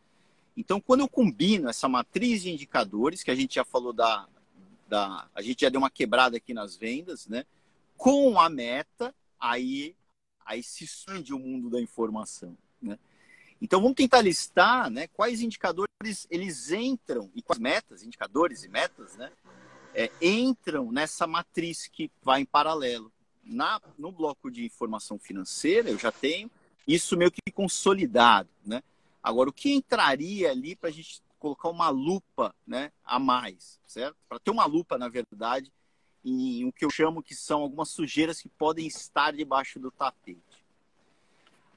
Então, 0.57 0.81
quando 0.81 1.01
eu 1.01 1.09
combino 1.09 1.69
essa 1.69 1.89
matriz 1.89 2.43
de 2.43 2.51
indicadores, 2.51 3.23
que 3.23 3.31
a 3.31 3.35
gente 3.35 3.57
já 3.57 3.65
falou 3.65 3.93
da, 3.93 4.27
da. 4.89 5.29
A 5.35 5.43
gente 5.43 5.61
já 5.63 5.69
deu 5.69 5.81
uma 5.81 5.91
quebrada 5.91 6.37
aqui 6.37 6.55
nas 6.55 6.77
vendas, 6.77 7.27
né? 7.27 7.45
Com 7.97 8.39
a 8.39 8.49
meta, 8.49 9.15
aí, 9.41 9.97
aí 10.45 10.63
se 10.63 10.85
expande 10.85 11.33
o 11.33 11.39
mundo 11.39 11.71
da 11.71 11.81
informação, 11.81 12.57
né? 12.81 12.99
Então, 13.61 13.81
vamos 13.81 13.97
tentar 13.97 14.21
listar 14.21 14.91
né, 14.91 15.07
quais 15.09 15.41
indicadores 15.41 16.27
eles 16.31 16.71
entram, 16.71 17.31
e 17.35 17.41
quais 17.41 17.59
metas, 17.59 18.03
indicadores 18.03 18.65
e 18.65 18.69
metas, 18.69 19.17
né? 19.17 19.33
é, 19.97 20.11
entram 20.21 20.93
nessa 20.93 21.27
matriz 21.27 21.89
que 21.89 22.11
vai 22.23 22.43
em 22.43 22.45
paralelo. 22.45 23.11
Na, 23.43 23.81
no 23.97 24.13
bloco 24.13 24.51
de 24.51 24.67
informação 24.67 25.19
financeira, 25.19 25.89
eu 25.89 25.99
já 25.99 26.13
tenho 26.13 26.51
isso 26.87 27.17
meio 27.17 27.31
que 27.31 27.51
consolidado. 27.51 28.51
Né? 28.65 28.83
Agora, 29.23 29.49
o 29.49 29.53
que 29.53 29.73
entraria 29.73 30.51
ali 30.51 30.77
para 30.77 30.91
a 30.91 30.93
gente 30.93 31.23
colocar 31.39 31.69
uma 31.69 31.89
lupa 31.89 32.55
né, 32.67 32.93
a 33.05 33.19
mais, 33.19 33.81
certo? 33.87 34.17
Para 34.29 34.39
ter 34.39 34.51
uma 34.51 34.67
lupa, 34.67 34.99
na 34.99 35.09
verdade, 35.09 35.73
em 36.25 36.65
o 36.65 36.73
que 36.73 36.85
eu 36.85 36.91
chamo 36.91 37.23
que 37.23 37.35
são 37.35 37.61
algumas 37.61 37.89
sujeiras 37.91 38.41
que 38.41 38.49
podem 38.49 38.87
estar 38.87 39.33
debaixo 39.33 39.79
do 39.79 39.91
tapete. 39.91 40.41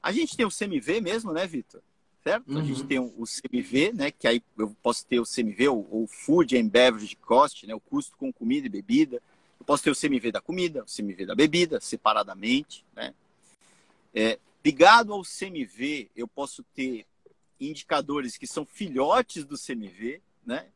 A 0.02 0.12
gente 0.12 0.36
tem 0.36 0.46
o 0.46 0.50
CMV 0.50 1.00
mesmo, 1.00 1.32
né, 1.32 1.46
Vitor? 1.46 1.82
certo? 2.22 2.50
Uhum. 2.50 2.58
A 2.58 2.64
gente 2.64 2.82
uhum. 2.82 2.86
tem 2.86 2.98
o 2.98 3.24
CMV, 3.24 3.92
né? 3.92 4.10
Que 4.10 4.28
aí 4.28 4.42
eu 4.56 4.74
posso 4.82 5.06
ter 5.06 5.20
o 5.20 5.24
CMV, 5.24 5.68
o, 5.68 5.86
o 5.90 6.06
Food 6.06 6.56
and 6.56 6.68
Beverage 6.68 7.16
Cost, 7.16 7.66
né? 7.66 7.74
O 7.74 7.80
custo 7.80 8.16
com 8.16 8.32
comida 8.32 8.66
e 8.66 8.70
bebida. 8.70 9.22
Eu 9.58 9.66
posso 9.66 9.82
ter 9.82 9.90
o 9.90 9.96
CMV 9.96 10.32
da 10.32 10.40
comida, 10.40 10.82
o 10.82 10.86
CMV 10.86 11.26
da 11.26 11.34
bebida, 11.34 11.80
separadamente, 11.80 12.84
né? 12.94 13.14
É, 14.14 14.38
ligado 14.64 15.12
ao 15.12 15.22
CMV, 15.22 16.10
eu 16.16 16.26
posso 16.26 16.62
ter 16.74 17.06
indicadores 17.60 18.36
que 18.36 18.46
são 18.46 18.64
filhotes 18.64 19.44
do 19.44 19.56
CMV, 19.56 20.22
né? 20.44 20.68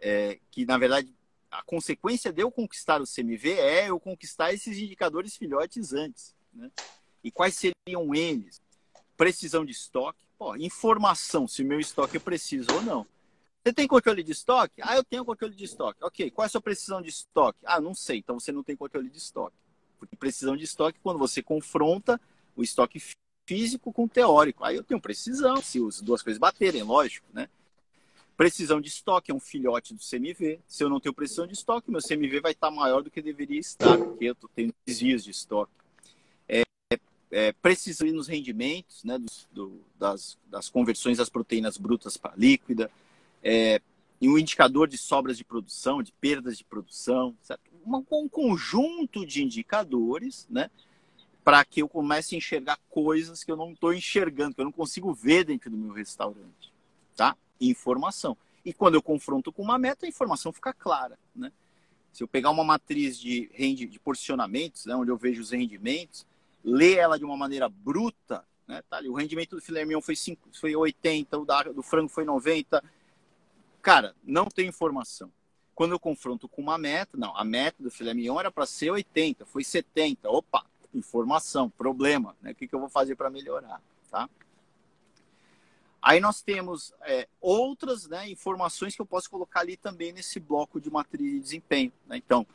É, 0.00 0.38
que 0.50 0.64
na 0.64 0.78
verdade 0.78 1.14
a 1.50 1.62
consequência 1.62 2.32
de 2.32 2.42
eu 2.42 2.50
conquistar 2.50 3.00
o 3.00 3.06
CMV 3.06 3.52
é 3.52 3.90
eu 3.90 4.00
conquistar 4.00 4.52
esses 4.52 4.78
indicadores 4.78 5.36
filhotes 5.36 5.92
antes, 5.92 6.34
né? 6.52 6.70
E 7.22 7.30
quais 7.30 7.54
seriam 7.54 8.14
eles? 8.14 8.60
Precisão 9.16 9.64
de 9.64 9.72
estoque, 9.72 10.24
Pô, 10.36 10.56
informação, 10.56 11.46
se 11.46 11.62
meu 11.62 11.78
estoque 11.78 12.16
é 12.16 12.20
preciso 12.20 12.74
ou 12.74 12.82
não. 12.82 13.06
Você 13.62 13.72
tem 13.72 13.86
controle 13.86 14.22
de 14.22 14.32
estoque? 14.32 14.82
Ah, 14.82 14.96
eu 14.96 15.04
tenho 15.04 15.24
controle 15.24 15.54
de 15.54 15.64
estoque. 15.64 16.02
Ok, 16.02 16.30
qual 16.30 16.44
é 16.44 16.46
a 16.46 16.50
sua 16.50 16.60
precisão 16.60 17.00
de 17.00 17.08
estoque? 17.08 17.60
Ah, 17.64 17.80
não 17.80 17.94
sei, 17.94 18.18
então 18.18 18.38
você 18.38 18.52
não 18.52 18.62
tem 18.62 18.76
controle 18.76 19.08
de 19.08 19.16
estoque. 19.16 19.56
Porque 19.98 20.16
precisão 20.16 20.56
de 20.56 20.64
estoque, 20.64 20.98
quando 21.02 21.18
você 21.18 21.42
confronta 21.42 22.20
o 22.56 22.62
estoque 22.62 23.00
físico 23.46 23.92
com 23.92 24.08
teórico. 24.08 24.64
Aí 24.64 24.76
eu 24.76 24.82
tenho 24.82 25.00
precisão, 25.00 25.56
se 25.56 25.84
as 25.86 26.00
duas 26.00 26.22
coisas 26.22 26.38
baterem, 26.38 26.82
lógico, 26.82 27.26
né? 27.32 27.48
Precisão 28.36 28.80
de 28.80 28.88
estoque 28.88 29.30
é 29.30 29.34
um 29.34 29.40
filhote 29.40 29.94
do 29.94 30.00
CMV. 30.00 30.58
Se 30.66 30.82
eu 30.82 30.88
não 30.88 30.98
tenho 30.98 31.14
precisão 31.14 31.46
de 31.46 31.52
estoque, 31.52 31.90
meu 31.90 32.00
CMV 32.02 32.40
vai 32.40 32.52
estar 32.52 32.70
maior 32.70 33.00
do 33.00 33.10
que 33.10 33.22
deveria 33.22 33.60
estar, 33.60 33.96
porque 33.96 34.24
eu 34.24 34.34
tenho 34.54 34.74
desvios 34.84 35.22
de 35.22 35.30
estoque 35.30 35.72
é, 37.34 37.52
precisa 37.52 38.06
ir 38.06 38.12
nos 38.12 38.28
rendimentos 38.28 39.02
né, 39.02 39.18
do, 39.50 39.80
das, 39.98 40.38
das, 40.48 40.68
conversões 40.68 41.18
das 41.18 41.28
proteínas 41.28 41.76
brutas 41.76 42.16
para 42.16 42.32
líquida, 42.36 42.88
é, 43.42 43.82
e 44.20 44.28
um 44.28 44.38
indicador 44.38 44.86
de 44.86 44.96
sobras 44.96 45.36
de 45.36 45.42
produção, 45.42 46.00
de 46.00 46.12
perdas 46.12 46.56
de 46.56 46.62
produção, 46.62 47.36
um, 47.84 47.96
um 48.12 48.28
conjunto 48.28 49.26
de 49.26 49.42
indicadores 49.42 50.46
né, 50.48 50.70
para 51.44 51.64
que 51.64 51.82
eu 51.82 51.88
comece 51.88 52.34
a 52.34 52.38
enxergar 52.38 52.78
coisas 52.88 53.44
que 53.44 53.52
eu 53.52 53.56
não 53.56 53.72
estou 53.72 53.92
enxergando, 53.92 54.54
que 54.54 54.60
eu 54.62 54.64
não 54.64 54.72
consigo 54.72 55.12
ver 55.12 55.44
dentro 55.44 55.70
do 55.70 55.76
meu 55.76 55.92
restaurante. 55.92 56.72
Tá? 57.14 57.36
Informação. 57.60 58.36
E 58.64 58.72
quando 58.72 58.94
eu 58.94 59.02
confronto 59.02 59.52
com 59.52 59.62
uma 59.62 59.78
meta, 59.78 60.06
a 60.06 60.08
informação 60.08 60.52
fica 60.52 60.72
clara. 60.72 61.18
Né? 61.36 61.52
Se 62.12 62.22
eu 62.22 62.28
pegar 62.28 62.50
uma 62.50 62.64
matriz 62.64 63.18
de, 63.18 63.50
rende, 63.52 63.86
de 63.86 64.00
porcionamentos, 64.00 64.86
né, 64.86 64.96
onde 64.96 65.10
eu 65.10 65.18
vejo 65.18 65.42
os 65.42 65.50
rendimentos, 65.50 66.26
ler 66.64 66.96
ela 66.96 67.18
de 67.18 67.24
uma 67.24 67.36
maneira 67.36 67.68
bruta, 67.68 68.42
né? 68.66 68.82
Tá 68.88 68.96
ali, 68.96 69.08
o 69.08 69.14
rendimento 69.14 69.56
do 69.56 69.62
filé 69.62 69.84
mignon 69.84 70.00
foi, 70.00 70.16
5, 70.16 70.48
foi 70.58 70.74
80, 70.74 71.38
o 71.38 71.44
da, 71.44 71.62
do 71.64 71.82
frango 71.82 72.08
foi 72.08 72.24
90. 72.24 72.82
Cara, 73.82 74.14
não 74.24 74.46
tem 74.46 74.66
informação. 74.66 75.30
Quando 75.74 75.92
eu 75.92 76.00
confronto 76.00 76.48
com 76.48 76.62
uma 76.62 76.78
meta, 76.78 77.16
não, 77.16 77.36
a 77.36 77.44
meta 77.44 77.82
do 77.82 77.90
filé 77.90 78.14
mignon 78.14 78.40
era 78.40 78.50
para 78.50 78.64
ser 78.64 78.90
80, 78.90 79.44
foi 79.44 79.62
70. 79.62 80.30
Opa, 80.30 80.64
informação, 80.94 81.68
problema, 81.70 82.36
né? 82.40 82.52
O 82.52 82.54
que, 82.54 82.68
que 82.68 82.74
eu 82.74 82.80
vou 82.80 82.88
fazer 82.88 83.16
para 83.16 83.30
melhorar, 83.30 83.80
tá? 84.10 84.28
Aí 86.04 86.20
nós 86.20 86.42
temos 86.42 86.92
é, 87.00 87.26
outras 87.40 88.06
né, 88.06 88.28
informações 88.28 88.94
que 88.94 89.00
eu 89.00 89.06
posso 89.06 89.30
colocar 89.30 89.60
ali 89.60 89.74
também 89.74 90.12
nesse 90.12 90.38
bloco 90.38 90.78
de 90.78 90.90
matriz 90.90 91.32
de 91.32 91.40
desempenho. 91.40 91.90
Né? 92.06 92.18
Então, 92.18 92.46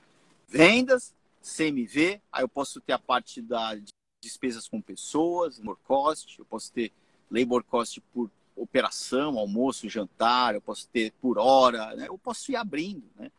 vendas, 0.48 1.16
CMV, 1.42 2.22
aí 2.32 2.44
eu 2.44 2.48
posso 2.48 2.80
ter 2.80 2.94
a 2.94 3.00
parte 3.00 3.42
da 3.42 3.76
despesas 4.22 4.68
com 4.68 4.80
pessoas, 4.80 5.58
labor 5.58 5.78
cost, 5.84 6.38
eu 6.38 6.46
posso 6.46 6.72
ter 6.72 6.92
labor 7.32 7.64
cost 7.64 8.00
por 8.14 8.30
operação, 8.56 9.40
almoço, 9.40 9.90
jantar, 9.90 10.54
eu 10.54 10.62
posso 10.62 10.88
ter 10.90 11.12
por 11.20 11.40
hora, 11.40 11.96
né? 11.96 12.08
eu 12.08 12.20
posso 12.20 12.52
ir 12.52 12.56
abrindo. 12.56 13.10
Né? 13.16 13.32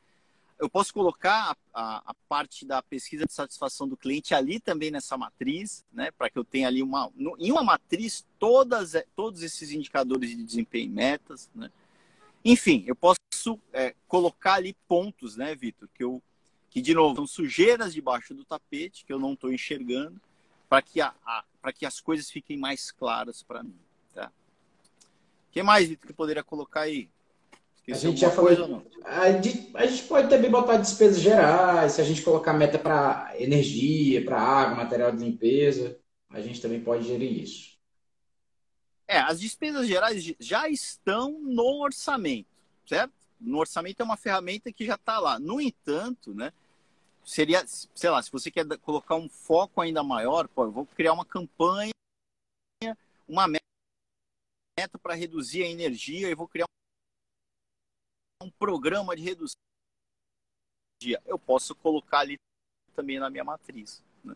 Eu 0.60 0.68
posso 0.68 0.92
colocar 0.92 1.56
a, 1.72 2.10
a, 2.10 2.14
parte 2.28 2.66
da 2.66 2.82
pesquisa 2.82 3.24
de 3.24 3.32
satisfação 3.32 3.88
do 3.88 3.96
cliente 3.96 4.34
ali 4.34 4.60
também 4.60 4.90
nessa 4.90 5.16
matriz, 5.16 5.86
né? 5.90 6.10
para 6.10 6.28
que 6.28 6.38
eu 6.38 6.44
tenha 6.44 6.68
ali 6.68 6.82
uma. 6.82 7.10
No, 7.16 7.34
em 7.38 7.50
uma 7.50 7.64
matriz, 7.64 8.26
todas, 8.38 8.92
todos 9.16 9.42
esses 9.42 9.72
indicadores 9.72 10.30
de 10.30 10.44
desempenho 10.44 10.84
e 10.84 10.90
metas. 10.90 11.48
Né? 11.54 11.70
Enfim, 12.44 12.84
eu 12.86 12.94
posso 12.94 13.58
é, 13.72 13.94
colocar 14.06 14.54
ali 14.54 14.76
pontos, 14.86 15.34
né, 15.34 15.54
Vitor, 15.54 15.88
que 15.94 16.04
eu 16.04 16.22
que 16.68 16.80
de 16.80 16.94
novo 16.94 17.16
são 17.16 17.26
sujeiras 17.26 17.92
debaixo 17.92 18.32
do 18.32 18.44
tapete 18.44 19.04
que 19.04 19.12
eu 19.12 19.18
não 19.18 19.32
estou 19.32 19.52
enxergando 19.52 20.20
para 20.68 20.80
que, 20.80 21.00
a, 21.00 21.12
a 21.26 21.72
que 21.72 21.84
as 21.84 22.00
coisas 22.00 22.30
fiquem 22.30 22.56
mais 22.56 22.92
claras 22.92 23.42
para 23.42 23.60
mim. 23.60 23.76
Tá? 24.14 24.28
O 25.48 25.52
que 25.52 25.64
mais, 25.64 25.88
Vitor, 25.88 26.06
que 26.06 26.12
poderia 26.12 26.44
colocar 26.44 26.82
aí? 26.82 27.10
A 27.88 27.94
gente 27.94 28.20
já 28.20 28.30
falou. 28.30 28.84
A 29.04 29.32
gente, 29.32 29.70
a 29.74 29.86
gente 29.86 30.02
pode 30.04 30.28
também 30.28 30.50
botar 30.50 30.76
despesas 30.76 31.20
gerais, 31.20 31.92
se 31.92 32.00
a 32.00 32.04
gente 32.04 32.22
colocar 32.22 32.52
meta 32.52 32.78
para 32.78 33.32
energia, 33.38 34.24
para 34.24 34.40
água, 34.40 34.76
material 34.76 35.10
de 35.12 35.24
limpeza, 35.24 35.98
a 36.28 36.40
gente 36.40 36.60
também 36.60 36.80
pode 36.80 37.06
gerir 37.06 37.42
isso. 37.42 37.78
É, 39.08 39.18
as 39.18 39.40
despesas 39.40 39.88
gerais 39.88 40.34
já 40.38 40.68
estão 40.68 41.32
no 41.40 41.82
orçamento, 41.82 42.48
certo? 42.86 43.12
No 43.40 43.58
orçamento 43.58 44.00
é 44.00 44.04
uma 44.04 44.16
ferramenta 44.16 44.72
que 44.72 44.86
já 44.86 44.94
está 44.94 45.18
lá. 45.18 45.38
No 45.38 45.60
entanto, 45.60 46.32
né? 46.32 46.52
Seria, 47.24 47.64
sei 47.66 48.10
lá, 48.10 48.22
se 48.22 48.30
você 48.30 48.50
quer 48.50 48.64
colocar 48.78 49.16
um 49.16 49.28
foco 49.28 49.80
ainda 49.80 50.02
maior, 50.02 50.46
pô, 50.46 50.64
eu 50.64 50.70
vou 50.70 50.86
criar 50.86 51.12
uma 51.12 51.24
campanha, 51.24 51.92
uma 53.26 53.48
meta 53.48 54.98
para 55.02 55.14
reduzir 55.14 55.64
a 55.64 55.68
energia 55.68 56.30
e 56.30 56.34
vou 56.34 56.46
criar 56.46 56.66
um 58.42 58.50
programa 58.50 59.14
de 59.14 59.22
redução 59.22 59.60
de 61.00 61.08
energia. 61.08 61.22
Eu 61.26 61.38
posso 61.38 61.74
colocar 61.74 62.20
ali 62.20 62.38
também 62.94 63.18
na 63.18 63.30
minha 63.30 63.44
matriz. 63.44 64.02
Né? 64.24 64.34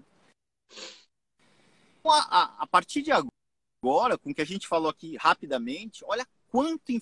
Então, 1.98 2.12
a, 2.12 2.62
a, 2.62 2.66
partir 2.66 3.02
de 3.02 3.10
agora, 3.12 4.18
com 4.18 4.30
o 4.30 4.34
que 4.34 4.42
a 4.42 4.46
gente 4.46 4.68
falou 4.68 4.90
aqui 4.90 5.16
rapidamente, 5.16 6.04
olha 6.04 6.26
quanto 6.50 6.92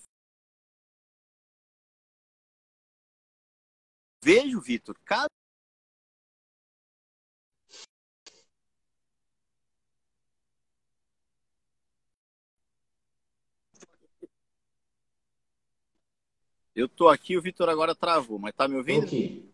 vejo, 4.23 4.61
Vitor, 4.61 4.97
cada 5.05 5.29
Eu 16.75 16.89
tô 16.89 17.09
aqui, 17.09 17.37
o 17.37 17.43
Vitor 17.43 17.69
agora 17.69 17.95
travou, 17.95 18.39
mas 18.39 18.55
tá 18.55 18.67
me 18.67 18.77
ouvindo? 18.77 19.05
Aqui. 19.05 19.51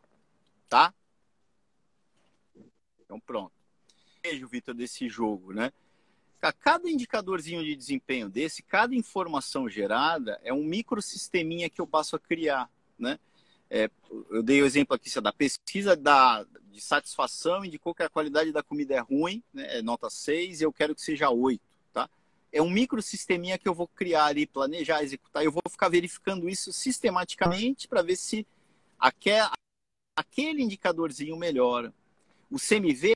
Tá? 0.69 0.95
Então 3.01 3.19
pronto. 3.19 3.53
Vejo, 4.23 4.47
Vitor, 4.47 4.75
desse 4.75 5.09
jogo, 5.09 5.53
né? 5.53 5.73
Cada 6.61 6.89
indicadorzinho 6.89 7.65
de 7.65 7.75
desempenho 7.75 8.29
desse, 8.29 8.63
cada 8.63 8.95
informação 8.95 9.69
gerada 9.69 10.39
é 10.45 10.53
um 10.53 10.63
microsisteminha 10.63 11.69
que 11.69 11.81
eu 11.81 11.87
passo 11.87 12.15
a 12.15 12.21
criar, 12.21 12.71
né? 12.97 13.19
É, 13.69 13.91
eu 14.31 14.43
dei 14.43 14.63
o 14.63 14.67
exemplo 14.67 14.95
aqui 14.95 15.11
da 15.21 15.33
pesquisa 15.33 15.97
da, 15.97 16.47
de 16.71 16.81
satisfação 16.81 17.65
indicou 17.65 17.95
que 17.95 18.03
a 18.03 18.09
qualidade 18.09 18.53
da 18.53 18.63
comida 18.63 18.95
é 18.95 19.01
ruim, 19.01 19.43
né? 19.53 19.79
é 19.79 19.83
nota 19.83 20.09
6, 20.09 20.61
e 20.61 20.65
eu 20.65 20.73
quero 20.73 20.95
que 20.95 21.03
seja 21.03 21.29
8 21.29 21.61
é 22.53 22.63
um 22.63 22.71
microsisteminha 22.71 23.59
que 23.59 23.69
eu 23.69 23.75
vou 23.75 23.87
criar 23.89 24.27
ali, 24.27 24.47
planejar, 24.47 25.03
executar. 25.03 25.45
Eu 25.45 25.53
vou 25.53 25.63
ficar 25.71 25.89
verificando 25.89 26.49
isso 26.49 26.73
sistematicamente 26.73 27.87
para 27.87 28.03
ver 28.03 28.17
se 28.17 28.47
aquel, 28.99 29.49
aquele 30.17 30.63
indicadorzinho 30.63 31.37
melhora. 31.37 31.93
O 32.51 32.57
CMV, 32.59 33.15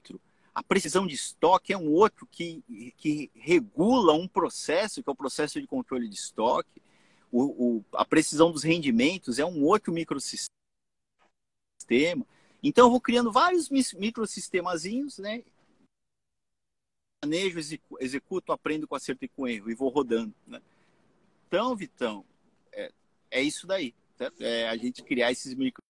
a 0.54 0.62
precisão 0.62 1.06
de 1.06 1.14
estoque 1.14 1.72
é 1.72 1.78
um 1.78 1.90
outro 1.90 2.26
que, 2.26 2.62
que 2.96 3.30
regula 3.34 4.12
um 4.12 4.28
processo, 4.28 5.02
que 5.02 5.08
é 5.08 5.12
o 5.12 5.16
processo 5.16 5.60
de 5.60 5.66
controle 5.66 6.08
de 6.08 6.14
estoque. 6.14 6.82
O, 7.30 7.42
o, 7.78 7.84
a 7.94 8.04
precisão 8.04 8.52
dos 8.52 8.62
rendimentos 8.62 9.38
é 9.38 9.44
um 9.44 9.64
outro 9.64 9.92
microsistema. 9.92 10.52
Então, 12.62 12.86
eu 12.86 12.90
vou 12.90 13.00
criando 13.00 13.32
vários 13.32 13.70
microsistemazinhos, 13.70 15.18
né? 15.18 15.42
Planejo, 17.22 17.60
executo, 18.00 18.52
aprendo 18.52 18.88
com 18.88 18.96
acerto 18.96 19.24
e 19.24 19.28
com 19.28 19.46
erro 19.46 19.70
e 19.70 19.74
vou 19.74 19.88
rodando. 19.88 20.34
Né? 20.46 20.60
Então, 21.46 21.76
Vitão, 21.76 22.24
é, 22.72 22.90
é 23.30 23.42
isso 23.42 23.66
daí. 23.66 23.94
Certo? 24.18 24.42
É 24.42 24.68
a 24.68 24.76
gente 24.76 25.02
criar 25.02 25.30
esses 25.30 25.54
micro. 25.54 25.82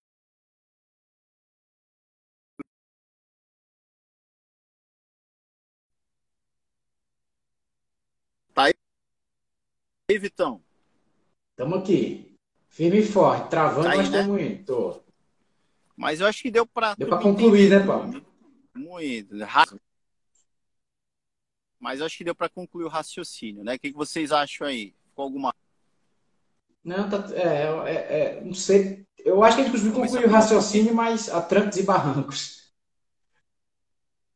Tá 8.54 8.64
aí, 10.10 10.18
Vitão? 10.18 10.62
Estamos 11.52 11.78
aqui. 11.78 12.34
Firme 12.68 13.00
e 13.00 13.06
forte. 13.06 13.48
Travando, 13.48 13.84
tá 13.84 13.92
aí, 13.92 13.98
mas 13.98 14.06
estamos 14.08 14.36
né? 14.36 14.46
indo. 14.46 14.64
Tô. 14.64 15.02
Mas 15.96 16.20
eu 16.20 16.26
acho 16.26 16.42
que 16.42 16.50
deu 16.50 16.66
para. 16.66 16.94
Deu 16.94 17.08
para 17.08 17.22
concluir, 17.22 17.70
né, 17.70 17.86
Paulo? 17.86 18.24
Muito. 18.74 19.34
Mas 21.82 22.00
acho 22.00 22.16
que 22.16 22.22
deu 22.22 22.34
para 22.34 22.48
concluir 22.48 22.84
o 22.84 22.88
raciocínio, 22.88 23.64
né? 23.64 23.74
O 23.74 23.78
que, 23.80 23.90
que 23.90 23.98
vocês 23.98 24.30
acham 24.30 24.68
aí? 24.68 24.94
Ficou 25.08 25.24
alguma. 25.24 25.52
Não, 26.84 27.10
tá, 27.10 27.28
é, 27.34 27.90
é, 27.90 28.20
é, 28.20 28.40
não 28.40 28.54
sei. 28.54 29.04
Eu 29.18 29.42
acho 29.42 29.56
que 29.56 29.62
a 29.62 29.64
gente 29.64 29.72
conseguiu 29.72 29.92
concluir 29.92 30.26
o 30.26 30.30
raciocínio, 30.30 30.94
mas 30.94 31.28
a 31.28 31.42
trancos 31.42 31.76
e 31.78 31.82
barrancos. 31.82 32.72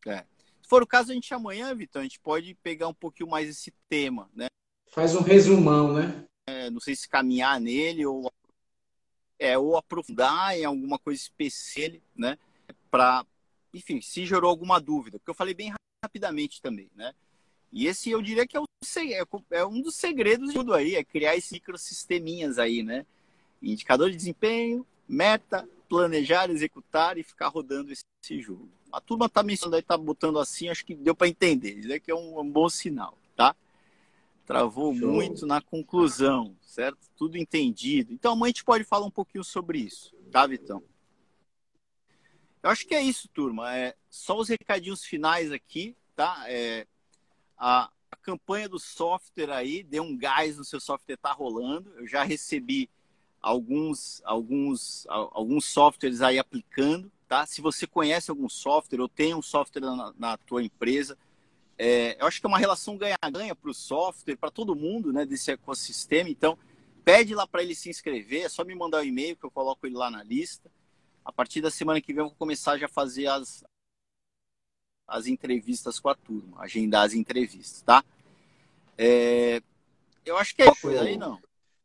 É. 0.09 0.25
Se 0.61 0.69
for 0.69 0.83
o 0.83 0.87
caso, 0.87 1.13
a 1.13 1.15
gente 1.15 1.33
amanhã, 1.33 1.73
Vitor, 1.73 2.01
a 2.01 2.03
gente 2.03 2.19
pode 2.19 2.53
pegar 2.57 2.89
um 2.89 2.95
pouquinho 2.95 3.31
mais 3.31 3.49
esse 3.49 3.73
tema, 3.89 4.29
né? 4.35 4.49
Faz 4.89 5.15
um 5.15 5.21
resumão, 5.21 5.95
né? 5.95 6.25
É, 6.49 6.69
não 6.69 6.81
sei 6.81 6.97
se 6.97 7.09
caminhar 7.09 7.61
nele 7.61 8.05
ou, 8.07 8.29
é, 9.39 9.57
ou 9.57 9.77
aprofundar 9.77 10.59
em 10.59 10.65
alguma 10.65 10.99
coisa 10.99 11.23
específica, 11.23 12.03
né? 12.13 12.37
Para, 12.91 13.25
enfim, 13.73 14.01
se 14.01 14.27
gerou 14.27 14.51
alguma 14.51 14.81
dúvida. 14.81 15.17
Porque 15.21 15.31
eu 15.31 15.35
falei 15.35 15.55
bem 15.55 15.73
rapidamente 16.05 16.61
também, 16.61 16.91
né? 16.93 17.15
E 17.77 17.87
esse 17.89 18.11
eu 18.11 18.23
diria 18.23 18.47
que 18.47 18.57
é, 18.57 18.61
o, 18.61 18.65
é, 19.51 19.59
é 19.59 19.67
um 19.67 19.83
dos 19.83 19.97
segredos 19.97 20.49
de 20.49 20.55
tudo 20.55 20.73
aí, 20.73 20.95
é 20.95 21.05
criar 21.05 21.37
esses 21.37 21.53
microsisteminhas 21.53 22.59
aí, 22.59 22.83
né? 22.83 23.05
Indicador 23.61 24.11
de 24.11 24.17
desempenho, 24.17 24.87
meta, 25.07 25.69
planejar, 25.87 26.49
executar 26.49 27.19
e 27.19 27.23
ficar 27.23 27.49
rodando 27.49 27.93
esse, 27.93 28.03
esse 28.25 28.41
jogo. 28.41 28.67
A 28.91 28.99
turma 28.99 29.29
tá 29.29 29.43
mencionando 29.43 29.77
aí, 29.77 29.83
tá 29.83 29.95
botando 29.95 30.39
assim, 30.39 30.71
acho 30.71 30.87
que 30.87 30.95
deu 30.95 31.15
para 31.15 31.29
entender. 31.29 31.75
Isso 31.75 32.01
que 32.01 32.11
é 32.11 32.15
um, 32.15 32.41
um, 32.41 32.51
bom 32.51 32.67
sinal, 32.71 33.19
tá? 33.37 33.55
Travou 34.47 34.97
Show. 34.97 35.13
muito 35.13 35.45
na 35.45 35.61
conclusão, 35.61 36.57
certo? 36.63 37.11
Tudo 37.15 37.37
entendido. 37.37 38.11
Então 38.11 38.33
amanhã 38.33 38.47
a 38.47 38.53
gente 38.53 38.65
pode 38.65 38.85
falar 38.85 39.05
um 39.05 39.11
pouquinho 39.11 39.45
sobre 39.45 39.81
isso, 39.81 40.15
tá, 40.33 40.47
Vitão? 40.47 40.83
Eu 42.63 42.71
acho 42.71 42.87
que 42.87 42.95
é 42.95 43.03
isso, 43.03 43.29
turma. 43.29 43.77
É 43.77 43.95
só 44.09 44.39
os 44.39 44.49
recadinhos 44.49 45.05
finais 45.05 45.53
aqui, 45.53 45.95
tá? 46.15 46.43
É, 46.47 46.87
a, 47.57 47.91
a 48.11 48.17
campanha 48.17 48.69
do 48.69 48.79
software 48.79 49.51
aí, 49.51 49.83
deu 49.83 50.03
um 50.03 50.17
gás 50.17 50.57
no 50.57 50.65
seu 50.65 50.81
software, 50.81 51.17
tá 51.17 51.33
rolando. 51.33 51.93
Eu 51.97 52.07
já 52.07 52.23
recebi 52.23 52.89
alguns, 53.41 54.21
alguns, 54.25 55.07
alguns 55.09 55.65
softwares 55.67 56.21
aí 56.21 56.39
aplicando, 56.39 57.11
tá? 57.29 57.47
Se 57.47 57.61
você 57.61 57.87
conhece 57.87 58.31
algum 58.31 58.49
software 58.49 59.01
ou 59.01 59.09
tem 59.09 59.35
um 59.35 59.43
software 59.43 59.83
na, 59.83 60.13
na 60.19 60.37
tua 60.37 60.63
empresa, 60.63 61.17
é, 61.79 62.17
eu 62.21 62.27
acho 62.27 62.41
que 62.41 62.47
é 62.47 62.49
uma 62.49 62.59
relação 62.59 62.97
ganha-ganha 62.97 63.55
para 63.55 63.71
o 63.71 63.75
software, 63.75 64.37
para 64.37 64.51
todo 64.51 64.75
mundo, 64.75 65.13
né, 65.13 65.27
desse 65.27 65.51
ecossistema. 65.51 66.29
Então, 66.31 66.59
pede 67.05 67.35
lá 67.35 67.47
para 67.47 67.63
ele 67.63 67.75
se 67.75 67.91
inscrever, 67.91 68.45
é 68.45 68.49
só 68.49 68.65
me 68.65 68.75
mandar 68.75 68.99
o 68.99 69.01
um 69.01 69.05
e-mail 69.05 69.37
que 69.37 69.45
eu 69.45 69.51
coloco 69.51 69.87
ele 69.87 69.95
lá 69.95 70.11
na 70.11 70.23
lista. 70.23 70.71
A 71.25 71.33
partir 71.33 71.61
da 71.61 71.71
semana 71.71 72.01
que 72.01 72.13
vem 72.13 72.23
eu 72.23 72.29
vou 72.29 72.37
começar 72.37 72.79
já 72.79 72.87
a 72.87 72.89
fazer 72.89 73.27
as, 73.27 73.65
as 75.07 75.27
entrevistas 75.27 75.99
com 76.01 76.09
a 76.09 76.15
turma, 76.15 76.63
agendar 76.63 77.05
as 77.05 77.15
entrevistas, 77.15 77.83
tá? 77.83 78.05
É, 78.99 79.61
eu 80.25 80.37
acho 80.37 80.55
que 80.55 80.63
é 80.63 80.71
isso 80.71 80.89
aí, 80.89 81.17
não. 81.17 81.41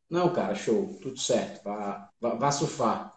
Não, 0.09 0.33
cara, 0.33 0.55
show, 0.55 0.97
tudo 1.01 1.17
certo. 1.17 1.63
Vá, 1.63 2.09
vá, 2.19 2.35
vá 2.35 2.51
surfar. 2.51 3.15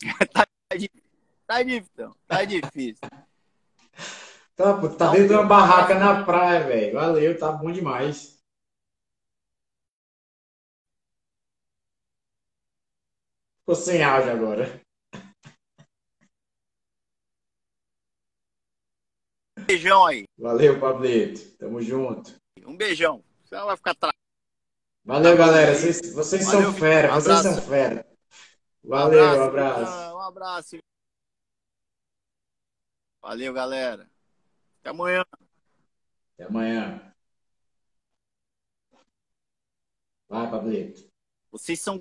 tá, 0.32 0.46
tá 1.46 1.62
difícil, 1.62 2.16
tá 2.26 2.44
difícil. 2.44 3.08
Tá, 4.56 4.74
pô, 4.74 4.88
tá 4.88 5.12
dentro 5.12 5.28
de 5.28 5.34
uma 5.34 5.44
barraca 5.44 5.94
na 5.94 6.24
praia, 6.24 6.66
velho. 6.66 6.94
Valeu, 6.94 7.38
tá 7.38 7.52
bom 7.52 7.70
demais. 7.70 8.37
Ficou 13.68 13.84
sem 13.84 14.02
áudio 14.02 14.32
agora. 14.32 14.80
beijão 19.66 20.06
aí. 20.06 20.24
Valeu, 20.38 20.80
Pablito. 20.80 21.54
Tamo 21.58 21.82
junto. 21.82 22.34
Um 22.64 22.74
beijão. 22.74 23.22
Você 23.44 23.56
vai 23.56 23.76
ficar 23.76 23.90
atrás. 23.90 24.14
Valeu, 25.04 25.36
galera. 25.36 25.74
Vocês, 25.74 26.14
vocês 26.14 26.46
Valeu, 26.46 26.62
são 26.62 26.72
fera, 26.72 27.12
um 27.12 27.20
vocês 27.20 27.40
são 27.40 27.60
fera. 27.60 28.06
Um 28.82 28.88
Valeu, 28.88 29.22
um 29.22 29.42
abraço. 29.42 29.82
abraço. 29.82 30.14
Um 30.16 30.20
abraço. 30.20 30.78
Valeu, 33.20 33.52
galera. 33.52 34.10
Até 34.80 34.88
amanhã. 34.88 35.26
Até 36.32 36.44
amanhã. 36.44 37.14
Vai, 40.26 40.50
Pablito. 40.50 41.06
Vocês 41.50 41.80
são 41.82 41.98